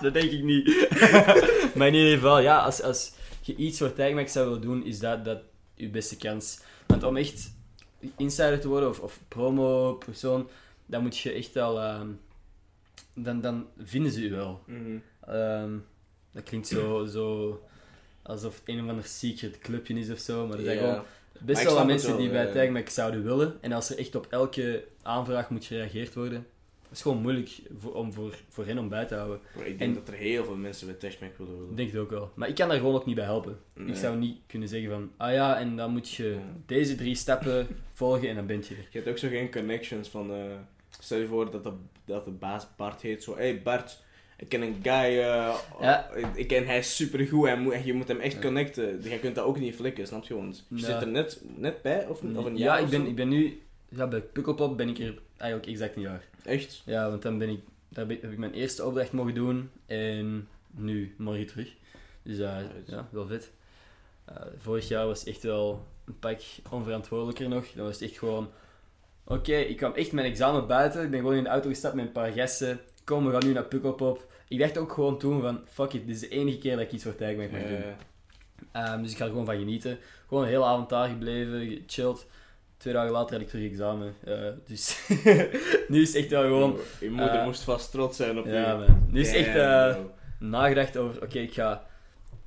dat 0.02 0.14
denk 0.14 0.32
ik 0.32 0.44
niet. 0.44 0.88
maar 1.76 1.88
in 1.88 1.94
ieder 1.94 2.14
geval, 2.14 2.40
ja, 2.40 2.58
als, 2.58 2.82
als 2.82 3.12
je 3.48 3.56
iets 3.56 3.78
voor 3.78 3.94
Tagmax 3.94 4.32
zou 4.32 4.46
willen 4.46 4.62
doen, 4.62 4.86
is 4.86 5.00
dat, 5.00 5.26
dat 5.26 5.40
je 5.74 5.90
beste 5.90 6.18
kans. 6.18 6.60
Want 6.88 7.04
om 7.04 7.18
echt 7.18 7.56
insider 8.16 8.60
te 8.60 8.68
worden 8.68 8.90
of, 8.90 9.00
of 9.00 9.20
promo-persoon, 9.28 10.50
dan 10.86 11.02
moet 11.02 11.18
je 11.18 11.32
echt 11.32 11.58
al... 11.58 11.82
ehm, 11.82 12.08
dan, 13.14 13.42
dan 13.42 13.68
vinden 13.78 14.12
ze 14.12 14.24
je 14.24 14.30
wel. 14.30 14.62
Mhm. 14.66 14.98
Ehm, 15.28 15.78
dat 16.32 16.44
klinkt 16.44 16.68
zo, 16.68 17.06
zo 17.06 17.62
alsof 18.22 18.60
het 18.60 18.64
een 18.66 18.84
of 18.84 18.90
ander 18.90 19.06
secret 19.06 19.60
clubje 19.60 19.94
is 19.94 20.10
of 20.10 20.20
zo, 20.20 20.48
maar 20.48 20.58
er 20.58 20.64
zijn 20.64 20.78
gewoon 20.78 21.04
best 21.40 21.64
wel 21.64 21.76
wat 21.76 21.86
mensen 21.86 22.10
wel, 22.10 22.18
die 22.18 22.30
bij. 22.30 22.52
Tagmax 22.52 22.94
zouden 22.94 23.24
willen. 23.24 23.58
En 23.62 23.72
als 23.72 23.90
er 23.90 23.98
echt 23.98 24.16
op 24.16 24.28
elke 24.30 24.88
aanvraag 25.02 25.50
moet 25.50 25.66
gereageerd 25.66 26.14
worden, 26.14 26.48
is 26.92 27.02
gewoon 27.02 27.22
moeilijk 27.22 27.50
voor, 27.78 27.94
om 27.94 28.14
voor, 28.14 28.36
voor 28.50 28.66
hen 28.66 28.78
om 28.78 28.90
bij 28.90 29.06
te 29.06 29.16
houden. 29.16 29.40
Maar 29.56 29.68
ik 29.68 29.80
denk 29.80 29.90
En- 29.92 29.98
dat 30.06 30.08
er 30.14 30.20
heel 30.20 30.44
veel 30.46 30.56
mensen 30.56 30.88
bij 30.88 30.96
Tagmac 30.96 31.38
willen 31.38 31.54
willen. 31.54 31.70
Ik 31.70 31.78
denk 31.78 31.92
het 31.92 32.00
ook 32.02 32.10
wel. 32.10 32.32
Maar 32.36 32.48
ik 32.50 32.56
kan 32.56 32.68
daar 32.70 32.78
gewoon 32.78 32.96
ook 32.96 33.06
niet 33.06 33.16
bij 33.16 33.24
helpen. 33.26 33.60
Nee. 33.74 33.88
Ik 33.88 33.96
zou 33.96 34.18
niet 34.18 34.38
kunnen 34.48 34.68
zeggen 34.68 34.90
van, 34.90 35.12
ah 35.18 35.34
ja, 35.34 35.60
en 35.60 35.76
dan 35.76 35.92
moet 35.92 36.10
je 36.10 36.30
Ja. 36.30 36.40
deze 36.66 36.96
drie 36.96 37.16
stappen 37.16 37.68
volgen 37.94 38.30
en 38.30 38.36
dan 38.36 38.46
ben 38.46 38.58
je 38.58 38.76
er. 38.76 38.88
Je 38.90 38.98
hebt 38.98 39.08
ook 39.10 39.18
zo 39.18 39.28
geen 39.28 39.52
connections 39.52 40.10
van. 40.10 40.32
eh, 40.32 40.38
stel 41.00 41.18
je 41.18 41.28
voor 41.28 41.52
dat 41.52 41.64
de, 41.64 41.72
dat 42.06 42.26
de 42.26 42.32
baas 42.32 42.68
Bart 42.78 43.02
heet. 43.02 43.24
Zo, 43.24 43.36
hey 43.36 43.62
Bart, 43.62 44.04
ik 44.38 44.50
ken 44.50 44.62
een 44.62 44.76
guy. 44.84 44.94
eh, 45.20 45.56
Ja. 45.82 46.10
ik, 46.16 46.26
ik 46.36 46.48
ken 46.48 46.66
hij 46.66 46.78
is 46.78 46.96
supergoed 46.96 47.48
en, 47.48 47.86
je 47.86 47.94
moet 47.94 48.08
hem 48.08 48.20
echt 48.20 48.34
Ja. 48.34 48.40
connecten. 48.42 49.04
Je 49.10 49.20
kunt 49.20 49.36
dat 49.36 49.46
ook 49.46 49.60
niet 49.60 49.76
flikken, 49.76 50.08
snap 50.08 50.24
je? 50.24 50.36
Want 50.36 50.66
je 50.70 50.76
Ja. 50.76 50.86
zit 50.86 51.02
er 51.02 51.08
net, 51.08 51.42
net 51.56 51.82
bij 51.82 52.08
of, 52.08 52.22
of 52.36 52.46
een 52.46 52.58
ja, 52.58 52.64
jaar 52.66 52.78
ik 52.78 52.84
of 52.84 52.90
ben, 52.90 53.06
ik 53.08 53.16
ben 53.16 53.28
nu, 53.30 53.62
ja, 53.90 54.08
bij 54.08 54.22
Pukkelpop 54.22 54.78
ben 54.78 54.90
ik 54.90 54.98
er 55.00 55.20
eigenlijk 55.38 55.70
exact 55.72 55.96
een 55.96 56.02
jaar. 56.02 56.24
Echt? 56.48 56.82
Ja, 56.86 57.10
want 57.10 57.22
dan 57.22 57.38
ben 57.38 57.50
ik, 57.50 57.60
daar 57.90 58.08
heb 58.08 58.32
ik 58.32 58.38
mijn 58.38 58.54
eerste 58.54 58.86
opdracht 58.86 59.12
mogen 59.12 59.34
doen 59.34 59.72
en 59.86 60.48
nu 60.72 61.16
morgen 61.18 61.46
terug. 61.46 61.74
Dus 62.24 62.40
eh, 62.40 62.58
ja, 62.86 63.08
wel 63.12 63.28
vet. 63.28 63.52
Eh, 64.26 64.36
vorig 64.58 64.88
jaar 64.88 65.06
was 65.06 65.24
echt 65.24 65.44
wel 65.44 65.86
een 66.06 66.20
pak 66.20 66.42
onverantwoordelijker 66.70 67.50
nog. 67.50 67.66
Dan 67.76 67.86
was 67.86 68.00
het 68.00 68.10
echt 68.10 68.18
gewoon, 68.18 68.50
oké, 69.24 69.56
ik 69.56 69.78
kwam 69.78 69.94
echt 69.94 70.12
mijn 70.12 70.28
examen 70.28 70.68
buiten. 70.68 71.04
Ik 71.04 71.10
ben 71.12 71.20
gewoon 71.20 71.36
in 71.36 71.44
de 71.44 71.50
auto 71.50 71.70
gestapt 71.70 71.96
met 71.96 72.06
een 72.06 72.12
paar 72.12 72.32
gasten. 72.32 72.80
Kom, 73.04 73.26
we 73.26 73.32
gaan 73.32 73.46
nu 73.46 73.54
naar 73.54 73.66
Pukkelpop. 73.66 74.32
Ik 74.48 74.60
dacht 74.60 74.78
ook 74.78 74.92
gewoon 74.92 75.20
toen 75.20 75.42
van, 75.42 75.62
fuck 75.68 75.94
it, 75.94 76.06
dit 76.06 76.16
is 76.16 76.22
de 76.22 76.30
enige 76.30 76.58
keer 76.58 76.76
dat 76.76 76.86
ik 76.86 76.92
iets 76.92 77.04
voor 77.04 77.16
Tagmac 77.16 77.52
mag 77.52 77.62
doen. 77.62 77.78
Eh, 77.78 77.92
Ehm, 78.72 79.02
dus 79.02 79.12
ik 79.12 79.18
ga 79.18 79.24
er 79.24 79.30
gewoon 79.30 79.46
van 79.46 79.58
genieten. 79.58 79.98
Gewoon 80.28 80.44
een 80.44 80.50
hele 80.50 80.64
avond 80.64 80.90
daar 80.90 81.10
gebleven, 81.10 81.82
gechilled. 81.88 82.26
Twee 82.78 82.94
dagen 82.94 83.12
later 83.12 83.32
had 83.34 83.42
ik 83.42 83.48
terug 83.48 83.70
examen. 83.72 84.14
Eh, 84.24 84.34
dus 84.66 85.00
nu 85.88 86.02
is 86.02 86.16
echt 86.16 86.30
wel 86.30 86.42
gewoon... 86.42 86.78
je 87.00 87.10
moeder 87.10 87.36
eh, 87.40 87.46
moest 87.46 87.62
vast 87.64 87.92
trots 87.92 88.18
zijn 88.18 88.40
op 88.40 88.46
Ja, 88.46 88.72
je. 88.72 88.78
man. 88.78 89.08
Nu 89.10 89.20
is 89.20 89.34
echt 89.34 89.56
eh, 89.56 89.96
nagedacht 90.40 90.98
over, 90.98 91.22
oké, 91.24 91.40
ik 91.40 91.54
ga 91.54 91.86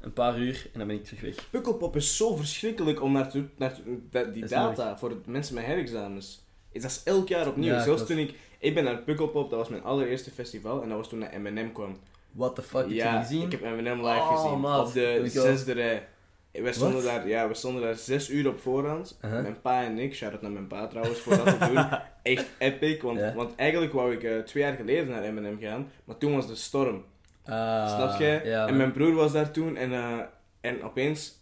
een 0.01 0.13
paar 0.13 0.39
uur 0.39 0.67
en 0.73 0.79
dan 0.79 0.87
ben 0.89 0.97
ik 0.97 1.05
terug 1.05 1.21
weg. 1.21 1.51
Pukkelpop 1.51 1.97
is 1.97 2.17
zo 2.17 2.37
verschrikkelijk 2.37 3.03
om 3.03 3.13
naartoe, 3.13 3.45
naartoe 3.57 3.99
dat- 4.11 4.35
die 4.35 4.47
data 4.47 4.99
voor 4.99 5.17
mensen 5.27 5.55
met 5.55 5.65
herexamens. 5.65 6.45
Is 6.73 6.83
dat 6.83 6.91
is 6.91 7.01
elk 7.05 7.29
jaar 7.29 7.49
opnieuw. 7.49 7.73
Ja, 7.73 7.83
Zelfs 7.83 8.05
klopt. 8.05 8.07
toen 8.11 8.19
ik... 8.29 8.35
Ik 8.59 8.75
ben 8.75 8.85
naar 8.85 8.99
Pukkelpop, 9.03 9.51
dat 9.51 9.59
was 9.59 9.69
mijn 9.69 9.83
allereerste 9.83 10.31
festival. 10.31 10.83
En 10.83 10.89
dat 10.89 10.97
was 10.99 11.09
toen 11.09 11.19
naar 11.19 11.41
M&M 11.41 11.73
kwam. 11.73 11.99
What 12.33 12.55
the 12.55 12.63
fuck, 12.63 12.81
heb 12.81 12.89
je 12.89 12.95
ja, 12.95 13.23
gezien? 13.23 13.43
ik 13.43 13.51
heb 13.53 13.61
M&M 13.61 13.87
live 13.89 13.99
Oh, 14.05 14.43
gezien. 14.43 14.65
Op 14.65 14.93
de 14.93 15.29
zesde 15.31 15.73
rij. 15.73 16.09
We 16.53 16.73
stonden, 16.73 17.05
daar, 17.05 17.29
ja, 17.29 17.49
we 17.49 17.55
stonden 17.55 17.83
daar 17.83 17.95
zes 17.95 18.31
uur 18.31 18.49
op 18.49 18.61
voorhand. 18.61 19.19
Uh-huh. 19.25 19.43
Mijn 19.43 19.61
pa 19.61 19.83
en 19.83 19.99
ik, 19.99 20.15
shout-out 20.15 20.43
naar 20.43 20.51
mijn 20.51 20.67
pa 20.67 20.87
trouwens, 20.87 21.19
voor 21.19 21.37
dat 21.37 21.47
te 21.47 21.67
doen. 21.67 21.87
Echt 22.35 22.47
epic, 22.59 23.03
want, 23.03 23.21
want 23.35 23.55
eigenlijk 23.57 23.93
wou 23.93 24.13
ik 24.13 24.23
eh, 24.23 24.39
twee 24.39 24.63
jaar 24.63 24.77
geleden 24.77 25.09
naar 25.09 25.33
M&M 25.33 25.61
gaan. 25.61 25.91
Maar 26.05 26.19
toen 26.19 26.35
was 26.35 26.47
de 26.47 26.55
storm. 26.55 27.05
Ah, 27.45 27.95
Snap 27.95 28.19
jij? 28.19 28.41
Ja, 28.45 28.67
en 28.67 28.77
mijn 28.77 28.93
broer 28.93 29.15
was 29.15 29.33
daar 29.33 29.51
toen 29.51 29.77
en, 29.77 29.93
eh, 29.93 30.19
en 30.61 30.83
opeens, 30.83 31.39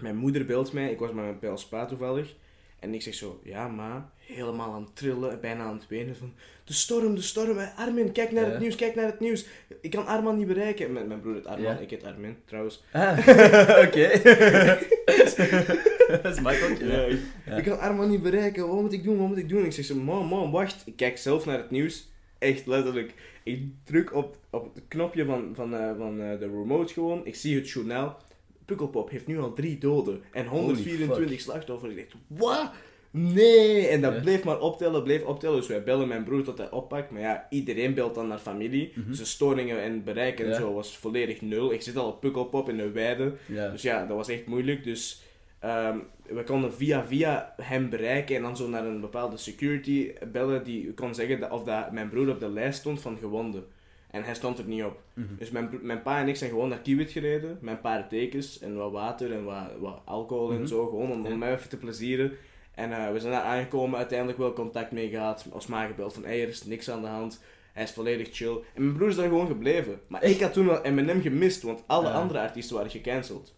mijn 0.00 0.16
moeder 0.16 0.46
belt 0.46 0.72
mij, 0.72 0.90
ik 0.90 0.98
was 0.98 1.12
met 1.12 1.40
mijn 1.40 1.58
spa 1.58 1.84
toevallig. 1.84 2.34
En 2.82 2.94
ik 2.94 3.02
zeg 3.02 3.14
zo, 3.14 3.40
ja 3.44 3.68
ma, 3.68 4.10
helemaal 4.18 4.72
aan 4.72 4.82
het 4.82 4.96
trillen, 4.96 5.40
bijna 5.40 5.64
aan 5.64 5.74
het 5.74 5.88
wenen 5.88 6.16
van, 6.16 6.32
de 6.64 6.72
storm, 6.72 7.14
de 7.14 7.22
storm, 7.22 7.56
hè. 7.58 7.66
Armin, 7.66 8.12
kijk 8.12 8.32
naar 8.32 8.44
Ja. 8.44 8.50
het 8.50 8.60
nieuws, 8.60 8.74
kijk 8.76 8.94
naar 8.94 9.06
het 9.06 9.20
nieuws. 9.20 9.44
Ik 9.80 9.90
kan 9.90 10.06
Arman 10.06 10.36
niet 10.38 10.46
bereiken. 10.46 10.92
Mijn, 10.92 11.06
mijn 11.06 11.20
broer 11.20 11.34
heet 11.34 11.46
Arman, 11.46 11.72
Ja. 11.72 11.78
ik 11.78 11.90
heet 11.90 12.04
Armin 12.04 12.36
trouwens. 12.44 12.82
Ah, 12.92 13.18
oké. 13.86 14.10
dat 16.22 16.32
is 16.34 16.40
makkelijk. 16.40 16.78
Ja, 16.80 16.86
Ja. 16.86 17.02
ik, 17.04 17.18
Ja. 17.46 17.56
ik 17.56 17.64
kan 17.64 17.78
Arman 17.78 18.10
niet 18.10 18.22
bereiken, 18.22 18.68
wat 18.68 18.80
moet 18.80 18.92
ik 18.92 19.02
doen, 19.04 19.18
wat 19.18 19.28
moet 19.28 19.36
ik 19.38 19.48
doen? 19.48 19.64
Ik 19.64 19.72
zeg 19.72 19.84
zo, 19.84 19.94
man, 19.94 20.26
man, 20.26 20.50
wacht. 20.50 20.82
Ik 20.86 20.96
kijk 20.96 21.18
zelf 21.18 21.44
naar 21.46 21.58
het 21.58 21.70
nieuws, 21.70 22.08
echt 22.38 22.66
letterlijk. 22.66 23.14
Ik 23.44 23.62
druk 23.84 24.14
op, 24.14 24.36
op 24.50 24.74
het 24.74 24.84
knopje 24.88 25.24
van, 25.24 25.52
van, 25.54 25.74
eh, 25.76 25.90
van 25.98 26.20
eh, 26.20 26.38
de 26.38 26.46
remote 26.46 26.92
gewoon, 26.92 27.26
ik 27.26 27.34
zie 27.34 27.56
het 27.56 27.70
journaal. 27.70 28.18
Pukkelpop 28.76 29.10
heeft 29.10 29.26
nu 29.26 29.40
al 29.40 29.52
drie 29.52 29.78
doden 29.78 30.20
en 30.32 30.46
124 30.46 31.40
slachtoffers. 31.40 31.94
Ik 31.94 31.96
dacht, 32.10 32.22
wat? 32.26 32.70
Nee! 33.10 33.86
En 33.86 34.00
dat 34.00 34.14
Ja. 34.14 34.20
bleef 34.20 34.44
maar 34.44 34.60
optellen, 34.60 35.02
bleef 35.02 35.22
optellen. 35.24 35.56
Dus 35.56 35.66
wij 35.66 35.82
bellen 35.82 36.08
mijn 36.08 36.24
broer 36.24 36.42
tot 36.42 36.58
hij 36.58 36.70
oppakt. 36.70 37.10
Maar 37.10 37.20
ja, 37.20 37.46
iedereen 37.50 37.94
belt 37.94 38.14
dan 38.14 38.28
naar 38.28 38.38
familie. 38.38 38.92
Dus 39.06 39.18
de 39.18 39.24
storingen 39.24 39.82
en 39.82 40.04
bereik 40.04 40.40
en 40.40 40.48
Ja. 40.48 40.54
zo 40.54 40.72
was 40.74 40.96
volledig 40.96 41.40
nul. 41.40 41.72
Ik 41.72 41.82
zit 41.82 41.96
al 41.96 42.08
op 42.08 42.20
Pukkelpop 42.20 42.68
in 42.68 42.78
een 42.78 42.92
weide. 42.92 43.32
Ja. 43.46 43.68
Dus 43.68 43.82
ja, 43.82 44.06
dat 44.06 44.16
was 44.16 44.28
echt 44.28 44.46
moeilijk. 44.46 44.84
Dus 44.84 45.22
ehm, 45.58 45.98
we 46.28 46.44
konden 46.44 46.72
via 46.74 47.06
via 47.06 47.54
hem 47.62 47.90
bereiken 47.90 48.36
en 48.36 48.42
dan 48.42 48.56
zo 48.56 48.68
naar 48.68 48.86
een 48.86 49.00
bepaalde 49.00 49.36
security 49.36 50.12
bellen 50.32 50.64
die 50.64 50.92
kon 50.94 51.14
zeggen 51.14 51.40
dat, 51.40 51.50
of 51.50 51.64
dat 51.64 51.92
mijn 51.92 52.08
broer 52.08 52.28
op 52.30 52.40
de 52.40 52.48
lijst 52.48 52.78
stond 52.78 53.00
van 53.00 53.18
gewonden. 53.18 53.64
En 54.12 54.22
hij 54.24 54.34
stond 54.34 54.58
er 54.58 54.64
niet 54.64 54.82
op. 54.84 55.00
Mhm. 55.14 55.26
Dus 55.38 55.50
mijn, 55.50 55.68
mijn 55.82 56.02
pa 56.02 56.18
en 56.20 56.28
ik 56.28 56.36
zijn 56.36 56.50
gewoon 56.50 56.68
naar 56.68 56.78
Kiewit 56.80 57.10
gereden. 57.10 57.58
Met 57.60 57.74
een 57.74 57.80
paar 57.80 58.08
tekens 58.08 58.58
en 58.58 58.76
wat 58.76 58.92
water 58.92 59.32
en 59.32 59.44
wat, 59.44 59.66
wat 59.80 60.00
alcohol 60.04 60.50
en 60.50 60.56
Mhm. 60.58 60.66
zo. 60.66 60.86
Gewoon 60.86 61.10
om, 61.10 61.26
om 61.26 61.38
mij 61.38 61.52
even 61.54 61.68
te 61.68 61.76
plezieren. 61.76 62.32
En 62.74 62.92
eh, 62.92 63.12
we 63.12 63.20
zijn 63.20 63.32
daar 63.32 63.42
aangekomen, 63.42 63.98
uiteindelijk 63.98 64.38
wel 64.38 64.52
contact 64.52 64.92
mee 64.92 65.08
gehad. 65.08 65.46
Ons 65.50 65.66
ma 65.66 65.86
gebeld 65.86 66.14
van, 66.14 66.24
hey, 66.24 66.42
er 66.42 66.48
is 66.48 66.64
niks 66.64 66.90
aan 66.90 67.00
de 67.00 67.06
hand. 67.06 67.42
Hij 67.72 67.82
is 67.82 67.90
volledig 67.92 68.28
chill. 68.32 68.56
En 68.74 68.82
mijn 68.84 68.96
broer 68.96 69.08
is 69.08 69.16
daar 69.16 69.28
gewoon 69.28 69.46
gebleven. 69.46 70.00
Maar 70.06 70.22
ik 70.24 70.40
had 70.40 70.52
toen 70.52 70.66
wel 70.66 70.80
M&M 70.92 71.20
gemist, 71.20 71.62
want 71.62 71.82
alle 71.86 72.08
Ja. 72.08 72.14
andere 72.14 72.38
artiesten 72.40 72.76
waren 72.76 72.90
gecanceld. 72.90 73.54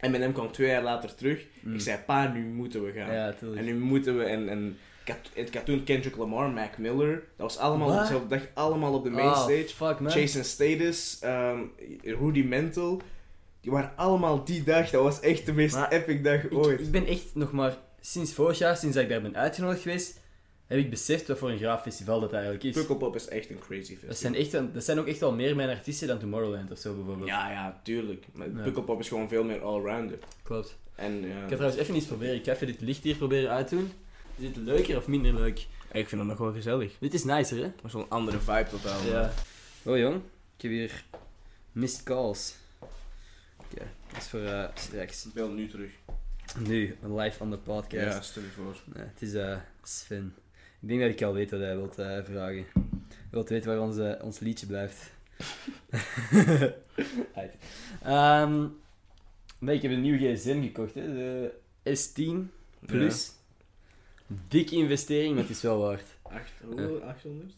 M&M 0.00 0.32
kwam 0.32 0.52
twee 0.52 0.68
jaar 0.68 0.82
later 0.82 1.14
terug. 1.14 1.46
Mm. 1.60 1.74
Ik 1.74 1.80
zei, 1.80 1.98
pa, 2.06 2.32
nu 2.32 2.44
moeten 2.44 2.84
we 2.84 2.92
gaan. 2.92 3.12
Ja. 3.12 3.34
En 3.56 3.64
nu 3.64 3.74
moeten 3.74 4.18
we... 4.18 4.24
En, 4.24 4.48
en 4.48 4.76
had 5.08 5.64
toen 5.64 5.84
Kendrick 5.84 6.16
Lamar, 6.16 6.50
Mac 6.50 6.78
Miller. 6.78 7.14
Dat 7.14 7.22
was 7.36 7.58
allemaal 7.58 7.92
op 7.94 8.00
dezelfde 8.00 8.28
dag, 8.28 8.42
allemaal 8.54 8.94
op 8.94 9.04
de 9.04 9.10
main 9.10 9.28
Ah, 9.28 9.38
stage. 9.42 9.68
fuck, 9.74 10.00
man. 10.00 10.12
Jason 10.12 10.44
Status, 10.44 11.18
ehm, 11.20 11.60
Rudimental. 12.02 12.96
Die 12.96 13.06
Die 13.60 13.70
waren 13.72 13.92
allemaal 13.96 14.44
die 14.44 14.62
dag. 14.64 14.90
Dat 14.90 15.02
was 15.02 15.20
echt 15.20 15.46
de 15.46 15.52
meest 15.52 15.74
Maar 15.74 15.92
epic 15.92 16.22
dag 16.22 16.42
Ik, 16.44 16.54
ooit. 16.54 16.80
ik 16.80 16.90
ben 16.90 17.06
echt 17.06 17.34
nog 17.34 17.52
maar 17.52 17.76
sinds 18.00 18.32
vorig 18.32 18.58
jaar, 18.58 18.76
sinds 18.76 18.94
dat 18.94 19.04
ik 19.04 19.10
daar 19.10 19.22
ben 19.22 19.36
uitgenodigd 19.36 19.82
geweest, 19.82 20.20
heb 20.66 20.78
ik 20.78 20.90
beseft 20.90 21.28
wat 21.28 21.38
voor 21.38 21.50
een 21.50 21.58
graaf 21.58 21.82
festival 21.82 22.20
dat 22.20 22.32
eigenlijk 22.32 22.64
is. 22.64 22.74
Pukkelpop 22.74 23.14
is 23.14 23.28
echt 23.28 23.50
een 23.50 23.58
crazy 23.58 23.80
festival. 23.82 24.08
Dat 24.08 24.16
zijn, 24.18 24.34
echt, 24.34 24.52
een- 24.52 24.72
dat 24.72 24.84
zijn 24.84 24.98
ook 24.98 25.06
echt 25.06 25.18
wel 25.20 25.32
meer 25.32 25.56
mijn 25.56 25.68
artiesten 25.68 26.08
dan 26.08 26.18
Tomorrowland 26.18 26.70
of 26.70 26.78
zo 26.78 26.94
bijvoorbeeld. 26.94 27.28
Ja, 27.28 27.50
ja, 27.50 27.80
tuurlijk. 27.82 28.24
Maar 28.32 28.46
Ja. 28.56 28.62
Pukkelpop 28.62 29.00
is 29.00 29.08
gewoon 29.08 29.28
veel 29.28 29.44
meer 29.44 29.60
allrounder. 29.62 30.18
Klopt. 30.42 30.76
En 30.94 31.12
ja, 31.20 31.26
Ik 31.26 31.48
ga 31.48 31.54
trouwens 31.54 31.76
even 31.80 31.96
iets 31.96 32.06
proberen. 32.06 32.34
Ik 32.34 32.44
ga 32.44 32.52
even 32.52 32.66
dit 32.66 32.80
licht 32.80 33.02
hier 33.02 33.16
proberen 33.16 33.50
uitdoen. 33.50 33.92
Is 34.38 34.44
dit 34.44 34.56
leuker 34.56 34.96
of 34.96 35.06
minder 35.06 35.34
leuk? 35.34 35.66
ik 35.92 36.08
vind 36.08 36.20
het 36.20 36.30
nog 36.30 36.38
wel 36.38 36.52
gezellig. 36.52 36.98
Dit 36.98 37.14
is 37.14 37.24
nicer, 37.24 37.56
hè? 37.56 37.70
Maar 37.82 37.90
zo'n 37.90 38.08
andere 38.08 38.38
vibe 38.38 38.66
totaal. 38.70 39.04
Ja. 39.04 39.32
Oh 39.82 39.98
jong, 39.98 40.16
ik 40.56 40.62
heb 40.62 40.70
hier 40.70 41.04
missed 41.72 42.02
calls. 42.02 42.54
Oké, 43.56 43.86
dat 44.12 44.20
is 44.20 44.28
voor 44.28 44.40
eh, 44.40 44.68
straks. 44.74 45.26
Bel 45.34 45.48
nu 45.48 45.68
terug. 45.68 45.90
Nu, 46.58 46.96
live 47.02 47.42
on 47.42 47.50
the 47.50 47.58
podcast. 47.58 48.14
Ja, 48.14 48.20
stel 48.20 48.42
je 48.42 48.48
voor. 48.48 48.76
Nee, 48.94 49.04
het 49.04 49.22
is 49.22 49.34
eh, 49.34 49.56
Sven. 49.82 50.34
Ik 50.80 50.88
denk 50.88 51.00
dat 51.00 51.10
ik 51.10 51.22
al 51.22 51.32
weet 51.32 51.50
wat 51.50 51.60
hij 51.60 51.76
wilt 51.76 51.98
eh, 51.98 52.24
vragen. 52.24 52.66
Hij 52.72 52.82
wilt 53.30 53.48
weten 53.48 53.70
waar 53.70 53.80
onze, 53.80 54.18
ons 54.22 54.38
liedje 54.38 54.66
blijft. 54.66 55.10
Ehm, 58.02 58.66
nee, 59.58 59.76
ik 59.76 59.82
heb 59.82 59.90
een 59.90 60.00
nieuwe 60.00 60.34
gsm 60.34 60.62
gekocht, 60.62 60.94
hè. 60.94 61.14
de 61.14 61.52
S10 61.84 62.50
Plus. 62.86 63.32
Dikke 64.48 64.74
investering, 64.76 65.32
maar 65.34 65.42
het 65.42 65.50
is 65.56 65.62
wel 65.62 65.78
waard. 65.78 66.04
Acht, 66.22 66.52
hoeveel? 66.64 67.00
800? 67.02 67.52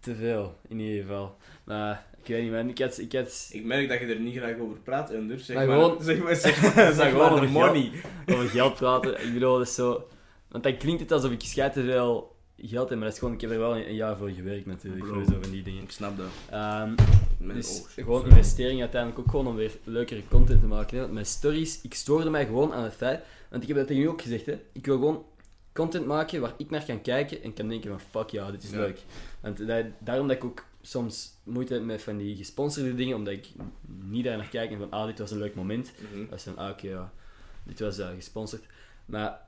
Te, 0.00 0.14
veel, 0.14 0.56
in 0.68 0.78
ieder 0.80 1.00
geval. 1.02 1.36
Maar, 1.64 2.06
ik 2.22 2.26
weet 2.26 2.42
niet, 2.42 2.52
man. 2.52 2.68
Ik 2.68 2.78
had... 2.78 2.98
Ik 2.98 3.12
had 3.12 3.48
Ik 3.52 3.64
merk 3.64 3.88
dat 3.88 4.00
je 4.00 4.06
er 4.06 4.20
niet 4.20 4.36
graag 4.36 4.58
over 4.58 4.76
praat, 4.76 5.10
Ender. 5.10 5.38
Zeg 5.40 5.56
Maar 5.56 5.66
maar, 5.66 5.76
gewoon- 5.76 6.02
zeg 6.02 6.22
maar, 6.22 6.36
zeg 6.36 6.62
maar, 6.74 6.92
zeg 6.92 7.10
gewoon 7.10 7.30
maar 7.30 7.40
de 7.40 7.46
over 7.46 7.50
money. 7.50 7.90
over 8.26 8.48
geld 8.48 8.74
praten. 8.74 9.26
Ik 9.26 9.32
bedoel, 9.32 9.58
dat 9.58 9.66
is 9.66 9.74
zo... 9.74 10.08
Want 10.48 10.64
dan 10.64 10.76
klinkt 10.76 11.00
het 11.00 11.12
alsof 11.12 11.30
ik 11.30 11.40
schijt 11.40 11.72
te 11.72 11.82
veel 11.82 12.36
geld 12.56 12.88
heb, 12.88 12.98
maar 12.98 13.06
dat 13.06 13.12
is 13.14 13.18
gewoon... 13.18 13.34
Ik 13.34 13.40
heb 13.40 13.50
er 13.50 13.58
wel 13.58 13.76
een, 13.76 13.94
jaar 13.94 14.16
voor 14.16 14.30
gewerkt, 14.30 14.66
natuurlijk, 14.66 15.04
Bro. 15.04 15.14
voor 15.14 15.24
zo 15.24 15.38
van 15.42 15.50
die 15.50 15.62
dingen. 15.62 15.82
Ik 15.82 15.90
snap 15.90 16.16
dat. 16.16 16.26
Ehm, 16.50 16.94
dus 17.38 17.80
oog. 17.80 17.94
gewoon 17.94 18.24
investering 18.26 18.80
uiteindelijk 18.80 19.20
ook 19.20 19.30
gewoon 19.30 19.46
om 19.46 19.54
weer 19.54 19.70
leukere 19.84 20.22
content 20.28 20.60
te 20.60 20.66
maken. 20.66 20.94
Hè. 20.96 21.00
Want 21.02 21.12
mijn 21.14 21.26
stories, 21.26 21.80
ik 21.82 21.94
stoorde 21.94 22.30
mij 22.30 22.46
gewoon 22.46 22.72
aan 22.72 22.82
het 22.84 22.94
feit... 22.94 23.20
Want 23.50 23.62
ik 23.62 23.68
heb 23.68 23.76
dat 23.76 23.86
tegen 23.86 24.02
u 24.02 24.06
ook 24.08 24.22
gezegd, 24.22 24.46
hè. 24.46 24.58
Ik 24.72 24.86
wil 24.86 24.94
gewoon 24.96 25.24
content 25.80 26.06
maken 26.06 26.40
waar 26.40 26.54
ik 26.56 26.70
naar 26.70 26.84
kan 26.84 27.02
kijken 27.02 27.42
en 27.42 27.52
kan 27.52 27.68
denken 27.68 27.90
van 27.90 28.00
fuck 28.00 28.30
ja, 28.30 28.50
dit 28.50 28.62
is 28.62 28.70
Ja. 28.70 28.76
leuk. 28.76 29.00
Want 29.40 29.66
dat, 29.66 29.84
daarom 29.98 30.28
dat 30.28 30.36
ik 30.36 30.44
ook 30.44 30.64
soms 30.82 31.32
moeite 31.42 31.72
heb 31.74 31.82
met 31.82 32.02
van 32.02 32.16
die 32.16 32.36
gesponsorde 32.36 32.94
dingen, 32.94 33.16
omdat 33.16 33.32
ik 33.32 33.46
niet 34.02 34.24
daar 34.24 34.36
naar 34.36 34.48
kijk 34.48 34.70
en 34.70 34.78
van 34.78 34.90
ah, 34.90 35.06
dit 35.06 35.18
was 35.18 35.30
een 35.30 35.38
leuk 35.38 35.54
moment. 35.54 35.92
Dat 36.28 36.38
is 36.38 36.44
dan, 36.44 36.56
ah, 36.56 36.70
oké, 36.70 36.88
ja, 36.88 37.12
dit 37.64 37.80
was 37.80 37.98
eh, 37.98 38.08
gesponsord. 38.14 38.62
Maar 39.06 39.40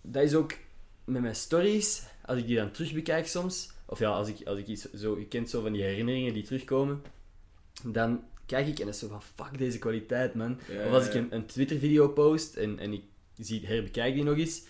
dat 0.00 0.22
is 0.22 0.34
ook 0.34 0.52
met 1.04 1.22
mijn 1.22 1.34
stories, 1.34 2.02
als 2.24 2.38
ik 2.38 2.46
die 2.46 2.56
dan 2.56 2.70
terug 2.70 2.92
bekijk 2.92 3.26
soms, 3.26 3.70
of 3.86 3.98
ja, 3.98 4.08
als 4.10 4.28
ik, 4.28 4.46
als 4.46 4.58
ik 4.58 4.66
iets 4.66 4.92
zo, 4.92 5.18
je 5.18 5.26
kent 5.26 5.50
zo 5.50 5.62
van 5.62 5.72
die 5.72 5.82
herinneringen 5.82 6.32
die 6.34 6.42
terugkomen, 6.42 7.02
dan 7.84 8.24
kijk 8.46 8.66
ik 8.66 8.78
en 8.78 8.84
dat 8.84 8.94
is 8.94 9.00
zo 9.00 9.08
van 9.08 9.22
fuck 9.22 9.58
deze 9.58 9.78
kwaliteit, 9.78 10.34
man. 10.34 10.58
Ja, 10.68 10.86
of 10.86 10.92
als 10.92 11.06
ik 11.06 11.14
een, 11.14 11.34
een 11.34 11.46
Twitter-video 11.46 12.08
post 12.08 12.56
en, 12.56 12.78
en 12.78 12.92
ik 12.92 13.02
zie, 13.38 13.66
herbekijk 13.66 14.14
die 14.14 14.24
nog 14.24 14.36
eens, 14.36 14.62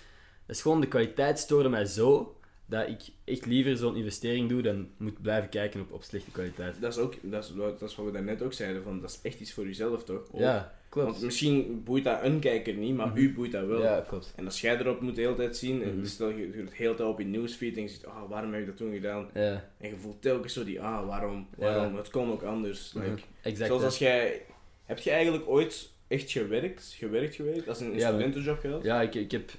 is 0.48 0.62
gewoon 0.62 0.80
de 0.80 0.88
kwaliteit 0.88 1.38
stoorde 1.38 1.68
mij 1.68 1.84
zo 1.84 2.32
dat 2.66 2.88
ik 2.88 3.00
echt 3.24 3.46
liever 3.46 3.76
zo'n 3.76 3.96
investering 3.96 4.48
doe 4.48 4.62
dan 4.62 4.88
moet 4.96 5.22
blijven 5.22 5.48
kijken 5.48 5.80
op, 5.80 5.92
op 5.92 6.02
slechte 6.02 6.30
kwaliteit. 6.30 6.74
Dat 6.80 6.92
is 6.92 6.98
ook, 6.98 7.14
dat 7.22 7.44
is, 7.44 7.52
dat 7.56 7.82
is 7.82 7.94
wat 7.96 8.06
we 8.06 8.12
daarnet 8.12 8.42
ook 8.42 8.52
zeiden, 8.52 8.82
van 8.82 9.00
dat 9.00 9.11
is 9.11 9.18
echt 9.22 9.40
iets 9.40 9.52
voor 9.52 9.66
jezelf 9.66 10.04
toch? 10.04 10.28
Oh. 10.30 10.40
Ja, 10.40 10.74
klopt. 10.88 11.11
Want 11.11 11.22
misschien 11.22 11.82
boeit 11.84 12.04
dat 12.04 12.22
een 12.22 12.38
kijker 12.40 12.74
niet, 12.74 12.94
maar 12.96 13.06
Mhm. 13.06 13.18
u 13.18 13.32
boeit 13.34 13.52
dat 13.52 13.66
wel. 13.66 13.82
Ja, 13.82 14.04
klopt. 14.08 14.32
En 14.37 14.44
als 14.44 14.61
jij 14.61 14.78
erop 14.78 15.00
moet 15.00 15.14
de 15.14 15.20
hele 15.20 15.34
tijd 15.34 15.56
zien, 15.56 15.82
en 15.82 15.96
Mhm. 15.96 16.06
stel 16.06 16.28
je 16.28 16.46
doet 16.50 16.54
het 16.61 16.68
de 16.68 16.76
hele 16.76 16.94
tijd 16.94 17.08
op 17.08 17.18
je 17.18 17.24
nieuwsfeed 17.24 17.76
en 17.76 17.82
je 17.82 17.88
ziet, 17.88 18.06
ah, 18.06 18.28
waarom 18.28 18.52
heb 18.52 18.61
ik 18.61 18.66
dat 18.66 18.76
toen 18.76 18.92
gedaan? 18.92 19.28
Ja, 19.34 19.68
En 19.78 19.88
je 19.88 19.96
voelt 19.96 20.22
telkens 20.22 20.52
zo 20.52 20.64
die, 20.64 20.80
ah, 20.80 21.06
waarom, 21.06 21.48
Ja. 21.58 21.64
waarom, 21.64 21.96
het 21.96 22.11
kon 22.11 22.30
ook 22.32 22.42
anders. 22.42 22.92
mhm. 22.92 23.04
Like, 23.08 23.22
exact. 23.42 23.68
zoals 23.68 23.82
als 23.84 23.98
jij, 23.98 24.42
heb 24.84 24.98
jij 24.98 25.14
eigenlijk 25.14 25.48
ooit 25.48 25.90
echt 26.08 26.30
gewerkt, 26.30 26.94
gewerkt 26.96 27.34
geweest, 27.34 27.68
als 27.68 27.80
een 27.80 27.90
maar- 27.90 28.00
studentenjob 28.00 28.58
gehad? 28.58 28.82
Ja, 28.82 29.00
ik, 29.02 29.14
ik 29.14 29.30
heb 29.30 29.50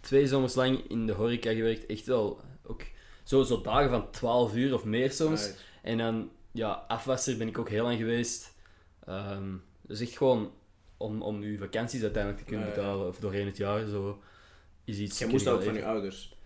twee 0.00 0.26
zomers 0.26 0.54
lang 0.54 0.88
in 0.88 1.06
de 1.06 1.12
horeca 1.12 1.52
gewerkt. 1.52 1.86
Echt 1.86 2.06
wel. 2.06 2.40
Ook 2.66 2.82
zo, 3.22 3.42
zo 3.42 3.60
dagen 3.60 3.90
van 3.90 4.10
12 4.10 4.54
uur 4.54 4.74
of 4.74 4.84
meer 4.84 5.10
soms. 5.10 5.44
Right. 5.44 5.64
En 5.82 5.98
dan, 5.98 6.30
ja, 6.52 6.84
afwasser 6.88 7.36
ben 7.36 7.48
ik 7.48 7.58
ook 7.58 7.68
heel 7.68 7.82
lang 7.82 7.98
geweest. 7.98 8.54
Ehm 9.06 9.54
dus 9.90 10.00
echt 10.00 10.16
gewoon 10.16 10.52
om, 10.96 11.22
om 11.22 11.42
uw 11.42 11.58
vakanties 11.58 12.02
uiteindelijk 12.02 12.42
te 12.44 12.48
kunnen 12.48 12.68
betalen. 12.68 13.08
Of 13.08 13.18
doorheen 13.18 13.46
het 13.46 13.56
jaar, 13.56 13.86
zo. 13.86 14.22
Is 14.84 14.98
iets... 14.98 15.18
Kun 15.18 15.28
moest 15.28 15.44
je 15.44 15.50
dat 15.50 15.58
wel 15.58 15.68
ook 15.68 15.74
van 15.74 15.82
je 15.82 15.88
ouders. 15.88 16.36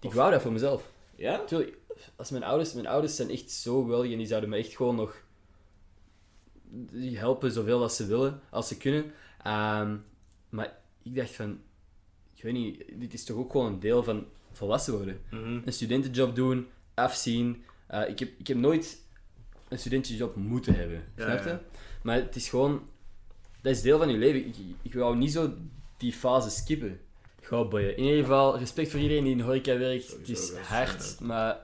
Ik 0.00 0.12
wou 0.12 0.30
dat 0.30 0.42
voor 0.42 0.52
mezelf. 0.52 0.92
Ja? 1.14 1.44
Tuurlijk, 1.44 1.78
als 2.16 2.30
mijn 2.30 2.42
ouders... 2.42 2.72
Mijn 2.72 2.86
ouders 2.86 3.16
zijn 3.16 3.30
echt 3.30 3.50
zo 3.50 3.82
geweldig 3.82 4.10
en 4.10 4.18
die 4.18 4.26
zouden 4.26 4.50
me 4.50 4.56
echt 4.56 4.76
gewoon 4.76 4.94
nog... 4.94 5.24
Die 6.70 7.18
helpen 7.18 7.52
zoveel 7.52 7.82
als 7.82 7.96
ze 7.96 8.06
willen, 8.06 8.40
als 8.50 8.68
ze 8.68 8.76
kunnen. 8.76 9.12
Ehm, 9.42 9.96
maar 10.48 10.78
ik 11.02 11.14
dacht 11.14 11.30
van... 11.30 11.60
Ik 12.42 12.48
weet 12.52 12.62
niet, 12.62 12.84
dit 13.00 13.14
is 13.14 13.24
toch 13.24 13.36
ook 13.36 13.50
gewoon 13.50 13.72
een 13.72 13.80
deel 13.80 14.02
van 14.02 14.26
volwassen 14.52 14.94
worden. 14.94 15.20
Mhm. 15.30 15.60
Een 15.64 15.72
studentenjob 15.72 16.34
doen, 16.34 16.66
afzien. 16.94 17.64
Eh, 17.86 18.08
ik, 18.08 18.18
heb, 18.18 18.28
ik 18.38 18.46
heb 18.46 18.56
nooit 18.56 19.02
een 19.68 19.78
studentenjob 19.78 20.36
moeten 20.36 20.74
hebben, 20.74 21.04
Ja, 21.16 21.24
snap 21.24 21.44
je? 21.44 21.48
ja. 21.50 21.60
Maar 22.02 22.16
het 22.16 22.36
is 22.36 22.48
gewoon... 22.48 22.82
Dat 23.60 23.72
is 23.72 23.82
deel 23.82 23.98
van 23.98 24.08
je 24.10 24.18
leven. 24.18 24.46
Ik, 24.46 24.54
ik 24.82 24.94
wou 24.94 25.16
niet 25.16 25.32
zo 25.32 25.52
die 25.96 26.12
fase 26.12 26.50
skippen. 26.50 27.00
Ga 27.40 27.64
boeien. 27.64 27.96
In 27.96 28.04
ieder 28.04 28.20
geval, 28.20 28.58
respect 28.58 28.90
voor 28.90 29.00
iedereen 29.00 29.22
die 29.22 29.32
in 29.32 29.38
de 29.38 29.44
horeca 29.44 29.78
werkt. 29.78 30.04
Sowieso, 30.04 30.18
het 30.30 30.60
is 30.60 30.66
hard, 30.68 31.18
waar. 31.18 31.26
maar 31.28 31.58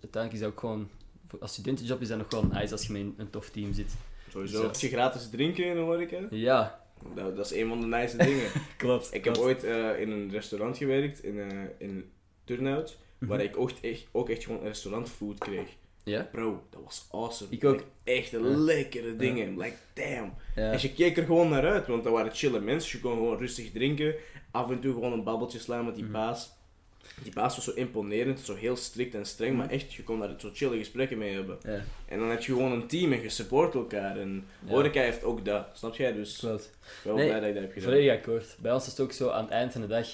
uiteindelijk 0.00 0.32
is 0.32 0.40
dat 0.40 0.48
ook 0.50 0.60
gewoon... 0.60 0.88
voor- 1.28 1.38
Als 1.40 1.52
studentenjob 1.52 2.00
is 2.00 2.08
dat 2.08 2.18
nog 2.18 2.30
wel 2.30 2.44
nice 2.46 2.72
als 2.72 2.86
je 2.86 2.92
met 2.92 3.00
een, 3.02 3.14
een 3.16 3.30
tof 3.30 3.50
team 3.50 3.72
zit. 3.72 3.94
Sowieso. 4.30 4.56
Zo. 4.60 4.66
Heb 4.66 4.74
je 4.76 4.88
gratis 4.88 5.30
drinken 5.30 5.64
in 5.66 5.74
de 5.74 5.80
horeca? 5.80 6.26
Ja, 6.30 6.81
Dat, 7.14 7.36
dat 7.36 7.44
is 7.50 7.52
een 7.60 7.68
van 7.68 7.80
de 7.80 7.86
nice 7.86 8.16
dingen. 8.16 8.48
klopt. 8.76 9.14
ik 9.14 9.24
heb 9.24 9.36
ooit 9.36 9.64
eh, 9.64 10.00
in 10.00 10.10
een 10.10 10.30
restaurant 10.30 10.76
gewerkt, 10.76 11.24
in, 11.24 11.38
eh 11.40 11.48
in 11.78 12.10
Turnhout, 12.44 12.98
waar 13.18 13.38
Mhm. 13.38 13.46
ik 13.46 13.56
ook 13.56 13.70
echt, 13.80 14.06
ook 14.12 14.28
echt 14.28 14.44
gewoon 14.44 14.62
restaurantfood 14.62 15.38
kreeg. 15.38 15.68
Ja? 16.04 16.28
Bro, 16.32 16.62
dat 16.70 16.80
was 16.84 17.08
awesome. 17.12 17.50
Ik 17.50 17.64
ook. 17.64 17.82
Echt 18.04 18.32
lekkere 18.42 19.16
dingen. 19.16 19.58
Like, 19.58 19.76
damn. 19.94 20.34
En 20.54 20.78
je 20.80 20.92
keek 20.92 21.16
er 21.16 21.24
gewoon 21.24 21.48
naar 21.48 21.66
uit, 21.66 21.86
want 21.86 22.04
dat 22.04 22.12
waren 22.12 22.32
chille 22.34 22.60
mensen. 22.60 22.96
Je 22.98 23.04
kon 23.04 23.12
gewoon 23.12 23.38
rustig 23.38 23.70
drinken. 23.72 24.14
Af 24.50 24.70
en 24.70 24.80
toe 24.80 24.92
gewoon 24.92 25.12
een 25.12 25.24
babbeltje 25.24 25.58
slaan 25.58 25.84
met 25.84 25.94
die 25.94 26.04
Mhm. 26.04 26.12
baas. 26.12 26.52
Die 27.22 27.32
baas 27.32 27.54
was 27.56 27.64
zo 27.64 27.70
imponerend, 27.70 28.40
zo 28.40 28.54
heel 28.54 28.76
strikt 28.76 29.14
en 29.14 29.24
streng, 29.26 29.56
maar 29.56 29.70
echt, 29.70 29.92
je 29.94 30.02
kon 30.02 30.20
daar 30.20 30.34
zo 30.38 30.50
chille 30.52 30.76
gesprekken 30.78 31.18
mee 31.18 31.34
hebben. 31.34 31.58
Ja, 31.62 31.80
En 32.08 32.18
dan 32.18 32.28
heb 32.28 32.42
je 32.42 32.52
gewoon 32.52 32.72
een 32.72 32.86
team 32.86 33.12
en 33.12 33.22
je 33.22 33.28
support 33.28 33.74
elkaar. 33.74 34.18
En 34.18 34.44
horeca 34.66 35.00
heeft 35.00 35.24
ook 35.24 35.44
dat, 35.44 35.66
snap 35.72 35.94
jij? 35.94 36.12
Dus 36.12 36.38
klopt. 36.38 36.70
wel 37.04 37.14
Nee, 37.16 37.26
blij 37.26 37.38
dat 37.38 37.48
je 37.48 37.54
dat 37.54 37.62
hebt 37.62 37.74
gedaan. 37.74 37.88
Volledig 37.90 38.12
akkoord. 38.16 38.56
Bij 38.58 38.72
ons 38.72 38.84
is 38.84 38.90
het 38.90 39.00
ook 39.00 39.12
zo, 39.12 39.30
aan 39.30 39.42
het 39.44 39.52
eind 39.52 39.72
van 39.72 39.80
de 39.80 39.86
dag 39.86 40.08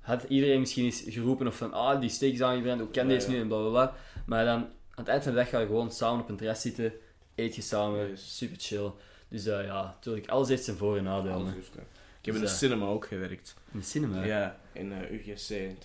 had 0.00 0.24
iedereen 0.28 0.60
misschien 0.60 0.84
eens 0.84 1.02
geroepen 1.06 1.46
of 1.46 1.56
van, 1.56 1.72
ah, 1.72 2.00
die 2.00 2.10
steak 2.10 2.32
is 2.32 2.42
aangebrand, 2.42 2.80
hoe 2.80 2.90
kan 2.90 3.08
Ja, 3.08 3.14
deze 3.14 3.30
nu, 3.30 3.40
en 3.40 3.48
bla 3.48 3.58
bla 3.60 3.68
bla. 3.70 3.94
Maar 4.26 4.44
dan, 4.44 4.54
aan 4.60 4.68
het 4.94 5.08
eind 5.08 5.22
van 5.22 5.32
de 5.32 5.38
dag 5.38 5.48
ga 5.48 5.58
je 5.58 5.66
gewoon 5.66 5.92
samen 5.92 6.20
op 6.22 6.28
een 6.28 6.36
terras 6.36 6.60
zitten, 6.60 6.92
eet 7.34 7.54
je 7.54 7.62
samen, 7.62 8.08
Yes. 8.08 8.36
super 8.36 8.56
chill. 8.60 8.90
Dus 9.28 9.46
eh, 9.46 9.64
ja, 9.64 9.82
natuurlijk, 9.82 10.28
alles 10.28 10.48
heeft 10.48 10.64
zijn 10.64 10.76
voor- 10.76 10.96
en 10.96 11.04
nadelen. 11.04 11.46
Ik 11.56 12.28
heb 12.28 12.34
in 12.34 12.40
Dus, 12.40 12.50
de 12.50 12.66
eh, 12.66 12.70
cinema 12.70 12.86
ook 12.86 13.06
gewerkt. 13.06 13.54
In 13.72 13.78
de 13.78 13.84
cinema. 13.84 14.24
Ja, 14.24 14.58
in 14.72 14.92
eh, 14.92 15.10
UGC. 15.10 15.48
in 15.50 15.76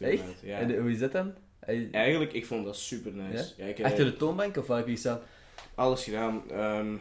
Ja. 0.44 0.60
En 0.60 0.68
de- 0.68 0.78
hoe 0.78 0.92
is 0.92 1.00
dat 1.00 1.12
dan? 1.12 1.34
Hij- 1.60 1.88
Eigenlijk, 1.92 2.34
ik 2.34 2.46
vond 2.46 2.66
dat 2.66 2.76
super 2.76 3.12
nice. 3.14 3.54
Ja? 3.58 3.66
ik 3.66 3.84
Achter 3.84 4.06
de 4.06 4.16
toonbank 4.16 4.58
of 4.58 4.68
waar 4.68 4.78
heb 4.78 4.86
je 4.88 4.92
gestaan? 4.94 5.20
alles 5.76 6.04
gedaan. 6.04 6.52
Ehm, 6.52 6.96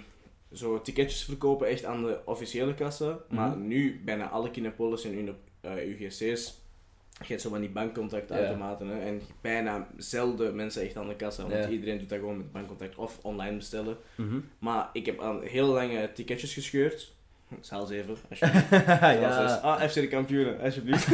zo 0.52 0.80
ticketjes 0.82 1.24
verkopen 1.24 1.66
echt 1.68 1.84
aan 1.84 2.02
de 2.04 2.18
officiële 2.24 2.74
kassa. 2.74 3.18
Maar 3.28 3.48
Mhm. 3.50 3.66
nu 3.66 4.00
bijna 4.04 4.28
alle 4.28 4.50
Kinepolis 4.50 5.04
en 5.04 5.18
Uni- 5.18 5.34
eh, 5.60 5.88
UGC's. 5.88 6.64
Je 7.18 7.24
hebt 7.26 7.40
zo 7.40 7.48
van 7.48 7.60
die 7.60 7.70
bankcontactautomaten. 7.70 8.88
hè, 8.88 8.98
En 9.00 9.20
bijna 9.40 9.88
zelden 9.96 10.56
mensen 10.56 10.82
echt 10.82 10.96
aan 10.96 11.08
de 11.08 11.16
kassa. 11.16 11.42
Want 11.42 11.54
Ja. 11.64 11.68
iedereen 11.68 11.98
doet 11.98 12.08
dat 12.08 12.18
gewoon 12.18 12.36
met 12.36 12.52
bankcontact 12.52 12.96
of 12.96 13.18
online 13.22 13.56
bestellen. 13.56 13.96
Mhm. 14.16 14.38
Maar 14.58 14.90
ik 14.92 15.06
heb 15.06 15.20
aan 15.20 15.42
heel 15.42 15.66
lange 15.66 16.12
ticketjes 16.12 16.54
gescheurd. 16.54 17.14
Zaal 17.60 17.86
7, 17.86 18.16
alsjeblieft. 18.30 18.70
Ja. 18.70 19.60
Ah, 19.62 19.82
FC 19.88 19.94
de 19.94 20.08
kampioenen, 20.08 20.60
alsjeblieft. 20.60 21.06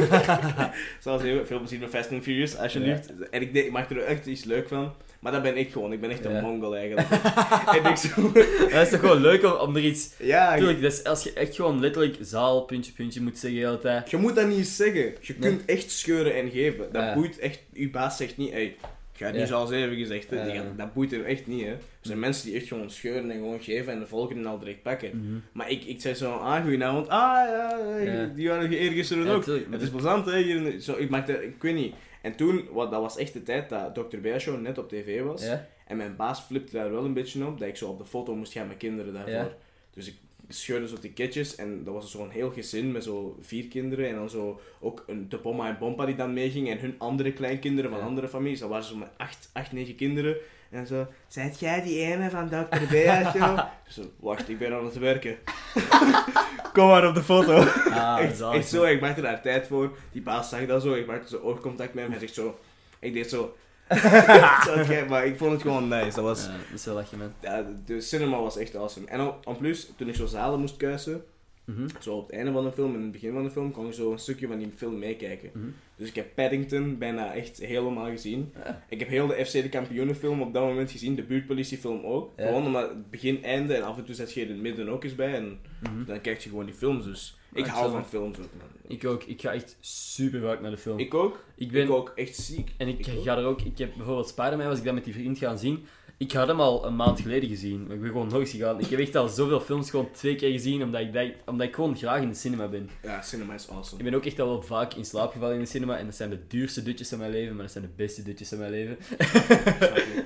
Zaal 1.03 1.19
7, 1.19 1.47
veel 1.47 1.57
plezier 1.59 1.79
met 1.79 1.89
Fast 1.89 2.11
and 2.11 2.23
Furious, 2.23 2.57
alsjeblieft. 2.57 3.29
En 3.29 3.41
ik, 3.41 3.71
maak 3.71 3.89
er 3.89 4.03
echt 4.03 4.25
iets 4.25 4.43
leuk 4.43 4.67
van. 4.67 4.93
Maar 5.19 5.31
dat 5.31 5.41
ben 5.41 5.57
ik 5.57 5.71
gewoon, 5.71 5.93
ik 5.93 6.01
ben 6.01 6.09
echt 6.09 6.25
een 6.25 6.31
Ja. 6.33 6.41
mongol 6.41 6.75
eigenlijk. 6.75 7.07
en 7.77 7.85
ik 7.85 7.95
zo... 7.95 8.31
Dat 8.69 8.81
is 8.81 8.89
toch 8.89 8.99
gewoon 8.99 9.21
leuk 9.21 9.43
om, 9.43 9.51
om 9.51 9.75
er 9.75 9.83
iets... 9.83 10.09
Ja, 10.19 10.53
je, 10.53 10.59
Tuurlijk, 10.59 10.81
is 10.81 11.03
als 11.03 11.23
je 11.23 11.33
echt 11.33 11.55
gewoon 11.55 11.79
letterlijk 11.79 12.15
zaal, 12.21 12.61
puntje, 12.61 12.91
puntje 12.91 13.21
moet 13.21 13.37
zeggen 13.37 13.59
de 13.59 13.65
hele 13.65 13.79
tijd. 13.79 14.09
je 14.09 14.17
moet 14.17 14.35
dat 14.35 14.47
niet 14.47 14.67
zeggen. 14.67 15.13
Je 15.21 15.35
Nee. 15.37 15.49
kunt 15.49 15.65
echt 15.65 15.91
scheuren 15.91 16.35
en 16.35 16.49
geven. 16.49 16.91
Dat 16.91 17.01
Ja. 17.03 17.13
boeit 17.13 17.39
echt, 17.39 17.59
uw 17.73 17.91
baas 17.91 18.17
zegt 18.17 18.37
niet, 18.37 18.51
hey, 18.51 18.75
Ik 19.13 19.19
ga 19.19 19.25
het 19.25 19.33
Ja. 19.35 19.39
niet 19.41 19.49
zoals 19.49 19.71
even 19.71 19.95
gezegd, 19.97 20.29
hè. 20.29 20.51
Die 20.51 20.61
dat 20.77 20.93
boeit 20.93 21.11
hem 21.11 21.23
echt 21.23 21.47
niet. 21.47 21.61
Hè. 21.63 21.71
Er 21.71 21.79
zijn 22.01 22.19
mensen 22.19 22.45
die 22.45 22.55
echt 22.55 22.67
gewoon 22.67 22.89
scheuren 22.89 23.31
en 23.31 23.37
gewoon 23.37 23.61
geven 23.61 23.93
en 23.93 23.99
de 23.99 24.07
volgende 24.07 24.47
al 24.49 24.59
direct 24.59 24.81
pakken. 24.81 25.09
Mhm. 25.17 25.37
Maar 25.51 25.69
ik, 25.71 25.83
ik 25.83 26.01
zei 26.01 26.13
zo, 26.13 26.31
ah, 26.31 26.61
goedenavond. 26.61 27.07
Ah, 27.07 27.19
ja, 27.47 27.97
Ja. 28.01 28.25
die 28.25 28.49
waren 28.49 28.71
eergisteren 28.71 29.27
ook. 29.27 29.43
tuurlijk, 29.43 29.71
Het 29.71 29.81
is 29.81 29.89
plezant, 29.89 30.25
hè. 30.25 30.41
Hier, 30.41 30.79
zo, 30.79 30.95
ik, 30.97 31.09
maakte, 31.09 31.45
ik 31.45 31.61
weet 31.61 31.75
niet. 31.75 31.93
En 32.21 32.35
toen, 32.35 32.67
wat, 32.71 32.91
dat 32.91 33.01
was 33.01 33.17
echt 33.17 33.33
de 33.33 33.43
tijd 33.43 33.69
dat 33.69 33.93
Dr. 33.95 34.17
Beershow 34.21 34.61
net 34.61 34.77
op 34.77 34.89
tv 34.89 35.21
was. 35.21 35.47
En 35.87 35.97
mijn 35.97 36.15
baas 36.15 36.41
flipte 36.41 36.71
daar 36.71 36.91
wel 36.91 37.05
een 37.05 37.13
beetje 37.13 37.45
op, 37.45 37.59
dat 37.59 37.67
ik 37.67 37.75
zo 37.77 37.89
op 37.89 37.97
de 37.97 38.05
foto 38.05 38.35
moest 38.35 38.51
gaan 38.53 38.67
met 38.67 38.77
kinderen 38.77 39.13
daarvoor. 39.13 39.53
Dus 39.93 40.07
ik 40.07 40.15
scheurde 40.55 40.87
zo 40.87 40.95
ticketjes 40.99 41.55
en 41.55 41.83
dat 41.83 41.93
was 41.93 42.11
zo'n 42.11 42.29
heel 42.29 42.51
gezin 42.51 42.91
met 42.91 43.03
zo 43.03 43.37
vier 43.41 43.67
kinderen. 43.67 44.07
En 44.09 44.15
dan 44.15 44.29
zo 44.29 44.59
ook 44.79 45.03
een, 45.07 45.29
de 45.29 45.37
Bomma 45.37 45.67
en 45.67 45.77
Bompa 45.79 46.05
die 46.05 46.15
dan 46.15 46.33
meeging 46.33 46.69
en 46.69 46.79
hun 46.79 46.95
andere 46.97 47.33
kleinkinderen 47.33 47.89
van 47.91 47.99
Ja. 47.99 48.05
andere 48.05 48.27
families. 48.27 48.59
Dat 48.59 48.69
waren 48.69 48.85
zo 48.85 48.95
met 48.95 49.07
acht, 49.17 49.49
acht, 49.53 49.71
negen 49.71 49.95
kinderen. 49.95 50.35
En 50.69 50.87
zo, 50.87 51.07
zijt 51.27 51.59
jij 51.59 51.81
die 51.81 51.99
ene 51.99 52.29
van 52.29 52.47
Dr. 52.49 52.87
Beershow? 52.89 53.59
Dus 53.85 53.93
zo, 53.95 54.01
wacht, 54.19 54.49
ik 54.49 54.57
ben 54.57 54.73
aan 54.73 54.85
het 54.85 54.97
werken. 54.97 55.37
Kom 56.73 56.87
maar 56.87 57.07
op 57.07 57.13
de 57.15 57.23
foto. 57.23 57.55
Ah, 57.91 58.17
echt, 58.23 58.41
echt 58.41 58.69
zo, 58.69 58.83
ik 58.83 59.01
maakte 59.01 59.21
daar 59.21 59.41
tijd 59.41 59.67
voor. 59.67 59.97
Die 60.11 60.21
baas 60.21 60.49
zag 60.49 60.65
dat 60.65 60.81
zo, 60.81 60.93
ik 60.93 61.05
maakte 61.07 61.27
zo 61.27 61.37
oogcontact 61.43 61.93
met 61.93 62.03
hem. 62.03 62.11
Hij 62.11 62.19
zegt 62.21 62.33
zo, 62.33 62.59
ik 62.99 63.13
deed 63.13 63.29
zo. 63.29 63.55
gek, 64.85 65.09
maar 65.09 65.25
ik 65.25 65.37
vond 65.37 65.51
het 65.51 65.61
gewoon 65.61 65.87
nice. 65.87 66.15
Dat 66.15 66.23
was, 66.23 66.43
Ja, 66.45 66.51
dat 66.51 66.57
is 66.73 66.83
man. 67.17 67.33
ja, 67.39 67.63
de- 67.85 68.01
cinema 68.01 68.41
was 68.41 68.57
echt 68.57 68.75
awesome. 68.75 69.05
En 69.07 69.21
op- 69.21 69.45
en 69.47 69.57
plus, 69.57 69.91
toen 69.97 70.07
ik 70.07 70.15
zo 70.15 70.25
zalen 70.25 70.59
moest 70.59 70.77
kuisen, 70.77 71.23
Mhm. 71.65 71.87
zo 72.01 72.15
op 72.15 72.27
het 72.27 72.35
einde 72.35 72.51
van 72.51 72.63
de 72.63 72.71
film 72.71 72.89
en 72.89 72.95
in 72.97 73.01
het 73.01 73.11
begin 73.11 73.33
van 73.33 73.43
de 73.43 73.49
film, 73.49 73.71
kon 73.71 73.87
ik 73.87 73.93
zo 73.93 74.11
een 74.11 74.19
stukje 74.19 74.47
van 74.47 74.57
die 74.57 74.69
film 74.75 74.99
meekijken. 74.99 75.49
Mhm. 75.53 75.65
Dus 75.95 76.07
ik 76.09 76.15
heb 76.15 76.35
Paddington 76.35 76.97
bijna 76.97 77.33
echt 77.33 77.57
helemaal 77.57 78.09
gezien. 78.09 78.53
Ah. 78.63 78.69
Ik 78.89 78.99
heb 78.99 79.07
heel 79.07 79.27
de 79.27 79.45
FC 79.45 79.51
de 79.51 79.69
Kampioenenfilm 79.69 80.41
op 80.41 80.53
dat 80.53 80.63
moment 80.63 80.91
gezien, 80.91 81.15
de 81.15 81.23
buurtpolitiefilm 81.23 82.03
ook. 82.05 82.31
Ja. 82.37 82.45
Gewoon 82.47 82.65
omdat 82.65 82.89
het 82.89 83.09
begin, 83.09 83.43
einde 83.43 83.73
en 83.73 83.83
af 83.83 83.97
en 83.97 84.03
toe 84.05 84.15
zet 84.15 84.33
je 84.33 84.41
in 84.41 84.49
het 84.49 84.61
midden 84.61 84.89
ook 84.89 85.03
eens 85.03 85.15
bij 85.15 85.33
en 85.35 85.59
Mhm. 85.79 86.05
dan 86.05 86.21
kijk 86.21 86.39
je 86.39 86.49
gewoon 86.49 86.65
die 86.65 86.73
films. 86.75 87.05
Dus 87.05 87.37
ik 87.53 87.65
Ah, 87.65 87.71
hou 87.73 87.85
zo. 87.85 87.91
van 87.91 88.05
films 88.05 88.37
ook, 88.37 88.49
man. 88.57 88.67
Ik 88.97 89.05
ook. 89.05 89.23
Ik 89.23 89.41
ga 89.41 89.53
echt 89.53 89.77
super 89.79 90.41
vaak 90.41 90.61
naar 90.61 90.71
de 90.71 90.77
film. 90.77 90.99
Ik 90.99 91.13
ook. 91.13 91.43
Ik 91.55 91.71
ben... 91.71 91.83
Ik 91.83 91.89
ook 91.89 92.11
echt 92.15 92.35
ziek. 92.35 92.69
En 92.77 92.87
ik, 92.87 92.99
Ik 93.07 93.21
ga 93.23 93.37
er 93.37 93.45
ook... 93.45 93.61
Ik 93.61 93.77
heb 93.77 93.93
bijvoorbeeld 93.97 94.27
Spider-Man, 94.27 94.67
was 94.67 94.77
ik 94.77 94.83
dat 94.85 94.93
met 94.93 95.03
die 95.03 95.13
vriend 95.13 95.37
gaan 95.37 95.57
zien. 95.57 95.85
Ik 96.17 96.31
had 96.31 96.47
hem 96.47 96.59
al 96.59 96.85
een 96.85 96.95
maand 96.95 97.21
geleden 97.21 97.49
gezien. 97.49 97.83
Maar 97.87 97.95
ik 97.95 98.01
ben 98.01 98.09
gewoon 98.11 98.27
nog 98.27 98.39
eens 98.39 98.51
gegaan. 98.51 98.79
Ik 98.79 98.85
heb 98.85 98.99
echt 98.99 99.15
al 99.15 99.27
zoveel 99.27 99.59
films 99.59 99.89
gewoon 99.89 100.11
twee 100.11 100.35
keer 100.35 100.51
gezien, 100.51 100.83
omdat 100.83 101.01
ik, 101.01 101.13
dat, 101.13 101.25
omdat 101.45 101.67
ik 101.67 101.75
gewoon 101.75 101.97
graag 101.97 102.21
in 102.21 102.29
de 102.29 102.35
cinema 102.35 102.67
ben. 102.67 102.89
Ja, 103.03 103.21
cinema 103.21 103.53
is 103.53 103.69
awesome. 103.69 103.97
Ik 104.03 104.09
ben 104.09 104.13
ook 104.19 104.25
echt 104.25 104.39
al 104.39 104.47
wel 104.47 104.61
vaak 104.61 104.93
in 104.93 105.05
slaap 105.05 105.31
gevallen 105.31 105.55
in 105.55 105.61
de 105.61 105.67
cinema. 105.67 105.97
En 105.97 106.05
dat 106.05 106.15
zijn 106.15 106.29
de 106.29 106.47
duurste 106.47 106.83
dutjes 106.83 107.09
van 107.09 107.17
mijn 107.17 107.31
leven, 107.31 107.53
maar 107.53 107.63
dat 107.63 107.71
zijn 107.71 107.83
de 107.83 107.89
beste 107.95 108.23
dutjes 108.23 108.49
van 108.49 108.57
mijn 108.57 108.71
leven. 108.71 108.97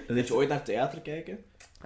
Heb 0.07 0.27
je 0.27 0.33
ooit 0.35 0.49
naar 0.49 0.63
theater 0.63 1.01
kijken? 1.01 1.38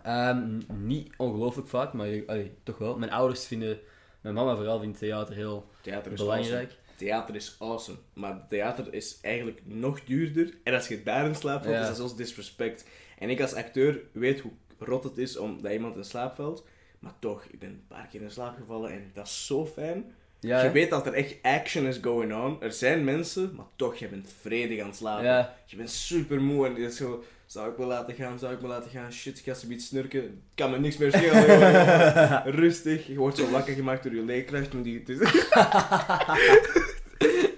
Ehm, 0.03 0.37
n- 0.37 0.65
niet 0.85 1.09
ongelooflijk 1.17 1.67
vaak, 1.67 1.93
maar 1.93 2.07
allee, 2.27 2.51
toch 2.63 2.77
wel. 2.77 2.97
Mijn 2.97 3.11
ouders 3.11 3.45
vinden... 3.45 3.79
Mijn 4.21 4.35
mama 4.35 4.55
vooral 4.55 4.79
vindt 4.79 4.97
theater 4.99 5.35
heel 5.35 5.65
Theater 5.81 6.13
belangrijk. 6.13 6.51
awesome. 6.71 6.79
Theater 7.01 7.35
is 7.35 7.55
awesome. 7.59 7.97
Maar 8.13 8.45
theater 8.49 8.93
is 8.93 9.17
eigenlijk 9.21 9.61
nog 9.63 10.03
duurder. 10.03 10.53
En 10.63 10.73
als 10.73 10.87
je 10.87 11.03
daar 11.03 11.25
in 11.25 11.35
slaap 11.35 11.63
valt, 11.63 11.75
Ja. 11.75 11.81
is 11.81 11.87
dat 11.87 11.95
zelfs 11.97 12.15
disrespect. 12.15 12.85
En 13.19 13.29
ik 13.29 13.41
als 13.41 13.53
acteur 13.53 13.99
weet 14.11 14.39
hoe 14.39 14.51
rot 14.79 15.03
het 15.03 15.17
is 15.17 15.37
omdat 15.37 15.71
iemand 15.71 15.95
in 15.95 16.03
slaap 16.03 16.35
valt. 16.35 16.65
Maar 16.99 17.13
toch, 17.19 17.43
ik 17.51 17.59
ben 17.59 17.69
een 17.69 17.83
paar 17.87 18.07
keer 18.11 18.21
in 18.21 18.31
slaap 18.31 18.55
gevallen 18.57 18.91
en 18.91 19.11
dat 19.13 19.25
is 19.25 19.45
zo 19.45 19.65
fijn. 19.65 20.05
Ja, 20.39 20.63
je 20.63 20.71
weet 20.71 20.89
dat 20.89 21.05
er 21.07 21.13
echt 21.13 21.35
action 21.41 21.85
is 21.85 21.97
going 22.01 22.33
on. 22.33 22.61
Er 22.61 22.71
zijn 22.71 23.03
mensen, 23.03 23.53
maar 23.55 23.65
toch, 23.75 23.95
je 23.95 24.07
bent 24.07 24.33
vredig 24.41 24.79
aan 24.81 24.87
het 24.87 24.95
slapen. 24.95 25.25
Ja. 25.25 25.55
Je 25.65 25.75
bent 25.75 25.89
super 25.89 26.41
moe 26.41 26.67
en 26.67 26.75
je 26.75 26.85
is 26.85 26.95
zo... 26.95 27.23
Zou 27.45 27.71
ik 27.71 27.77
me 27.77 27.85
laten 27.85 28.13
gaan? 28.15 28.39
Zou 28.39 28.53
ik 28.53 28.61
me 28.61 28.67
laten 28.67 28.91
gaan? 28.91 29.11
Shit, 29.11 29.37
ik 29.37 29.43
ga 29.43 29.53
zoiets 29.53 29.87
snurken. 29.87 30.41
Kan 30.55 30.71
me 30.71 30.79
niks 30.79 30.97
meer 30.97 31.11
schelen. 31.11 31.47
joh. 31.47 32.45
Rustig. 32.61 33.07
Je 33.07 33.15
wordt 33.15 33.37
zo 33.37 33.49
wakker 33.49 33.73
gemaakt 33.73 34.03
door 34.03 34.15
je 34.15 34.21
leerkracht. 34.25 34.73
Maar 34.73 34.83
die, 34.83 35.03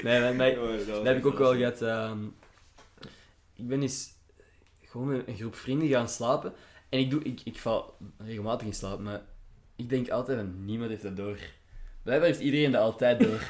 Nee, 0.04 0.20
maar, 0.22 0.36
maar- 0.36 0.58
Oh, 0.64 0.88
dat 0.88 1.06
heb 1.06 1.18
ik 1.18 1.26
ook 1.26 1.38
wel 1.38 1.56
gehad. 1.56 1.82
ehm, 1.82 2.18
ik 3.56 3.68
ben 3.68 3.82
eens 3.82 4.12
gewoon 4.82 5.08
met 5.08 5.28
een 5.28 5.36
groep 5.36 5.56
vrienden 5.56 5.88
gaan 5.88 6.10
slapen. 6.10 6.54
En 6.90 7.00
ik, 7.00 7.10
doe, 7.10 7.24
ik, 7.24 7.42
ik 7.44 7.58
val 7.60 7.98
regelmatig 8.18 8.68
in 8.68 8.74
slaap, 8.74 9.00
maar 9.00 9.22
ik 9.76 9.90
denk 9.90 10.10
altijd 10.10 10.38
van 10.38 10.66
niemand 10.66 10.90
heeft 10.90 11.04
dat 11.04 11.16
door. 11.18 11.38
Blijkbaar 12.04 12.28
heeft 12.30 12.40
iedereen 12.42 12.72
dat 12.72 12.82
altijd 12.82 13.20
door. 13.20 13.42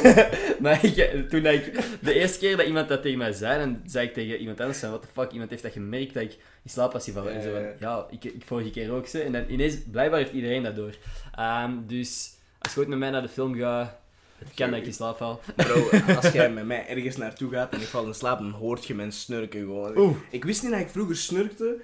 maar 0.62 0.84
ik, 0.84 1.28
toen 1.30 1.46
ik, 1.46 1.72
de 2.00 2.14
eerste 2.14 2.38
keer 2.38 2.56
dat 2.56 2.66
iemand 2.66 2.88
dat 2.88 3.02
tegen 3.02 3.18
mij 3.18 3.32
zei, 3.32 3.58
dan 3.58 3.80
zei 3.86 4.06
ik 4.06 4.14
tegen 4.14 4.36
iemand 4.38 4.60
anders 4.60 4.78
van, 4.78 4.88
what 4.88 5.02
the 5.02 5.08
fuck, 5.12 5.30
iemand 5.32 5.50
heeft 5.50 5.62
dat 5.62 5.72
gemerkt 5.72 6.14
dat 6.14 6.22
ik 6.22 6.32
in 6.62 6.70
slaap 6.70 6.92
was 6.92 7.04
gevallen. 7.04 7.32
En 7.32 7.42
zo 7.42 7.50
van, 7.52 7.62
Ja, 7.80 8.06
ik, 8.10 8.24
ik 8.24 8.42
vorige 8.44 8.70
keer 8.70 8.92
ook 8.92 9.06
ze. 9.06 9.20
En 9.22 9.32
dan 9.32 9.44
ineens, 9.48 9.76
blijkbaar 9.90 10.18
heeft 10.18 10.32
iedereen 10.32 10.62
dat 10.62 10.76
door. 10.76 10.94
Ehm, 11.34 11.72
dus 11.86 12.34
als 12.58 12.72
je 12.74 12.78
ooit 12.80 12.88
met 12.88 12.98
mij 12.98 13.10
naar 13.10 13.22
de 13.22 13.28
film 13.28 13.54
gaat, 13.54 14.00
het 14.44 14.54
kan 14.54 14.70
dat 14.70 14.78
ik 14.78 14.86
in 14.86 14.92
slaap 14.92 15.16
val. 15.16 15.40
Bro, 15.56 15.88
als 16.14 16.32
jij 16.32 16.52
met 16.52 16.66
mij 16.66 16.86
ergens 16.86 17.16
naartoe 17.16 17.50
gaat 17.50 17.72
en 17.72 17.80
ik 17.80 17.86
val 17.86 18.06
in 18.06 18.14
slaap, 18.14 18.38
dan 18.38 18.50
hoort 18.50 18.84
je 18.84 18.94
mijn 18.94 19.12
snurken 19.12 19.60
gewoon. 19.60 19.96
Oeh. 19.96 20.16
Ik 20.30 20.44
wist 20.44 20.62
niet 20.62 20.70
dat 20.70 20.80
ik 20.80 20.88
vroeger 20.88 21.16
snurkte, 21.16 21.80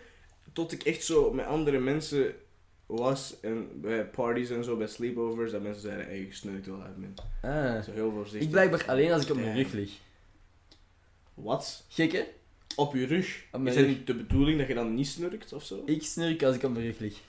tot 0.52 0.72
ik 0.72 0.82
echt 0.82 1.04
zo 1.04 1.32
met 1.32 1.46
andere 1.46 1.78
mensen 1.78 2.34
was. 2.86 3.34
En 3.40 3.80
bij 3.80 4.06
parties 4.06 4.50
en 4.50 4.64
zo, 4.64 4.76
bij 4.76 4.86
sleepovers, 4.86 5.52
dat 5.52 5.62
mensen 5.62 5.82
zeiden, 5.82 6.06
hey, 6.06 6.18
je 6.18 6.34
snurkt 6.34 6.66
wel 6.66 6.82
uit, 6.82 6.96
man. 6.96 7.14
Ah. 7.42 7.82
Zo 7.82 7.92
heel 7.92 8.10
voorzichtig. 8.10 8.42
Ik 8.42 8.50
blijkbaar 8.50 8.84
alleen 8.86 9.12
als 9.12 9.22
ik 9.22 9.30
op 9.30 9.36
mijn 9.36 9.56
rug 9.56 9.72
lig. 9.72 9.90
Wat? 11.34 11.84
Gek 11.88 12.12
hè? 12.12 12.24
Op 12.76 12.94
je 12.94 13.06
rug? 13.06 13.44
Op 13.52 13.66
is 13.66 13.74
rug. 13.74 13.86
niet 13.86 14.06
de 14.06 14.14
bedoeling 14.14 14.58
dat 14.58 14.68
je 14.68 14.74
dan 14.74 14.94
niet 14.94 15.06
snurkt 15.06 15.52
of 15.52 15.64
zo? 15.64 15.82
Ik 15.86 16.02
snurk 16.02 16.42
als 16.42 16.56
ik 16.56 16.62
op 16.62 16.72
mijn 16.72 16.84
rug 16.84 16.98
lig. 16.98 17.20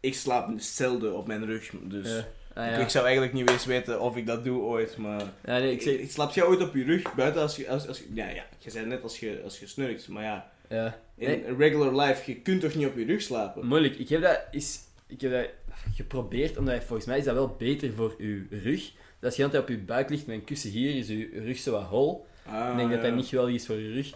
Ik 0.00 0.14
slaap 0.14 0.52
zelden 0.56 1.16
op 1.16 1.26
mijn 1.26 1.44
rug, 1.44 1.70
dus... 1.82 2.08
Ja. 2.08 2.28
Ah, 2.60 2.66
Ik, 2.66 2.72
ja. 2.76 2.78
ik 2.78 2.88
zou 2.88 3.04
eigenlijk 3.04 3.34
niet 3.34 3.50
eens 3.50 3.64
weten 3.64 4.00
of 4.00 4.16
ik 4.16 4.26
dat 4.26 4.44
doe 4.44 4.60
ooit, 4.62 4.96
maar... 4.96 5.20
ja, 5.44 5.58
nee, 5.58 5.72
ik 5.72 5.82
zeg... 5.82 6.10
slaap 6.10 6.30
jij 6.32 6.44
ooit 6.44 6.62
op 6.62 6.74
je 6.74 6.84
rug, 6.84 7.14
buiten 7.14 7.42
als 7.42 7.56
je... 7.56 7.68
Als, 7.68 7.88
als, 7.88 8.02
ja, 8.14 8.28
ja, 8.28 8.44
je 8.58 8.70
zei 8.70 8.86
net 8.86 9.02
als 9.02 9.20
je, 9.20 9.40
als 9.44 9.58
je 9.60 9.66
snurkt, 9.66 10.08
maar 10.08 10.22
ja... 10.22 10.50
Ja. 10.68 10.98
In 11.16 11.28
Nee, 11.28 11.56
regular 11.56 11.96
life, 12.06 12.30
je 12.30 12.36
kunt 12.40 12.60
toch 12.60 12.74
niet 12.74 12.86
op 12.86 12.96
je 12.96 13.04
rug 13.04 13.22
slapen? 13.22 13.66
moeilijk. 13.66 13.98
Ik 13.98 14.08
heb 14.08 14.22
dat 14.22 14.40
is, 14.50 14.78
ik 15.06 15.20
heb 15.20 15.30
dat 15.30 15.48
geprobeerd, 15.94 16.56
omdat 16.56 16.84
volgens 16.84 17.06
mij 17.08 17.18
is 17.18 17.24
dat 17.24 17.34
wel 17.34 17.54
beter 17.58 17.92
voor 17.92 18.14
uw 18.18 18.42
rug. 18.50 18.80
Dus 18.82 18.92
als 19.28 19.36
je 19.36 19.44
altijd 19.44 19.62
op 19.62 19.68
je 19.68 19.78
buik 19.78 20.10
ligt 20.10 20.26
met 20.26 20.36
een 20.36 20.44
kussen 20.44 20.70
hier, 20.70 20.96
is 20.96 21.08
uw 21.08 21.26
rug 21.32 21.58
zo 21.58 21.72
wat 21.72 21.82
hol. 21.82 22.26
Ah, 22.46 22.68
ik 22.70 22.76
denk 22.76 22.90
dat 22.90 22.98
ja. 23.02 23.06
dat 23.06 23.14
niet 23.14 23.26
geweldig 23.26 23.54
is 23.54 23.66
voor 23.66 23.76
je 23.76 23.92
rug. 23.92 24.10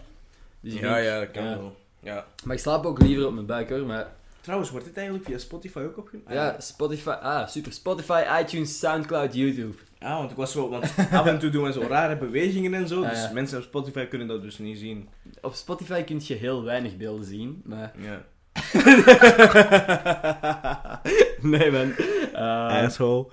Dus 0.61 0.75
Ja, 0.75 0.81
denk- 0.95 1.05
ja, 1.05 1.19
dat 1.19 1.31
kan 1.31 1.45
wel. 1.45 1.77
Ja. 2.01 2.27
Maar 2.45 2.55
ik 2.55 2.61
slaap 2.63 2.85
ook 2.85 3.03
liever 3.03 3.27
op 3.27 3.33
mijn 3.35 3.47
buik 3.47 3.69
hoor. 3.69 3.87
Maar 3.87 4.13
Trouwens, 4.45 4.71
wordt 4.71 4.87
dit 4.87 4.97
eigenlijk 4.97 5.27
via 5.27 5.39
Spotify 5.39 5.79
ook 5.79 5.99
opgenomen? 5.99 6.35
ja, 6.35 6.57
Spotify, 6.61 7.09
ah 7.09 7.49
super. 7.49 7.73
Spotify, 7.73 8.23
iTunes, 8.41 8.79
Soundcloud, 8.79 9.35
YouTube. 9.35 9.75
Ah, 9.99 10.19
want 10.19 10.31
ik 10.31 10.37
was 10.37 10.53
zo... 10.53 10.69
Want 10.69 10.95
af 11.13 11.27
en 11.27 11.39
toe 11.39 11.51
doen 11.51 11.65
we 11.65 11.73
zo 11.73 11.85
rare 11.89 12.17
bewegingen 12.17 12.75
en 12.75 12.89
zo, 12.89 13.03
Ah, 13.03 13.11
dus 13.11 13.23
ja. 13.23 13.31
mensen 13.33 13.59
op 13.59 13.65
Spotify 13.65 14.05
kunnen 14.07 14.27
dat 14.29 14.43
dus 14.43 14.59
niet 14.59 14.79
zien. 14.79 15.09
Op 15.43 15.55
Spotify 15.55 16.03
kun 16.03 16.21
je 16.25 16.35
heel 16.35 16.65
weinig 16.65 16.97
beelden 16.97 17.25
zien, 17.25 17.63
maar... 17.65 17.93
Ja. 17.99 18.23
nee 21.41 21.71
man. 21.71 21.93
Eh, 22.33 22.83
Asshole. 22.85 23.27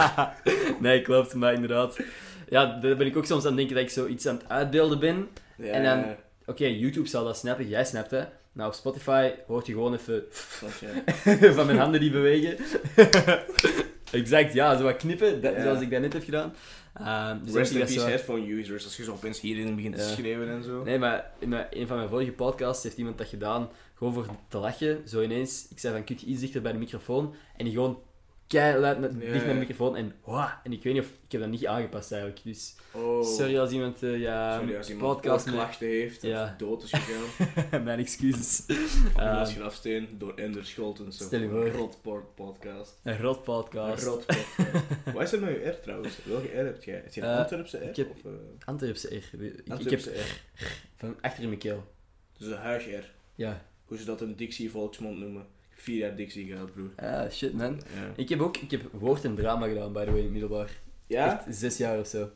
nee, 0.80 1.02
klopt, 1.02 1.34
maar 1.34 1.52
inderdaad. 1.52 1.98
Ja, 2.48 2.66
daar 2.80 2.96
ben 2.96 3.06
ik 3.06 3.16
ook 3.16 3.26
soms 3.26 3.40
aan 3.42 3.46
het 3.48 3.56
denken 3.56 3.74
dat 3.74 3.84
ik 3.84 3.90
zoiets 3.90 4.26
aan 4.28 4.34
het 4.36 4.48
uitbeelden 4.48 4.98
ben. 4.98 5.28
Ja, 5.56 5.72
En 5.72 5.84
dan- 5.84 6.04
Oké, 6.46 6.66
YouTube 6.66 7.08
zal 7.08 7.24
dat 7.24 7.36
snappen, 7.36 7.68
jij 7.68 7.84
snapt 7.84 8.10
hè. 8.10 8.22
Nou, 8.54 8.68
op 8.68 8.74
Spotify 8.74 9.30
hoort 9.46 9.66
je 9.66 9.72
gewoon 9.72 9.94
even 9.94 10.24
van 11.56 11.66
mijn 11.66 11.78
handen 11.78 12.00
die 12.00 12.10
bewegen. 12.10 12.56
exact, 14.12 14.52
ja, 14.52 14.76
zo 14.76 14.82
wat 14.82 14.96
knippen, 14.96 15.40
dat, 15.40 15.54
zoals 15.62 15.80
ik 15.80 15.90
dat 15.90 16.00
net 16.00 16.12
heb 16.12 16.24
gedaan. 16.24 16.54
Ehm, 16.94 17.44
dus 17.44 17.54
Rest 17.54 17.72
in 17.72 17.78
peace 17.78 17.92
zo- 17.92 18.06
headphone 18.06 18.52
users, 18.52 18.84
als 18.84 18.96
je 18.96 19.04
zo 19.04 19.12
opeens 19.12 19.40
hierin 19.40 19.76
begint 19.76 19.96
te 19.96 20.02
schreeuwen 20.02 20.48
en 20.48 20.62
zo. 20.62 20.82
Nee, 20.84 20.98
maar 20.98 21.30
in 21.38 21.52
een 21.70 21.86
van 21.86 21.96
mijn 21.96 22.08
vorige 22.08 22.32
podcasts 22.32 22.82
heeft 22.82 22.96
iemand 22.96 23.18
dat 23.18 23.26
gedaan, 23.28 23.68
gewoon 23.94 24.12
voor 24.12 24.26
te 24.48 24.58
lachen. 24.58 25.08
Zo 25.08 25.22
ineens, 25.22 25.66
ik 25.70 25.78
zei 25.78 25.94
van, 25.94 26.04
kun 26.04 26.16
je 26.20 26.26
iets 26.26 26.40
dichter 26.40 26.62
bij 26.62 26.72
de 26.72 26.78
microfoon? 26.78 27.34
En 27.56 27.64
die 27.64 27.74
gewoon 27.74 27.98
keihard 28.46 28.98
met, 28.98 29.20
dicht 29.20 29.42
ja. 29.42 29.46
de 29.52 29.54
microfoon 29.54 29.96
en. 29.96 30.12
En 30.64 30.72
ik 30.72 30.82
weet 30.82 30.92
niet 30.92 31.02
of, 31.02 31.08
ik 31.08 31.32
heb 31.32 31.40
dat 31.40 31.50
niet 31.50 31.66
aangepast 31.66 32.12
eigenlijk. 32.12 32.42
Dus 32.44 32.74
Oh. 32.92 33.24
sorry 33.24 33.58
als 33.58 33.70
iemand, 33.70 34.02
eh, 34.02 34.20
ja, 34.20 34.58
Sorry 34.58 34.76
als 34.76 34.90
iemand 34.90 35.14
podcast 35.14 35.46
met- 35.46 35.54
klachten 35.54 35.86
heeft 35.86 36.16
of 36.24 36.28
Ja. 36.28 36.54
dood 36.58 36.82
is 36.82 36.90
gegaan. 36.92 37.82
mijn 37.84 37.98
excuses. 37.98 38.62
Jonas 39.16 39.48
Ehm, 39.50 39.58
Grafsteen 39.60 40.08
door 40.18 40.34
Ender 40.34 40.64
Scholten. 40.66 41.12
Zo. 41.12 41.24
Stel 41.24 41.40
je 41.40 41.48
voor. 41.48 41.68
Rotport 41.68 42.34
podcast. 42.34 42.98
een 43.02 43.18
rot 43.20 43.42
podcast. 43.42 44.02
Een 44.02 44.08
rot 44.08 44.26
podcast. 44.26 44.84
Wat 45.14 45.22
is 45.22 45.32
er 45.32 45.40
nou 45.40 45.52
je 45.52 45.68
R 45.68 45.80
trouwens? 45.80 46.18
Welke 46.24 46.46
R 46.48 46.64
heb 46.64 46.82
jij? 46.82 46.94
Heb 46.94 47.12
je 47.14 47.20
een 47.20 47.28
Eh, 47.30 47.38
Antwerpse 47.38 47.78
R? 47.78 47.82
ik 47.88 47.96
heb- 47.96 48.10
Of, 48.10 48.24
eh, 48.24 48.30
Antwerpse 48.64 49.08
R. 49.08 49.12
Ik, 49.12 49.24
ik 49.32 49.52
heb 49.56 49.70
Antwerpse 49.70 50.10
R. 50.10 50.40
van 50.96 51.16
achter 51.20 51.42
in 51.42 51.48
mijn 51.48 51.60
keel. 51.60 51.84
Dus 52.38 52.46
een 52.48 52.54
huis 52.56 52.84
R. 52.86 53.12
Ja. 53.34 53.62
Hoe 53.84 53.98
ze 53.98 54.04
dat 54.04 54.20
in 54.20 54.34
Dixie 54.34 54.70
volksmond 54.70 55.18
noemen. 55.18 55.46
Vier 55.84 55.96
jaar 55.98 56.16
Dixie 56.16 56.46
gehad, 56.46 56.72
broer. 56.72 56.90
Ah, 56.96 57.30
shit 57.30 57.52
man. 57.52 57.80
Ja? 57.94 58.12
Ik 58.16 58.28
heb 58.28 58.40
ook 58.40 58.56
ik 58.56 58.70
heb 58.70 58.80
woord 58.92 59.24
en 59.24 59.34
drama 59.34 59.66
gedaan, 59.66 59.92
by 59.92 60.04
the 60.04 60.10
way, 60.10 60.16
in 60.18 60.22
het 60.24 60.32
middelbaar. 60.32 60.70
ja? 61.06 61.32
Echt 61.46 61.56
zes 61.56 61.76
jaar 61.76 61.98
of 61.98 62.06
zo. 62.06 62.28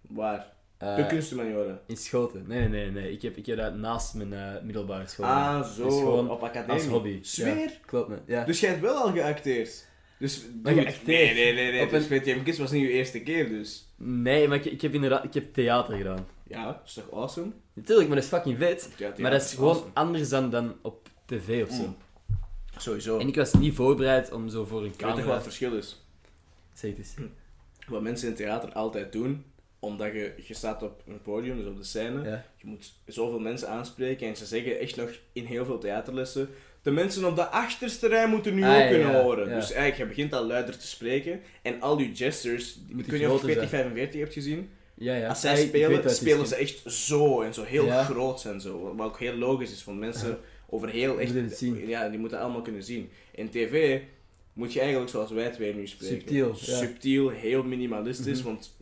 Waar? 0.00 0.54
Eh, 0.78 0.96
de 0.96 1.06
kunsthumaniora. 1.06 1.80
in 1.86 1.96
Schoten. 1.96 2.44
Nee, 2.46 2.60
nee, 2.60 2.68
nee, 2.68 2.90
nee. 2.90 3.12
Ik 3.12 3.22
heb, 3.22 3.36
ik 3.36 3.46
heb 3.46 3.56
dat 3.56 3.74
naast 3.74 4.14
mijn 4.14 4.32
eh, 4.32 4.62
middelbare 4.62 5.06
school. 5.06 5.26
Ah, 5.26 5.68
zo. 5.72 5.84
Dus 5.84 5.94
gewoon 5.94 6.30
op 6.30 6.42
academie. 6.42 6.72
als 6.74 6.86
hobby. 6.86 7.18
Zweer? 7.22 7.56
Ja, 7.58 7.70
klopt, 7.86 8.08
me. 8.08 8.16
Ja. 8.26 8.44
Dus 8.44 8.60
jij 8.60 8.70
hebt 8.70 8.82
wel 8.82 8.94
al 8.96 9.12
geacteerd? 9.12 9.86
Dus, 10.18 10.44
Maar? 10.62 10.74
Nee, 10.74 10.84
nee, 11.04 11.34
nee. 11.34 11.54
nee. 11.54 11.82
Op 11.82 11.90
Dus 11.90 12.08
een- 12.10 12.58
was 12.58 12.70
niet 12.70 12.82
je 12.82 12.88
eerste 12.90 13.20
keer, 13.22 13.48
dus... 13.48 13.88
Nee, 13.96 14.48
maar 14.48 14.56
ik, 14.56 14.64
ik 14.64 14.80
heb 14.82 14.94
inderdaad 14.94 15.24
ik 15.24 15.34
heb 15.34 15.54
theater 15.54 15.96
gedaan. 15.96 16.26
Ja, 16.48 16.64
dat 16.64 16.80
is 16.86 16.92
toch 16.92 17.12
awesome? 17.12 17.50
Natuurlijk, 17.72 18.06
maar 18.08 18.16
dat 18.16 18.24
is 18.24 18.30
fucking 18.30 18.58
vet. 18.58 18.90
Ja, 18.96 19.12
Maar 19.18 19.30
dat 19.30 19.42
is 19.42 19.54
gewoon 19.54 19.70
awesome. 19.70 19.90
anders 19.94 20.28
dan, 20.28 20.50
dan 20.50 20.74
op 20.82 21.08
tv 21.26 21.62
of 21.62 21.74
zo. 21.74 21.82
Mm. 21.82 21.96
Sowieso. 22.78 23.18
En 23.18 23.28
ik 23.28 23.34
was 23.36 23.52
niet 23.52 23.74
voorbereid 23.74 24.32
om 24.32 24.48
zo 24.48 24.64
voor 24.64 24.78
een 24.80 24.84
Ik 24.84 24.90
weet 24.90 24.98
toch 25.00 25.08
camera... 25.08 25.26
wat 25.26 25.34
het 25.34 25.44
verschil 25.44 25.76
is? 25.76 26.02
Zeg 26.74 26.90
het 26.90 26.98
eens. 26.98 27.14
Wat 27.86 28.02
mensen 28.02 28.28
in 28.28 28.34
theater 28.34 28.72
altijd 28.72 29.12
doen, 29.12 29.44
omdat 29.78 30.12
je, 30.12 30.32
je 30.46 30.54
staat 30.54 30.82
op 30.82 31.02
een 31.06 31.22
podium, 31.22 31.56
dus 31.56 31.66
op 31.66 31.76
de 31.76 31.84
scène, 31.84 32.22
Ja. 32.28 32.44
je 32.56 32.66
moet 32.66 32.92
zoveel 33.06 33.38
mensen 33.38 33.68
aanspreken 33.68 34.28
en 34.28 34.36
ze 34.36 34.46
zeggen 34.46 34.78
echt 34.78 34.96
nog 34.96 35.10
in 35.32 35.44
heel 35.44 35.64
veel 35.64 35.78
theaterlessen, 35.78 36.48
de 36.82 36.90
mensen 36.90 37.24
op 37.24 37.36
de 37.36 37.46
achterste 37.48 38.08
rij 38.08 38.28
moeten 38.28 38.54
nu 38.54 38.62
Ah, 38.64 38.70
ook 38.74 38.80
ja, 38.80 38.88
kunnen 38.88 39.10
ja, 39.12 39.22
horen. 39.22 39.48
ja. 39.48 39.54
Dus 39.54 39.72
eigenlijk, 39.72 39.96
je 40.10 40.16
begint 40.16 40.32
al 40.32 40.46
luider 40.46 40.78
te 40.78 40.86
spreken 40.86 41.40
en 41.62 41.80
al 41.80 41.96
die 41.96 42.10
gestures, 42.16 42.78
niet 42.88 43.06
of 43.06 43.12
je 43.18 43.24
groter 43.24 43.44
40, 43.48 43.68
45 43.68 44.20
hebt 44.20 44.32
gezien, 44.32 44.70
Ja, 44.94 45.14
ja. 45.14 45.28
als 45.28 45.40
zij 45.40 45.56
spelen, 45.56 46.02
het 46.02 46.16
spelen 46.16 46.46
ze 46.46 46.54
echt 46.56 46.82
zo 46.92 47.42
en 47.42 47.54
zo 47.54 47.62
heel 47.62 47.84
Ja. 47.86 48.04
groot 48.04 48.44
en 48.44 48.60
zo. 48.60 48.94
Wat 48.96 49.06
ook 49.06 49.18
heel 49.18 49.34
logisch 49.34 49.72
is, 49.72 49.84
want 49.84 49.98
mensen 49.98 50.38
over 50.66 50.88
heel 50.88 51.20
echt... 51.20 51.32
Moeten 51.32 51.48
het 51.48 51.58
zien. 51.58 51.88
Ja, 51.88 52.08
die 52.08 52.18
moeten 52.18 52.40
allemaal 52.40 52.62
kunnen 52.62 52.82
zien. 52.82 53.10
In 53.30 53.48
tv 53.50 54.00
moet 54.52 54.72
je 54.72 54.80
eigenlijk 54.80 55.10
zoals 55.10 55.30
wij 55.30 55.50
twee 55.50 55.74
nu 55.74 55.86
spreken. 55.86 56.16
Subtiel, 56.16 56.48
ja. 56.48 56.54
Subtiel, 56.76 57.28
heel 57.28 57.62
minimalistisch, 57.62 58.38
Mhm. 58.38 58.46
want 58.48 58.76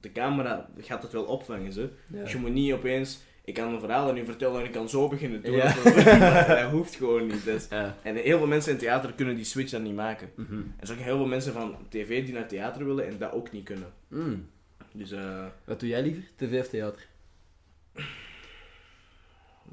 de 0.00 0.12
camera 0.12 0.70
gaat 0.78 1.02
het 1.02 1.12
wel 1.12 1.24
opvangen. 1.24 1.72
Ze. 1.72 1.88
Ja. 2.06 2.22
Dus 2.22 2.32
je 2.32 2.38
moet 2.38 2.52
niet 2.52 2.72
opeens... 2.72 3.18
Ik 3.44 3.54
kan 3.54 3.72
een 3.74 3.80
verhaal 3.80 4.08
aan 4.08 4.16
u 4.16 4.24
vertellen 4.24 4.60
en 4.60 4.66
ik 4.66 4.72
kan 4.72 4.88
zo 4.88 5.08
beginnen 5.08 5.42
doen. 5.42 5.52
Ja. 5.54 5.74
dat 6.62 6.70
hoeft 6.70 6.94
gewoon 6.94 7.26
niet. 7.26 7.44
Dus. 7.44 7.66
Ja. 7.70 7.96
En 8.02 8.16
heel 8.16 8.38
veel 8.38 8.46
mensen 8.46 8.72
in 8.72 8.78
theater 8.78 9.12
kunnen 9.12 9.36
die 9.36 9.44
switch 9.44 9.70
dan 9.70 9.82
niet 9.82 9.94
maken. 9.94 10.30
Mhm. 10.36 10.52
En 10.54 10.74
er 10.80 10.86
zijn 10.86 10.98
ook 10.98 11.04
heel 11.04 11.16
veel 11.16 11.26
mensen 11.26 11.52
van 11.52 11.76
tv 11.88 12.24
die 12.24 12.34
naar 12.34 12.48
theater 12.48 12.84
willen 12.84 13.06
en 13.06 13.18
dat 13.18 13.32
ook 13.32 13.52
niet 13.52 13.64
kunnen. 13.64 13.92
Mm. 14.08 14.48
Dus, 14.92 15.10
eh 15.12 15.46
Wat 15.64 15.80
doe 15.80 15.88
jij 15.88 16.02
liever? 16.02 16.22
TV 16.36 16.60
of 16.60 16.68
theater? 16.68 17.06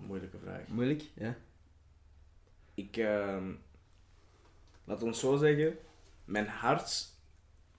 moeilijke 0.07 0.37
vraag. 0.43 0.61
Moeilijk? 0.67 1.03
Ja. 1.13 1.35
Ik, 2.75 2.97
ehm 2.97 3.51
laat 4.83 5.03
ons 5.03 5.19
zo 5.19 5.37
zeggen, 5.37 5.77
mijn 6.25 6.47
hart 6.47 7.13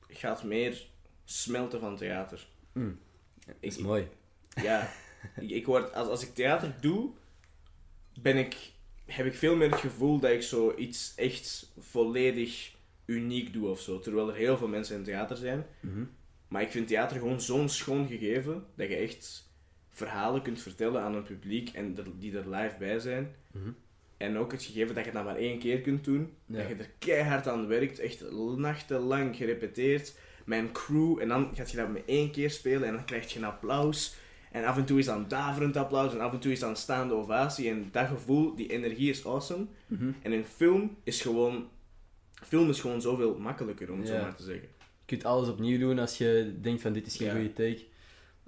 gaat 0.09 0.45
meer 0.45 0.87
smelten 1.25 1.81
van 1.81 1.97
theater. 1.97 2.47
Mm. 2.73 2.99
Dat 3.47 3.55
is 3.61 3.77
Ik- 3.77 3.85
mooi. 3.85 4.09
Ja, 4.63 4.91
ik, 5.41 5.51
ik 5.51 5.67
word, 5.67 5.93
als, 5.95 6.09
als 6.09 6.23
ik 6.23 6.35
theater 6.35 6.75
doe, 6.81 7.11
ben 8.21 8.37
ik, 8.37 8.73
heb 9.05 9.27
ik 9.27 9.35
veel 9.35 9.57
meer 9.57 9.71
het 9.71 9.81
gevoel 9.81 10.19
dat 10.19 10.31
ik 10.31 10.43
zoiets 10.43 11.13
echt 11.17 11.73
volledig 11.79 12.75
uniek 13.07 13.53
doe 13.53 13.69
of 13.69 13.81
zo. 13.81 13.99
Terwijl 13.99 14.29
er 14.29 14.35
heel 14.35 14.57
veel 14.59 14.69
mensen 14.69 14.97
in 14.97 15.05
theater 15.05 15.37
zijn. 15.37 15.67
Mhm. 15.81 16.05
Maar 16.49 16.63
ik 16.63 16.71
vind 16.71 16.89
theater 16.89 17.17
gewoon 17.19 17.41
zo'n 17.41 17.69
schoon 17.69 18.07
gegeven 18.07 18.67
dat 18.75 18.89
je 18.89 18.97
echt 18.97 19.51
verhalen 19.91 20.43
kunt 20.43 20.63
vertellen 20.63 21.03
aan 21.03 21.15
een 21.15 21.23
publiek 21.23 21.69
en 21.69 21.97
er- 21.97 22.19
die 22.19 22.39
er 22.39 22.51
live 22.51 22.77
bij 22.79 22.99
zijn. 22.99 23.35
Mhm. 23.51 23.71
En 24.17 24.39
ook 24.39 24.53
het 24.53 24.63
gegeven 24.63 24.95
dat 24.95 25.05
je 25.05 25.13
dat 25.13 25.25
maar 25.25 25.37
één 25.37 25.59
keer 25.59 25.81
kunt 25.81 26.05
doen. 26.05 26.33
Ja. 26.47 26.59
Dat 26.59 26.69
je 26.69 26.75
er 26.75 26.91
keihard 26.99 27.49
aan 27.49 27.67
werkt, 27.67 27.99
echt 27.99 28.25
nachtenlang 28.57 29.37
gerepeteerd. 29.37 30.15
Met 30.45 30.59
een 30.59 30.73
crew. 30.73 31.21
En 31.21 31.29
dan 31.29 31.51
gaat 31.55 31.71
je 31.71 31.77
dat 31.77 31.93
met 31.93 32.03
één 32.07 32.31
keer 32.31 32.51
spelen 32.51 32.89
en 32.89 32.95
dan 32.95 33.05
krijg 33.05 33.33
je 33.33 33.39
een 33.39 33.45
applaus. 33.45 34.17
En 34.53 34.65
af 34.65 34.77
en 34.77 34.85
toe 34.85 34.99
is 34.99 35.07
dat 35.07 35.17
een 35.17 35.29
daverend 35.29 35.77
applaus 35.77 36.13
en 36.13 36.21
af 36.21 36.33
en 36.33 36.39
toe 36.39 36.53
is 36.53 36.61
dat 36.61 36.71
een 36.71 36.77
staande 36.77 37.15
ovatie. 37.15 37.69
En 37.71 37.89
dat 37.93 38.07
gevoel, 38.07 38.55
die 38.55 38.69
energie 38.69 39.11
is 39.11 39.27
awesome. 39.27 39.67
Mhm. 39.87 40.11
En 40.23 40.33
in 40.33 40.45
film 40.45 40.97
is 41.03 41.23
gewoon... 41.23 41.69
Film 42.43 42.69
is 42.69 42.81
gewoon 42.81 43.01
zoveel 43.01 43.39
makkelijker, 43.39 43.93
om 43.93 43.99
het 43.99 44.09
zo 44.09 44.19
maar 44.21 44.35
te 44.35 44.43
zeggen. 44.43 44.69
Je 44.79 45.17
kunt 45.17 45.25
alles 45.25 45.49
opnieuw 45.49 45.79
doen 45.79 45.99
als 45.99 46.19
je 46.19 46.55
denkt 46.61 46.83
van 46.83 46.93
dit 46.93 47.07
is 47.07 47.17
geen 47.17 47.31
goede 47.31 47.53
take. 47.53 47.85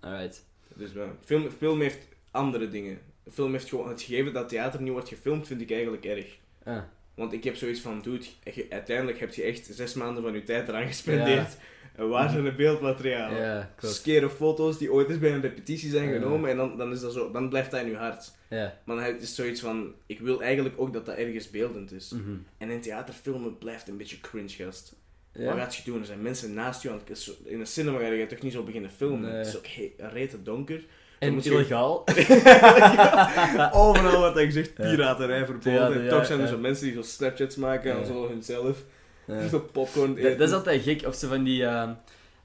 Alright. 0.00 0.44
Dus 0.74 0.92
wel, 0.92 1.16
film, 1.24 1.50
film 1.50 1.80
heeft 1.80 2.08
andere 2.30 2.68
dingen. 2.68 2.98
Film 3.32 3.52
heeft 3.52 3.68
gewoon... 3.68 3.88
Het 3.88 4.02
gegeven 4.02 4.32
dat 4.32 4.48
theater 4.48 4.82
niet 4.82 4.92
wordt 4.92 5.08
gefilmd, 5.08 5.46
vind 5.46 5.60
ik 5.60 5.70
eigenlijk 5.70 6.04
erg. 6.04 6.38
Ah. 6.64 6.82
Want 7.14 7.32
ik 7.32 7.44
heb 7.44 7.56
zoiets 7.56 7.80
van, 7.80 8.00
dude, 8.02 8.26
uiteindelijk 8.70 9.18
heb 9.20 9.34
je 9.34 9.42
echt 9.42 9.68
zes 9.72 9.94
maanden 9.94 10.22
van 10.22 10.32
je 10.32 10.42
tijd 10.42 10.68
eraan 10.68 10.86
gespendeerd. 10.86 11.56
En 11.94 12.08
waar 12.08 12.30
zijn 12.30 12.44
de 12.44 12.52
beeldmaterialen? 12.54 13.42
Ja. 13.42 13.74
Skere 13.78 14.30
foto's 14.30 14.78
die 14.78 14.92
ooit 14.92 15.08
eens 15.08 15.18
bij 15.18 15.32
een 15.32 15.40
repetitie 15.40 15.90
zijn 15.90 16.12
genomen 16.12 16.50
en 16.50 16.56
dan, 16.56 16.76
dan, 16.76 16.92
is 16.92 17.00
dat 17.00 17.12
zo, 17.12 17.30
dan 17.30 17.48
blijft 17.48 17.70
dat 17.70 17.80
in 17.80 17.88
je 17.88 17.96
hart. 17.96 18.32
Ja. 18.48 18.78
Maar 18.84 19.04
het 19.04 19.22
is 19.22 19.34
zoiets 19.34 19.60
van, 19.60 19.94
ik 20.06 20.20
wil 20.20 20.42
eigenlijk 20.42 20.74
ook 20.78 20.92
dat 20.92 21.06
dat 21.06 21.16
ergens 21.16 21.50
beeldend 21.50 21.92
is. 21.92 22.10
Mhm. 22.10 22.36
En 22.58 22.70
in 22.70 22.80
theaterfilmen 22.80 23.58
blijft 23.58 23.88
een 23.88 23.96
beetje 23.96 24.20
cringe, 24.20 24.48
gast. 24.48 24.94
Wat 25.32 25.42
Ja. 25.42 25.54
gaat 25.54 25.74
je 25.74 25.82
doen? 25.84 26.00
Er 26.00 26.06
zijn 26.06 26.22
mensen 26.22 26.54
naast 26.54 26.82
je, 26.82 26.90
in 27.44 27.60
een 27.60 27.66
cinema 27.66 27.98
ga 27.98 28.06
je 28.06 28.26
toch 28.26 28.42
niet 28.42 28.52
zo 28.52 28.62
beginnen 28.62 28.90
filmen. 28.90 29.28
Nee. 29.28 29.38
Het 29.38 29.46
is 29.46 29.56
ook 29.56 29.66
rete 29.96 30.42
donker. 30.42 30.84
En 31.18 31.32
moet 31.34 31.44
je- 31.44 31.50
illegaal. 31.50 32.04
Overal 33.72 34.18
wordt 34.18 34.34
dat 34.34 34.44
gezegd, 34.44 34.72
Ja. 34.76 34.88
piraterij 34.90 35.44
verboden. 35.46 36.02
Ja, 36.04 36.10
Toch 36.10 36.26
zijn 36.26 36.40
er 36.40 36.48
zo 36.48 36.58
mensen 36.58 36.84
die 36.84 36.94
zo 36.94 37.02
Snapchats 37.02 37.56
maken 37.56 37.98
en 37.98 38.06
zo 38.06 38.28
hunzelf. 38.28 38.76
Ja. 39.26 39.48
Zo 39.48 39.58
popcorn 39.72 40.16
eten. 40.16 40.28
Dat, 40.30 40.38
dat 40.38 40.48
is 40.48 40.54
altijd 40.54 40.82
gek. 40.82 41.06
Of 41.06 41.14
ze 41.14 41.26
van 41.26 41.42
die... 41.44 41.64
eh, 41.64 41.88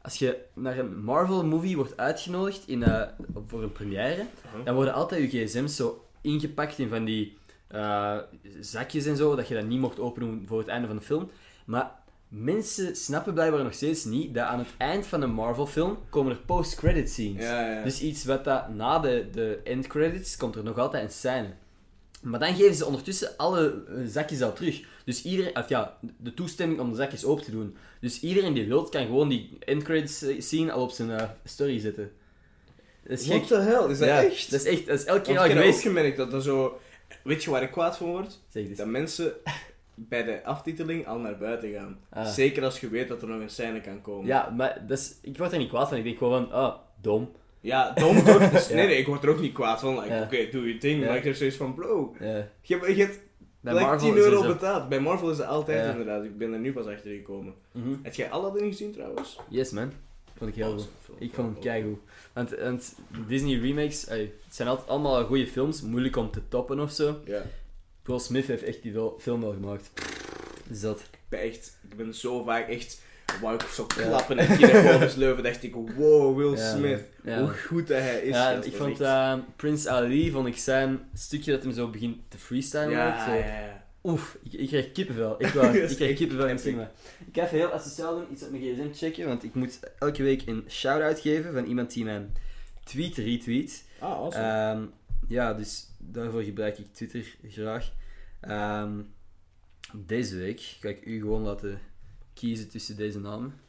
als 0.01 0.19
je 0.19 0.37
naar 0.53 0.77
een 0.77 1.03
Marvel-movie 1.03 1.75
wordt 1.75 1.97
uitgenodigd 1.97 2.67
in, 2.67 2.83
eh, 2.83 3.01
voor 3.47 3.63
een 3.63 3.71
première, 3.71 4.25
dan 4.63 4.75
worden 4.75 4.93
altijd 4.93 5.31
je 5.31 5.45
gsm's 5.45 5.75
zo 5.75 6.05
ingepakt 6.21 6.79
in 6.79 6.89
van 6.89 7.05
die 7.05 7.37
eh, 7.67 8.17
zakjes 8.59 9.05
en 9.05 9.17
zo, 9.17 9.35
dat 9.35 9.47
je 9.47 9.55
dat 9.55 9.65
niet 9.65 9.79
mocht 9.79 9.99
openen 9.99 10.43
voor 10.47 10.57
het 10.59 10.67
einde 10.67 10.87
van 10.87 10.95
de 10.95 11.01
film. 11.01 11.29
Maar 11.65 11.91
mensen 12.35 12.95
snappen 12.95 13.33
blijkbaar 13.33 13.63
nog 13.63 13.73
steeds 13.73 14.03
niet 14.05 14.33
dat 14.33 14.43
aan 14.43 14.59
het 14.59 14.67
eind 14.77 15.05
van 15.05 15.21
een 15.21 15.33
Marvel-film 15.33 15.97
komen 16.09 16.31
er 16.31 16.39
post-credit 16.45 17.09
scenes. 17.09 17.43
Ja, 17.43 17.69
ja. 17.69 17.83
Dus 17.83 18.01
iets 18.01 18.25
wat 18.25 18.43
dat 18.43 18.69
na 18.69 18.99
de, 18.99 19.27
de 19.31 19.59
end 19.63 19.87
credits 19.87 20.37
komt 20.37 20.55
er 20.55 20.63
nog 20.63 20.77
altijd 20.77 21.03
een 21.03 21.11
scène. 21.11 21.53
Maar 22.21 22.39
dan 22.39 22.55
geven 22.55 22.75
ze 22.75 22.85
ondertussen 22.85 23.37
alle 23.37 23.83
eh, 23.87 23.95
zakjes 24.05 24.41
al 24.41 24.53
terug. 24.53 24.81
Dus 25.05 25.23
iedereen, 25.23 25.57
of 25.57 25.69
ja, 25.69 25.97
de 26.17 26.33
toestemming 26.33 26.79
om 26.79 26.89
de 26.89 26.95
zakjes 26.95 27.25
open 27.25 27.43
te 27.43 27.51
doen. 27.51 27.75
Dus 27.99 28.19
iedereen 28.19 28.53
die 28.53 28.67
wilt, 28.67 28.89
kan 28.89 29.05
gewoon 29.05 29.29
die 29.29 29.57
end 29.59 29.83
credits 29.83 30.21
eh, 30.21 30.41
scene 30.41 30.71
al 30.71 30.83
op 30.83 30.91
zijn 30.91 31.11
eh, 31.11 31.29
story 31.43 31.79
zetten. 31.79 32.11
Dat 33.07 33.19
is 33.19 33.27
What 33.27 33.47
the 33.47 33.59
hell? 33.59 33.91
Is 33.91 33.99
dat 33.99 34.07
Ja, 34.07 34.23
echt? 34.23 34.51
Dat 34.51 34.59
is 34.59 34.65
echt, 34.65 34.85
dat 34.85 34.99
is 34.99 35.05
elke 35.05 35.21
keer 35.21 35.45
ik 35.45 35.51
heb 35.51 35.65
ook 35.65 35.81
gemerkt 35.81 36.17
dat 36.17 36.33
er 36.33 36.41
zo... 36.41 36.79
Weet 37.23 37.43
je 37.43 37.49
waar 37.49 37.63
ik 37.63 37.71
kwaad 37.71 37.97
van 37.97 38.07
word? 38.07 38.39
Zeg 38.49 38.67
dus. 38.67 38.77
Dat 38.77 38.87
mensen 38.87 39.33
bij 39.95 40.23
de 40.23 40.43
aftiteling 40.43 41.07
al 41.07 41.17
naar 41.19 41.37
buiten 41.37 41.71
gaan. 41.73 41.99
Ah. 42.09 42.25
Zeker 42.27 42.63
als 42.63 42.79
je 42.79 42.89
weet 42.89 43.07
dat 43.07 43.21
er 43.21 43.27
nog 43.27 43.41
een 43.41 43.49
scène 43.49 43.81
kan 43.81 44.01
komen. 44.01 44.25
Ja, 44.27 44.49
maar 44.57 44.83
dat 44.87 44.97
is, 44.97 45.15
ik 45.21 45.37
word 45.37 45.51
er 45.51 45.57
niet 45.57 45.69
kwaad 45.69 45.87
van. 45.89 45.97
Ik 45.97 46.03
denk 46.03 46.17
gewoon 46.17 46.43
van, 46.47 46.51
ah, 46.51 46.75
dom. 47.01 47.31
Ja, 47.61 47.91
dom 47.93 48.23
toch? 48.23 48.49
Dus, 48.51 48.67
Ja. 48.67 48.75
Nee, 48.75 48.85
nee, 48.87 48.97
ik 48.97 49.07
word 49.07 49.23
er 49.23 49.29
ook 49.29 49.39
niet 49.39 49.53
kwaad 49.53 49.79
van. 49.79 49.95
Like, 49.95 50.07
Ja. 50.13 50.21
Oké, 50.23 50.47
doe 50.51 50.67
je 50.73 50.77
ding. 50.79 50.99
Ja. 51.01 51.07
Maar 51.07 51.17
ik 51.17 51.23
heb 51.23 51.35
zoiets 51.35 51.55
van, 51.57 51.73
bro, 51.73 52.15
Ja. 52.19 52.47
je 52.61 52.75
hebt, 52.75 52.87
je 52.87 53.03
hebt 53.03 53.19
Bij 53.59 53.73
like 53.73 53.85
Marvel 53.85 54.07
10 54.07 54.17
is 54.17 54.23
er 54.25 54.29
euro 54.31 54.41
zo- 54.41 54.47
betaald. 54.47 54.89
Bij 54.89 54.99
Marvel 54.99 55.31
is 55.31 55.37
dat 55.37 55.47
altijd 55.47 55.85
Ja. 55.85 55.91
inderdaad. 55.91 56.23
Ik 56.23 56.37
ben 56.37 56.53
er 56.53 56.59
nu 56.59 56.73
pas 56.73 56.85
achter 56.85 57.11
gekomen. 57.11 57.53
Mhm. 57.71 57.93
Heb 58.01 58.13
jij 58.13 58.29
Aladdin 58.31 58.67
gezien 58.71 58.91
trouwens? 58.91 59.39
Yes, 59.49 59.71
man. 59.71 59.91
Vond 60.37 60.49
ik 60.49 60.55
heel 60.55 60.65
goed. 60.65 60.73
Awesome 60.79 60.97
film. 61.03 61.17
Ik 61.19 61.33
vond 61.33 61.53
hem 61.53 61.61
keigoed. 61.61 61.99
Want, 62.33 62.55
want 62.59 62.95
Disney 63.27 63.59
remakes, 63.59 64.07
ey, 64.07 64.19
het 64.19 64.55
zijn 64.55 64.67
altijd 64.67 64.89
allemaal 64.89 65.25
goede 65.25 65.47
films, 65.47 65.81
moeilijk 65.81 66.15
om 66.15 66.31
te 66.31 66.41
toppen 66.47 66.79
of 66.79 66.91
zo. 66.91 67.15
Ja. 67.25 67.41
Will 68.03 68.19
Smith 68.19 68.47
heeft 68.47 68.63
echt 68.63 68.81
die 68.81 68.93
film 69.19 69.41
wel 69.41 69.53
gemaakt. 69.53 69.91
Zat. 70.71 70.99
Ik 70.99 71.19
ben 71.29 71.39
echt, 71.39 71.77
ik 71.89 71.97
ben 71.97 72.13
zo 72.13 72.43
vaak 72.43 72.67
echt, 72.67 73.01
wou 73.41 73.55
ik 73.55 73.61
zo 73.61 73.85
klappen 73.85 74.37
en 74.37 74.57
kilometers 74.57 75.15
leuven, 75.23 75.43
dacht 75.43 75.63
ik, 75.63 75.75
wow, 75.75 76.37
Will 76.37 76.57
Smith, 76.57 77.01
hoe 77.23 77.49
goed 77.67 77.87
dat 77.87 77.99
hij 77.99 78.21
is. 78.21 78.35
Ja, 78.35 78.51
ik 78.51 78.75
vond 78.75 79.01
eh, 79.01 79.37
Prince 79.55 79.89
Ali, 79.89 80.31
vond 80.31 80.47
ik 80.47 80.57
zijn 80.57 81.09
stukje 81.13 81.51
dat 81.51 81.63
hem 81.63 81.73
zo 81.73 81.89
begint 81.89 82.17
te 82.27 82.37
freestylen. 82.37 82.89
ja, 82.89 83.25
zo. 83.25 83.33
ja, 83.33 83.59
ja. 83.59 83.83
Oef, 84.03 84.37
ik, 84.43 84.53
ik 84.53 84.67
krijg 84.67 84.91
kippenvel. 84.91 85.35
Ik, 85.37 85.47
wou, 85.47 85.77
ik 85.77 85.95
krijg 85.95 86.17
kippenvel 86.17 86.47
in 86.47 86.59
cinema. 86.59 86.91
Ik 87.27 87.33
ga 87.33 87.43
even 87.43 87.57
heel 87.57 87.71
asociaal 87.71 88.15
doen, 88.15 88.31
iets 88.31 88.43
op 88.43 88.51
mijn 88.51 88.63
gsm 88.63 89.05
checken, 89.05 89.27
want 89.27 89.43
ik 89.43 89.53
moet 89.53 89.79
elke 89.99 90.23
week 90.23 90.47
een 90.47 90.65
shout-out 90.69 91.19
geven 91.19 91.53
van 91.53 91.65
iemand 91.65 91.93
die 91.93 92.03
mijn 92.03 92.35
tweet 92.83 93.17
retweet. 93.17 93.83
Ah, 93.99 94.11
awesome. 94.11 94.43
Ehm, 94.43 94.83
ja, 95.27 95.53
dus 95.53 95.87
daarvoor 96.11 96.43
gebruik 96.43 96.77
ik 96.77 96.93
Twitter 96.93 97.35
graag. 97.43 97.93
Ehm, 98.39 99.01
deze 99.93 100.35
week 100.37 100.59
ga 100.59 100.89
ik 100.89 101.05
u 101.05 101.19
gewoon 101.19 101.41
laten 101.41 101.79
kiezen 102.33 102.69
tussen 102.69 102.95
deze 102.95 103.19
namen. 103.19 103.59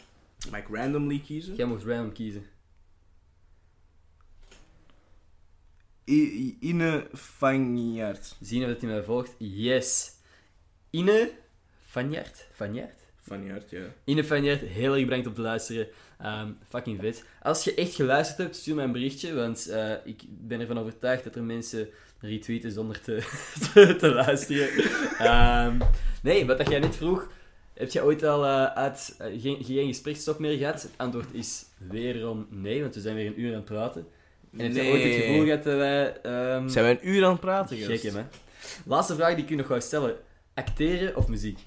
Mag 0.51 0.61
ik 0.61 0.69
randomly 0.69 1.21
kiezen? 1.21 1.55
Jij 1.55 1.67
mocht 1.67 1.85
random 1.85 2.13
kiezen. 2.13 2.47
I- 6.09 6.57
Ine 6.61 7.09
Vanjaard. 7.13 8.37
Zien 8.41 8.63
of 8.63 8.69
dat 8.69 8.81
hij 8.81 8.91
mij 8.91 9.03
volgt. 9.03 9.35
Yes. 9.39 10.13
Ine 10.91 11.33
Vanjaard. 11.87 12.49
Vanjaard? 12.53 13.04
Funny 13.25 13.51
hard, 13.51 13.71
ja. 13.71 13.81
In 14.05 14.17
de 14.17 14.59
heel 14.67 14.95
erg 14.95 15.05
bedankt 15.05 15.27
om 15.27 15.35
te 15.35 15.41
luisteren. 15.41 15.87
Ehm, 16.19 16.49
fucking 16.69 17.01
vet. 17.01 17.25
Als 17.43 17.65
je 17.65 17.75
echt 17.75 17.95
geluisterd 17.95 18.39
hebt, 18.39 18.57
stuur 18.57 18.75
mij 18.75 18.85
een 18.85 18.93
berichtje, 18.93 19.35
want 19.35 19.69
eh, 19.69 19.93
ik 20.05 20.23
ben 20.29 20.61
ervan 20.61 20.79
overtuigd 20.79 21.25
dat 21.25 21.37
er 21.37 21.43
mensen 21.43 21.89
retweeten 22.21 22.73
zonder 22.73 23.01
te, 23.01 23.19
te, 23.75 23.97
te 23.97 24.09
luisteren. 24.09 24.69
Ehm, 25.19 25.79
nee, 26.23 26.47
wat 26.47 26.59
dat 26.59 26.69
jij 26.69 26.79
net 26.79 26.97
vroeg, 26.97 27.31
heb 27.75 27.91
je 27.91 28.05
ooit 28.05 28.23
al 28.23 28.45
eh, 28.45 28.65
uit, 28.65 29.15
eh, 29.19 29.41
geen, 29.41 29.65
geen 29.65 29.87
gesprekstof 29.87 30.39
meer 30.39 30.59
gehad? 30.59 30.83
Het 30.83 30.93
antwoord 30.97 31.33
is 31.33 31.65
wederom 31.89 32.47
nee, 32.51 32.81
want 32.81 32.95
we 32.95 33.01
zijn 33.01 33.15
weer 33.17 33.27
een 33.27 33.41
uur 33.41 33.51
aan 33.51 33.57
het 33.57 33.65
praten. 33.65 34.07
En 34.57 34.65
heb 34.65 34.85
je 34.85 34.91
ooit 34.91 35.03
het 35.03 35.15
gevoel 35.15 35.45
gehad 35.45 35.65
dat 35.65 35.77
wij... 35.77 36.21
ehm, 36.23 36.69
Zijn 36.69 36.85
we 36.85 36.91
een 36.91 37.09
uur 37.09 37.25
aan 37.25 37.33
het 37.33 37.41
praten, 37.41 37.77
Gek, 37.77 38.03
hè, 38.03 38.13
man. 38.13 38.27
Laatste 38.87 39.15
vraag 39.15 39.35
die 39.35 39.45
ik 39.45 39.51
u 39.51 39.55
nog 39.55 39.69
wou 39.69 39.81
stellen. 39.81 40.17
Acteren 40.55 41.17
of 41.17 41.29
muziek? 41.29 41.59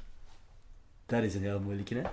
Dat 1.08 1.24
is 1.24 1.36
een 1.36 1.42
heel 1.42 1.60
moeilijke, 1.60 1.96
hè? 1.96 2.02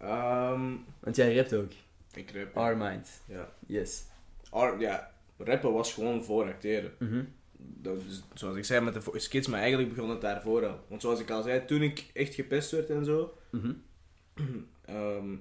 Ehm, 0.00 0.70
Want 1.00 1.16
jij 1.16 1.34
rapt 1.36 1.54
ook. 1.54 1.70
ik 2.14 2.30
rap. 2.34 2.56
Our 2.56 2.76
Mind. 2.76 3.22
Ja. 3.26 3.52
Yes. 3.66 4.04
Ar- 4.50 4.80
ja, 4.80 5.12
rappen 5.38 5.72
was 5.72 5.92
gewoon 5.94 6.24
voor 6.24 6.44
acteren. 6.44 6.92
Mhm. 6.98 7.24
Dat 7.56 7.98
zoals 8.34 8.56
ik 8.56 8.64
zei 8.64 8.80
met 8.84 8.94
de 8.94 9.18
skits, 9.18 9.46
maar 9.48 9.60
eigenlijk 9.60 9.94
begon 9.94 10.10
het 10.10 10.20
daarvoor 10.20 10.66
al. 10.66 10.80
Want 10.88 11.00
zoals 11.00 11.20
ik 11.20 11.30
al 11.30 11.42
zei, 11.42 11.64
toen 11.64 11.82
ik 11.82 12.10
echt 12.14 12.34
gepest 12.34 12.70
werd 12.70 12.90
en 12.90 13.04
zo, 13.04 13.36
Mhm. 13.50 13.72
ehm, 14.84 15.34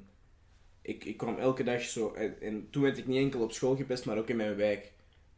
ik, 0.82 1.04
ik 1.06 1.18
kwam 1.18 1.38
elke 1.38 1.64
dag 1.64 1.82
zo, 1.82 2.14
en, 2.14 2.42
en 2.42 2.68
toen 2.70 2.84
werd 2.84 2.98
ik 2.98 3.08
niet 3.08 3.18
enkel 3.18 3.42
op 3.42 3.52
school 3.52 3.76
gepest, 3.76 4.06
maar 4.06 4.18
ook 4.18 4.30
in 4.30 4.36
mijn 4.36 4.56
wijk. 4.56 4.92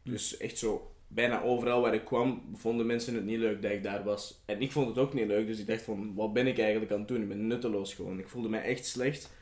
Dus 0.03 0.38
echt 0.38 0.57
zo, 0.57 0.93
bijna 1.14 1.41
overal 1.41 1.82
waar 1.82 1.93
ik 1.93 2.05
kwam, 2.05 2.41
vonden 2.53 2.86
mensen 2.86 3.16
het 3.16 3.26
niet 3.26 3.39
leuk 3.39 3.61
dat 3.61 3.72
ik 3.72 3.84
daar 3.84 4.03
was. 4.03 4.43
En 4.45 4.61
ik 4.61 4.72
vond 4.72 4.88
het 4.88 4.97
ook 4.97 5.14
niet 5.14 5.28
leuk, 5.28 5.47
dus 5.47 5.59
ik 5.59 5.68
dacht 5.68 5.82
van, 5.82 6.14
wat 6.16 6.34
ben 6.34 6.47
ik 6.47 6.59
eigenlijk 6.59 6.91
aan 6.91 6.99
het 6.99 7.07
doen? 7.07 7.22
Ik 7.22 7.28
ben 7.28 7.47
nutteloos 7.47 7.93
gewoon. 7.93 8.20
Ik 8.20 8.28
voelde 8.28 8.49
mij 8.49 8.61
echt 8.64 8.86
slecht. 8.86 9.34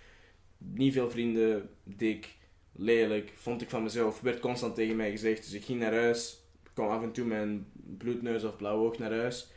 Niet 0.58 0.94
veel 0.94 1.10
vrienden, 1.10 1.70
dik, 1.84 2.36
lelijk, 2.72 3.32
vond 3.36 3.62
ik 3.62 3.70
van 3.70 3.84
mezelf. 3.84 4.22
Werd 4.22 4.40
constant 4.40 4.76
tegen 4.76 4.96
mij 4.96 5.12
gezegd. 5.12 5.44
Dus 5.44 5.54
ik 5.54 5.64
ging 5.64 5.80
naar 5.80 5.94
huis, 5.94 6.44
kwam 6.74 6.90
af 6.90 7.02
en 7.04 7.12
toe 7.12 7.34
een 7.34 7.66
bloedneus 7.98 8.44
of 8.44 8.56
blauw 8.56 8.78
oog 8.86 8.98
naar 8.98 9.14
huis. 9.14 9.52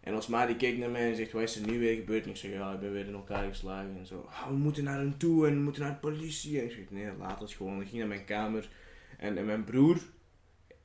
En 0.00 0.14
als 0.14 0.26
ma 0.26 0.46
die 0.46 0.56
keek 0.56 0.78
naar 0.78 0.90
mij 0.90 1.08
en 1.08 1.16
zegt, 1.16 1.32
wat 1.32 1.42
is 1.42 1.56
er 1.56 1.66
nu 1.70 1.78
weer 1.78 1.94
gebeurd? 1.94 2.24
En 2.24 2.30
ik 2.30 2.36
zeg, 2.36 2.50
ja, 2.52 2.72
ik 2.72 2.80
ben 2.80 2.92
weer 2.92 3.06
in 3.06 3.14
elkaar 3.14 3.48
geslagen 3.48 3.96
en 3.98 4.06
zo. 4.06 4.26
"Ah, 4.28 4.48
we 4.48 4.56
moeten 4.56 4.84
naar 4.84 4.98
hem 4.98 5.18
toe 5.18 5.46
en 5.46 5.54
we 5.54 5.60
moeten 5.60 5.82
naar 5.82 5.92
de 5.92 5.98
politie. 5.98 6.58
En 6.58 6.64
ik 6.64 6.70
zeg, 6.70 6.90
nee, 6.90 7.08
laat 7.18 7.40
het 7.40 7.52
gewoon. 7.52 7.80
Ik 7.80 7.86
ging 7.86 7.98
naar 7.98 8.08
mijn 8.08 8.24
kamer. 8.24 8.68
En, 9.18 9.38
en 9.38 9.44
mijn 9.46 9.64
broer 9.64 10.00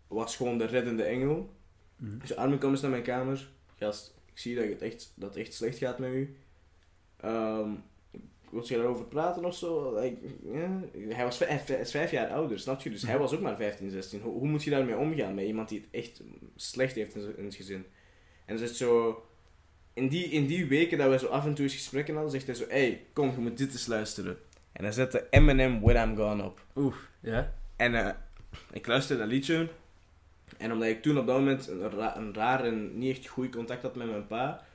was 0.08 0.36
gewoon 0.36 0.58
de 0.58 0.66
reddende 0.66 1.04
engel. 1.04 1.54
Mhm. 1.95 2.18
Dus 2.18 2.36
Armin, 2.36 2.60
kom 2.60 2.72
eens 2.72 2.82
naar 2.82 2.91
mijn 2.91 3.04
kamer. 3.04 3.49
Gast, 3.76 4.14
ik 4.26 4.38
zie 4.39 4.56
dat 4.56 4.66
het 4.68 4.82
echt, 4.82 5.14
dat 5.16 5.30
het 5.30 5.43
echt 5.43 5.54
slecht 5.54 5.78
gaat 5.78 5.99
met 5.99 6.12
u. 6.12 6.36
Ehm 7.18 7.70
wil 8.54 8.64
je 8.68 8.76
daarover 8.76 9.06
praten 9.06 9.45
of 9.45 9.56
zo? 9.56 9.99
Like. 9.99 10.18
Hij 11.10 11.24
was 11.24 11.38
vijf, 11.38 11.66
hij 11.66 11.80
is 11.80 11.91
vijf 11.91 12.12
jaar 12.12 12.28
ouder, 12.30 12.60
snap 12.60 12.82
je? 12.82 12.89
Dus 12.89 13.01
hij 13.01 13.18
was 13.18 13.34
ook 13.34 13.41
maar 13.41 13.56
15, 13.56 13.89
16. 13.89 14.22
Hoe, 14.22 14.34
hoe 14.34 14.47
moet 14.47 14.64
je 14.64 14.70
daarmee 14.70 14.97
omgaan 14.97 15.34
met 15.36 15.45
iemand 15.45 15.70
die 15.70 15.80
het 15.80 16.04
echt 16.04 16.22
slecht 16.56 16.95
heeft 16.95 17.16
in, 17.16 17.22
zijn- 17.22 17.38
in 17.38 17.45
het 17.45 17.56
gezin? 17.56 17.86
En 18.45 18.58
het 18.62 18.76
zo... 18.76 19.24
In 19.93 20.08
die, 20.08 20.26
in 20.26 20.45
die 20.45 20.66
weken 20.66 20.97
dat 20.97 21.10
we 21.10 21.18
zo 21.20 21.26
af 21.28 21.45
en 21.45 21.54
toe 21.54 21.64
eens 21.66 21.74
gesprekken 21.74 22.14
hadden, 22.14 22.32
zegt 22.32 22.45
hij 22.45 22.56
zo... 22.56 22.66
Hey, 22.68 23.06
kom, 23.14 23.32
je 23.32 23.38
moet 23.38 23.58
dit 23.58 23.72
eens 23.72 23.88
luisteren. 23.88 24.38
En 24.72 24.84
hij 24.84 24.91
zette 24.93 25.28
Eminem 25.30 25.82
When 25.82 26.10
I'm 26.10 26.16
Gone 26.16 26.43
op. 26.43 26.66
Oeh, 26.76 26.95
ja. 27.20 27.54
En 27.76 27.95
eh, 27.95 28.14
ik 28.72 28.88
luisterde 28.88 29.22
dat 29.22 29.32
liedje. 29.32 29.70
En 30.58 30.72
omdat 30.72 30.88
ik 30.88 31.02
toen 31.02 31.18
op 31.18 31.28
dat 31.28 31.38
moment 31.38 31.68
een, 31.68 31.89
ra- 31.89 32.18
een 32.18 32.34
raar 32.34 32.64
en 32.66 32.98
niet 32.98 33.18
echt 33.18 33.28
goed 33.28 33.50
contact 33.56 33.82
had 33.82 33.96
met 33.96 34.10
mijn 34.10 34.28
pa, 34.28 34.66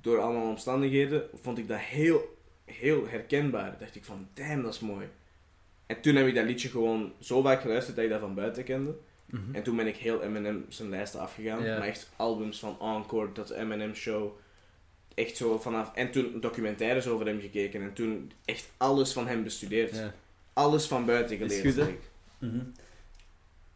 door 0.00 0.20
allemaal 0.20 0.48
omstandigheden, 0.48 1.22
vond 1.42 1.58
ik 1.58 1.68
dat 1.68 1.78
heel, 1.78 2.36
heel 2.64 3.06
herkenbaar. 3.08 3.76
dacht 3.78 3.94
ik 3.94 4.04
van, 4.04 4.28
damn, 4.34 4.62
dat 4.62 4.74
is 4.74 4.80
mooi. 4.80 5.06
En 5.86 6.00
toen 6.00 6.14
heb 6.14 6.26
ik 6.26 6.34
dat 6.34 6.44
liedje 6.44 6.68
gewoon 6.68 7.12
zo 7.18 7.42
vaak 7.42 7.60
geluisterd 7.60 7.96
dat 7.96 8.04
ik 8.04 8.10
dat 8.10 8.20
van 8.20 8.34
buiten 8.34 8.64
kende. 8.64 8.94
Mhm. 9.26 9.54
En 9.54 9.62
toen 9.62 9.76
ben 9.76 9.86
ik 9.86 9.96
heel 9.96 10.22
Eminem 10.22 10.64
zijn 10.68 10.88
lijst 10.88 11.16
afgegaan. 11.16 11.62
Ja. 11.64 11.78
Maar 11.78 11.86
echt 11.88 12.10
albums 12.16 12.58
van 12.58 12.76
Encore, 12.80 13.32
dat 13.32 13.50
Eminem 13.50 13.94
Show. 13.94 14.38
Echt 15.14 15.36
zo 15.36 15.58
vanaf... 15.58 15.94
En 15.94 16.10
toen 16.10 16.40
documentaires 16.40 17.06
over 17.06 17.26
hem 17.26 17.40
gekeken. 17.40 17.82
En 17.82 17.92
toen 17.92 18.32
echt 18.44 18.70
alles 18.76 19.12
van 19.12 19.26
hem 19.26 19.42
bestudeerd. 19.42 19.96
Ja. 19.96 20.14
Alles 20.52 20.86
van 20.86 21.04
buiten 21.06 21.38
is 21.40 21.60
geleerd. 21.60 21.74
goed, 21.74 21.84
hè? 21.84 22.48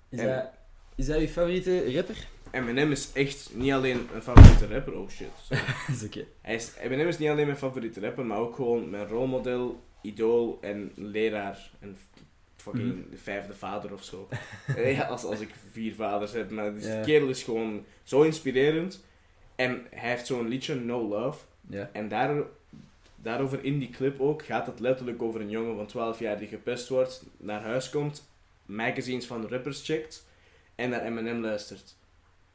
Is, 0.08 0.18
En- 0.18 0.26
dat, 0.26 0.50
is 0.96 1.06
dat 1.06 1.20
je 1.20 1.28
favoriete 1.28 1.92
rapper? 1.94 2.26
Eminem 2.50 2.90
is 2.90 3.12
echt 3.12 3.50
niet 3.54 3.72
alleen 3.72 4.08
een 4.14 4.22
favoriete 4.22 4.66
rapper, 4.74 4.98
oh 4.98 5.08
shit. 5.08 5.28
is 5.92 6.04
oké. 6.04 6.24
Hij 6.40 6.54
is, 6.54 6.72
Eminem 6.80 7.08
is 7.08 7.18
niet 7.18 7.28
alleen 7.28 7.46
mijn 7.46 7.58
favoriete 7.58 8.00
rapper, 8.00 8.24
maar 8.26 8.38
ook 8.38 8.54
gewoon 8.54 8.90
mijn 8.90 9.06
rolmodel, 9.06 9.80
idool 10.02 10.58
en 10.60 10.92
leraar. 10.94 11.70
En 11.80 11.96
fucking 12.56 12.94
Mhm. 12.98 13.10
de 13.10 13.16
vijfde 13.16 13.54
vader 13.54 13.92
of 13.92 14.04
zo. 14.04 14.28
Eh, 14.76 14.96
ja, 14.96 15.02
als, 15.02 15.24
als 15.24 15.40
ik 15.40 15.50
vier 15.70 15.94
vaders 15.94 16.32
heb. 16.32 16.50
Maar 16.50 16.74
die 16.74 17.00
kerel 17.00 17.28
is 17.28 17.42
gewoon 17.42 17.84
zo 18.02 18.22
inspirerend. 18.22 19.04
En 19.54 19.86
hij 19.90 20.10
heeft 20.10 20.26
zo'n 20.26 20.48
liedje, 20.48 20.74
No 20.74 21.08
Love. 21.08 21.38
Ja. 21.68 21.90
En 21.92 22.08
daar, 22.08 22.42
daarover 23.16 23.64
in 23.64 23.78
die 23.78 23.90
clip 23.90 24.20
ook 24.20 24.44
gaat 24.44 24.66
het 24.66 24.80
letterlijk 24.80 25.22
over 25.22 25.40
een 25.40 25.50
jongen 25.50 25.76
van 25.76 25.86
12 25.86 26.18
jaar 26.18 26.38
die 26.38 26.48
gepest 26.48 26.88
wordt, 26.88 27.24
naar 27.36 27.62
huis 27.62 27.90
komt, 27.90 28.28
magazines 28.66 29.26
van 29.26 29.48
rappers 29.48 29.84
checkt 29.84 30.26
en 30.76 30.90
naar 30.90 31.02
Eminem 31.02 31.40
luistert. 31.40 31.96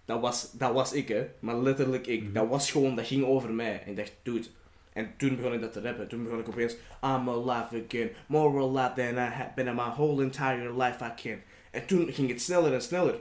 Dat 0.06 0.22
was, 0.22 0.52
dat 0.52 0.74
was 0.74 0.94
ik, 0.94 1.08
hè. 1.08 1.28
Maar 1.40 1.58
letterlijk 1.58 2.08
ik. 2.08 2.24
Mhm. 2.24 2.34
Dat 2.34 2.48
was 2.48 2.72
gewoon, 2.72 2.96
dat 2.96 3.08
ging 3.08 3.26
over 3.26 3.50
mij. 3.50 3.82
En 3.84 3.90
ik 3.90 3.96
dacht, 3.96 4.14
dude. 4.24 4.48
En 4.94 5.14
toen 5.18 5.36
begon 5.36 5.54
ik 5.54 5.62
dat 5.62 5.74
te 5.74 5.82
rappen. 5.82 6.08
Toen 6.08 6.24
begon 6.24 6.40
ik 6.40 6.48
opeens, 6.48 6.74
I'm 7.04 7.30
alive 7.30 7.84
again. 7.86 8.10
More 8.28 8.60
alive 8.60 8.94
than 8.96 9.16
I 9.16 9.30
have 9.30 9.52
been 9.56 9.68
in 9.68 9.76
my 9.76 9.90
whole 9.90 10.24
entire 10.24 10.78
life 10.78 11.06
I 11.06 11.22
can. 11.22 11.38
En 11.72 11.86
toen 11.86 12.14
ging 12.14 12.30
het 12.30 12.42
sneller 12.42 12.74
en 12.74 12.82
sneller. 12.82 13.20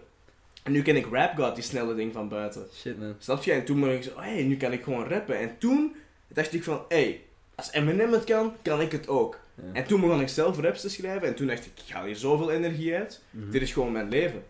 En 0.62 0.72
nu 0.72 0.82
ken 0.82 0.96
ik 0.96 1.06
Rap 1.10 1.36
God, 1.36 1.54
die 1.54 1.64
snelle 1.64 1.94
ding 1.94 2.12
van 2.12 2.28
buiten. 2.28 2.66
Shit, 2.74 2.98
man. 2.98 3.14
Snap 3.18 3.42
je? 3.42 3.52
En 3.52 3.64
toen 3.64 3.80
ben 3.80 3.94
ik 3.94 4.02
zo, 4.02 4.10
hé, 4.20 4.32
hey, 4.32 4.42
nu 4.42 4.56
kan 4.56 4.72
ik 4.72 4.82
gewoon 4.82 5.08
rappen. 5.08 5.38
En 5.38 5.58
toen 5.58 5.94
dacht 6.28 6.54
ik 6.54 6.64
van, 6.64 6.84
hé, 6.88 7.02
hey, 7.02 7.22
als 7.54 7.72
Eminem 7.72 8.12
het 8.12 8.24
kan, 8.24 8.54
kan 8.62 8.80
ik 8.80 8.92
het 8.92 9.08
ook. 9.08 9.38
Ja. 9.54 9.62
En 9.72 9.86
toen 9.86 10.00
begon 10.00 10.20
ik 10.20 10.28
zelf 10.28 10.58
raps 10.58 10.80
te 10.80 10.88
schrijven. 10.88 11.28
En 11.28 11.34
toen 11.34 11.46
dacht 11.46 11.66
ik, 11.66 11.72
ik 11.86 11.92
haal 11.92 12.04
hier 12.04 12.16
zoveel 12.16 12.50
energie 12.50 12.94
uit. 12.94 13.22
Mhm. 13.30 13.50
Dit 13.50 13.62
is 13.62 13.72
gewoon 13.72 13.92
mijn 13.92 14.08
leven. 14.08 14.42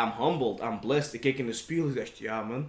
I'm 0.00 0.12
humbled, 0.18 0.60
I'm 0.60 0.80
blessed. 0.80 1.14
Ik 1.14 1.20
keek 1.20 1.38
in 1.38 1.46
de 1.46 1.52
spiegel 1.52 1.86
en 1.88 1.94
dacht, 1.94 2.18
ja 2.18 2.42
man, 2.42 2.60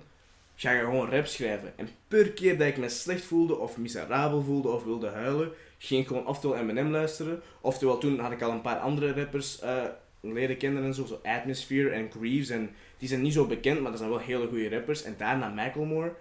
ik 0.55 0.61
ga 0.61 0.79
gewoon 0.79 1.09
rap 1.09 1.25
schrijven. 1.25 1.73
En 1.77 1.89
per 2.07 2.31
keer 2.31 2.57
dat 2.57 2.67
ik 2.67 2.77
me 2.77 2.89
slecht 2.89 3.23
voelde, 3.23 3.57
of 3.57 3.77
miserabel 3.77 4.41
voelde, 4.41 4.69
of 4.69 4.83
wilde 4.83 5.07
huilen, 5.09 5.51
ging 5.77 6.01
ik 6.01 6.07
gewoon 6.07 6.27
oftewel 6.27 6.57
Eminem 6.57 6.91
luisteren. 6.91 7.41
Oftewel 7.61 7.97
toen 7.97 8.19
had 8.19 8.31
ik 8.31 8.41
al 8.41 8.51
een 8.51 8.61
paar 8.61 8.77
andere 8.79 9.13
rappers 9.13 9.59
eh, 9.59 9.83
leren 10.19 10.57
kennen 10.57 10.83
en 10.83 10.93
zo, 10.93 11.05
zo 11.05 11.19
Atmosphere 11.23 11.89
en 11.89 12.09
Greaves. 12.11 12.49
En 12.49 12.69
die 12.97 13.07
zijn 13.07 13.21
niet 13.21 13.33
zo 13.33 13.45
bekend, 13.45 13.79
maar 13.81 13.89
dat 13.89 13.99
zijn 13.99 14.11
wel 14.11 14.19
hele 14.19 14.47
goede 14.47 14.69
rappers. 14.69 15.03
En 15.03 15.15
daarna 15.17 15.47
Macklemore. 15.49 16.13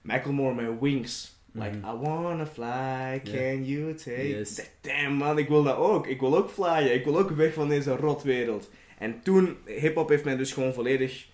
Macklemore 0.00 0.54
met 0.54 0.80
Wings. 0.80 1.38
Like, 1.52 1.76
Mhm. 1.76 1.86
I 1.86 1.96
wanna 1.98 2.46
fly, 2.46 3.20
can 3.32 3.64
you 3.64 3.94
take... 3.94 4.28
Yes. 4.28 4.60
Damn 4.80 5.14
man, 5.14 5.38
ik 5.38 5.48
wil 5.48 5.62
dat 5.62 5.76
ook. 5.76 6.06
Ik 6.06 6.20
wil 6.20 6.36
ook 6.36 6.50
flyen. 6.50 6.94
Ik 6.94 7.04
wil 7.04 7.18
ook 7.18 7.30
weg 7.30 7.52
van 7.54 7.68
deze 7.68 7.96
rotwereld. 7.96 8.70
En 9.00 9.20
toen, 9.22 9.56
hip-hop 9.66 10.08
heeft 10.08 10.24
mij 10.24 10.36
dus 10.36 10.52
gewoon 10.52 10.74
volledig 10.74 11.26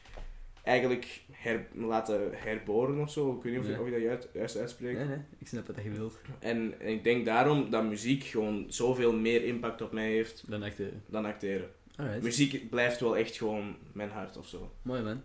eigenlijk 0.63 1.21
her, 1.33 1.67
laten 1.75 2.31
herboren 2.35 2.99
of 3.01 3.11
zo. 3.11 3.37
Ik 3.37 3.43
weet 3.43 3.53
niet 3.53 3.63
of, 3.63 3.69
je, 3.69 3.81
of 3.81 3.85
je 3.87 3.93
dat 3.93 4.03
juist, 4.03 4.29
juist 4.33 4.57
uitspreekt. 4.59 4.99
Nee, 4.99 5.07
nee, 5.07 5.19
ik 5.39 5.47
snap 5.47 5.67
wat 5.67 5.77
je 5.85 5.91
wilt. 5.91 6.19
En, 6.39 6.75
en 6.81 6.89
ik 6.89 7.05
denk 7.05 7.25
daarom 7.25 7.71
dat 7.71 7.85
muziek 7.85 8.25
gewoon 8.25 8.65
zoveel 8.69 9.13
meer 9.13 9.45
impact 9.45 9.83
op 9.83 9.93
mij 9.93 10.11
heeft 10.11 10.45
Dan 10.47 10.63
acteren. 10.63 11.03
dan 11.07 11.25
acteren. 11.25 11.69
Alright. 11.97 12.23
Muziek 12.23 12.71
blijft 12.71 13.01
wel 13.01 13.17
echt 13.17 13.37
gewoon 13.37 13.77
mijn 13.93 14.11
hart 14.11 14.37
of 14.37 14.47
zo. 14.49 14.71
Mooi, 14.83 15.03
man. 15.03 15.21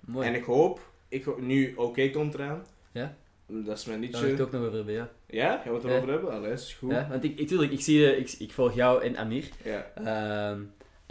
Mooi. 0.00 0.26
En 0.28 0.34
ik 0.34 0.44
hoop, 0.44 0.80
ik, 1.08 1.40
nu 1.40 1.72
Oké 1.76 2.10
komt 2.10 2.34
eraan. 2.34 2.66
Ja? 2.92 3.16
Dat 3.46 3.78
is 3.78 3.84
mijn 3.84 4.00
Daar 4.00 4.10
wil 4.10 4.20
liedje. 4.20 4.32
ik 4.32 4.38
het 4.38 4.40
ook 4.46 4.52
nog 4.52 4.60
over 4.62 4.74
hebben, 4.76 4.94
ja. 4.94 5.10
Ja? 5.26 5.56
Gaan 5.56 5.68
we 5.72 5.78
het 5.78 5.82
Ja. 5.82 5.88
erover 5.90 6.08
hebben? 6.12 6.32
Allee, 6.32 6.52
is 6.52 6.72
goed. 6.78 6.90
Ja, 6.90 7.08
want 7.10 7.24
ik, 7.24 7.38
ik, 7.38 7.48
tuurlijk, 7.48 7.72
ik, 7.72 7.80
zie 7.80 8.16
ik, 8.16 8.32
ik 8.38 8.52
volg 8.52 8.74
jou 8.74 9.02
en 9.02 9.16
Amir. 9.16 9.44
Ja. 9.64 9.90
Ehm, 9.94 10.60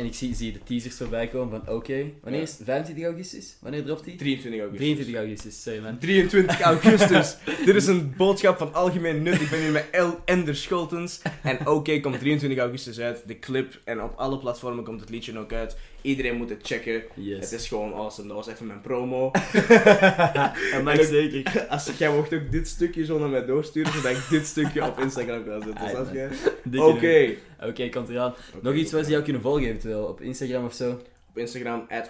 en 0.01 0.07
ik 0.07 0.13
zie, 0.13 0.35
zie 0.35 0.51
de 0.51 0.63
teasers 0.63 0.95
voorbij 0.95 1.27
komen 1.27 1.49
van 1.63 1.75
oké. 1.75 2.11
Wanneer 2.21 2.41
is 2.41 2.51
het? 2.51 2.61
25 2.63 3.05
augustus? 3.05 3.57
Wanneer 3.59 3.83
dropt 3.83 4.03
die? 4.03 4.15
23 4.15 4.61
augustus. 4.61 4.87
23 4.87 5.15
augustus, 5.15 5.61
sorry 5.61 5.79
man. 5.79 5.97
23 5.99 6.61
augustus. 6.71 7.37
Dit 7.65 7.75
is 7.75 7.87
een 7.87 8.13
boodschap 8.17 8.57
van 8.57 8.73
algemeen 8.73 9.23
nut. 9.23 9.41
Ik 9.41 9.49
ben 9.49 9.59
hier 9.59 9.71
met 9.71 9.87
El 9.91 10.19
Ender 10.25 10.55
Scholtens. 10.55 11.21
En 11.43 11.67
oké 11.67 11.99
komt 11.99 12.19
23 12.19 12.59
augustus 12.59 12.99
uit. 12.99 13.23
De 13.25 13.39
clip. 13.39 13.81
En 13.83 14.03
op 14.03 14.13
alle 14.15 14.37
platformen 14.39 14.83
komt 14.83 14.99
het 14.99 15.09
liedje 15.09 15.39
ook 15.39 15.53
uit. 15.53 15.77
Iedereen 16.01 16.35
moet 16.35 16.49
het 16.49 16.67
checken. 16.67 17.03
Yes. 17.15 17.39
Het 17.39 17.51
is 17.51 17.67
gewoon 17.67 17.93
awesome. 17.93 18.27
Dat 18.27 18.37
was 18.37 18.47
even 18.47 18.65
mijn 18.67 18.81
promo. 18.81 19.31
En 20.73 21.05
zeker. 21.05 21.65
Als, 21.69 21.91
jij 21.97 22.15
mocht 22.15 22.33
ook 22.33 22.51
dit 22.51 22.67
stukje 22.67 23.05
zo 23.05 23.19
naar 23.19 23.29
mij 23.29 23.45
doorsturen, 23.45 23.93
zodat 23.93 24.11
ik 24.11 24.29
dit 24.29 24.45
stukje 24.45 24.85
op 24.85 24.99
Instagram 24.99 25.45
kan 25.45 25.61
zetten. 25.61 25.85
Ah, 25.85 25.93
man. 25.93 26.13
je? 26.13 26.29
Dikke 26.63 26.85
Oké. 26.85 27.33
Oké, 27.67 27.89
komt 27.89 28.09
eraan. 28.09 28.31
Oké, 28.31 28.59
Nog 28.61 28.73
iets 28.73 28.91
waar 28.91 29.03
ze 29.03 29.09
jou 29.09 29.23
kunnen 29.23 29.41
volgen 29.41 29.63
eventueel? 29.63 30.03
Op 30.03 30.21
Instagram 30.21 30.65
of 30.65 30.73
zo? 30.73 31.01
Op 31.29 31.37
Instagram, 31.37 31.85
at. 31.89 32.09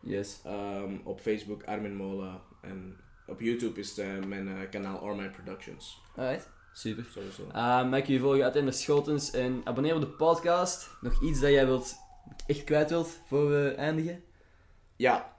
Yes. 0.00 0.40
Ehm, 0.44 0.94
op 1.04 1.20
Facebook, 1.20 1.62
Armin 1.64 1.96
Mola. 1.96 2.40
En 2.62 2.96
op 3.26 3.40
YouTube 3.40 3.80
is 3.80 3.98
eh, 3.98 4.06
mijn 4.26 4.48
eh, 4.48 4.70
kanaal 4.70 5.00
Ormai 5.00 5.28
Productions. 5.28 6.02
Alright, 6.16 6.50
super. 6.72 7.04
Sowieso. 7.10 7.42
Uh, 7.54 7.88
mag 7.90 7.98
ik 7.98 8.06
je 8.06 8.18
volgen 8.18 8.44
uit 8.44 8.54
de 8.54 8.72
Schotens 8.72 9.30
en 9.30 9.60
abonneer 9.64 9.94
op 9.94 10.00
de 10.00 10.06
podcast. 10.06 10.90
Nog 11.00 11.22
iets 11.22 11.40
dat 11.40 11.50
jij 11.50 11.66
wilt, 11.66 11.94
echt 12.46 12.64
kwijt 12.64 12.90
wilt 12.90 13.20
voor 13.28 13.50
we 13.50 13.74
eindigen? 13.76 14.22
Ja, 14.96 15.34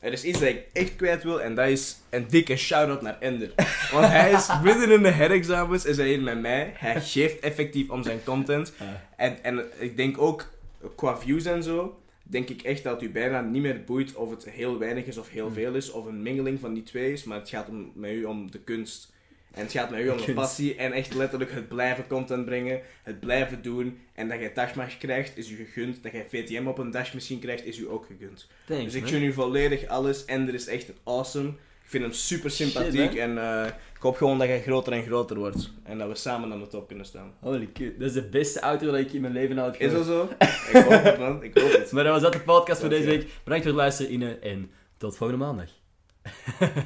er 0.00 0.12
is 0.12 0.24
iets 0.24 0.38
dat 0.38 0.48
ik 0.48 0.66
echt 0.72 0.96
kwijt 0.96 1.22
wil 1.22 1.42
en 1.42 1.54
dat 1.54 1.68
is 1.68 1.96
een 2.10 2.26
dikke 2.28 2.56
shout-out 2.56 3.02
naar 3.02 3.20
Ender. 3.20 3.52
Want 3.92 4.06
hij 4.06 4.32
is 4.32 4.48
midden 4.64 4.90
in 4.90 5.02
de 5.02 5.10
herexamens 5.10 5.84
is 5.84 5.96
hij 5.96 6.08
hier 6.08 6.22
met 6.22 6.40
mij. 6.40 6.72
Hij 6.76 7.00
geeft 7.00 7.40
effectief 7.40 7.90
om 7.90 8.02
zijn 8.02 8.24
content. 8.24 8.72
En, 9.16 9.44
en 9.44 9.64
ik 9.78 9.96
denk 9.96 10.18
ook, 10.18 10.50
qua 10.96 11.18
views 11.18 11.44
en 11.44 11.62
zo, 11.62 12.00
denk 12.22 12.48
ik 12.48 12.62
echt 12.62 12.82
dat 12.82 13.02
u 13.02 13.10
bijna 13.10 13.40
niet 13.40 13.62
meer 13.62 13.84
boeit 13.84 14.14
of 14.14 14.30
het 14.30 14.44
heel 14.50 14.78
weinig 14.78 15.04
is 15.04 15.18
of 15.18 15.28
heel 15.28 15.46
Hmm. 15.46 15.54
veel 15.54 15.74
is, 15.74 15.90
of 15.90 16.06
een 16.06 16.22
mengeling 16.22 16.60
van 16.60 16.74
die 16.74 16.82
twee 16.82 17.12
is, 17.12 17.24
maar 17.24 17.38
het 17.38 17.48
gaat 17.48 17.68
om, 17.68 17.92
met 17.94 18.10
u 18.10 18.24
om 18.24 18.50
de 18.50 18.58
kunst. 18.60 19.12
En 19.54 19.62
het 19.62 19.72
gaat 19.72 19.90
met 19.90 20.00
u 20.00 20.08
om 20.08 20.16
de 20.16 20.32
passie 20.32 20.74
en 20.74 20.92
echt 20.92 21.14
letterlijk 21.14 21.52
het 21.52 21.68
blijven 21.68 22.06
content 22.06 22.44
brengen, 22.44 22.80
het 23.02 23.20
blijven 23.20 23.62
doen. 23.62 23.98
En 24.14 24.28
dat 24.28 24.38
jij 24.38 24.52
dashmach 24.52 24.98
krijgt, 24.98 25.36
is 25.36 25.50
u 25.50 25.56
gegund. 25.56 26.02
Dat 26.02 26.12
jij 26.12 26.26
VTM 26.28 26.66
op 26.66 26.78
een 26.78 26.90
dashmachine 26.90 27.40
krijgt, 27.40 27.64
is 27.64 27.78
u 27.78 27.90
ook 27.90 28.06
gegund. 28.06 28.46
Thanks, 28.66 28.84
Dus 28.84 28.94
ik 28.94 29.08
gun 29.08 29.22
u 29.22 29.32
volledig 29.32 29.86
alles. 29.86 30.24
Ender 30.24 30.54
is 30.54 30.66
echt 30.66 30.92
awesome. 31.04 31.48
Ik 31.48 31.90
vind 31.90 32.02
hem 32.02 32.12
super 32.12 32.50
sympathiek 32.50 33.10
Shit, 33.10 33.16
en 33.16 33.38
eh, 33.38 33.66
ik 33.66 34.00
hoop 34.00 34.16
gewoon 34.16 34.38
dat 34.38 34.48
hij 34.48 34.62
groter 34.62 34.92
en 34.92 35.02
groter 35.02 35.38
wordt. 35.38 35.70
En 35.82 35.98
dat 35.98 36.08
we 36.08 36.14
samen 36.14 36.52
aan 36.52 36.60
de 36.60 36.66
top 36.66 36.86
kunnen 36.86 37.06
staan. 37.06 37.32
Holy 37.40 37.66
kut, 37.72 37.98
dat 37.98 38.08
is 38.08 38.14
de 38.14 38.28
beste 38.28 38.62
outro 38.62 38.90
dat 38.90 39.00
ik 39.00 39.12
in 39.12 39.20
mijn 39.20 39.32
leven 39.32 39.58
al 39.58 39.64
heb 39.64 39.80
Is 39.80 39.92
dat 39.92 40.04
gehoord. 40.04 40.28
zo? 40.38 40.78
Ik 40.78 40.84
hoop 40.84 41.02
het 41.02 41.18
man, 41.18 41.42
ik 41.42 41.58
hoop 41.58 41.72
het. 41.72 41.90
Maar 41.92 42.04
dat 42.04 42.12
was 42.12 42.22
dat 42.22 42.32
de 42.32 42.40
podcast 42.40 42.80
voor 42.80 42.88
deze 42.88 43.06
week. 43.06 43.20
Bedankt 43.44 43.64
voor 43.64 43.72
het 43.72 43.82
luisteren, 43.82 44.12
Ine, 44.12 44.38
en 44.38 44.70
tot 44.96 45.16
volgende 45.16 45.44
maandag. 45.44 45.68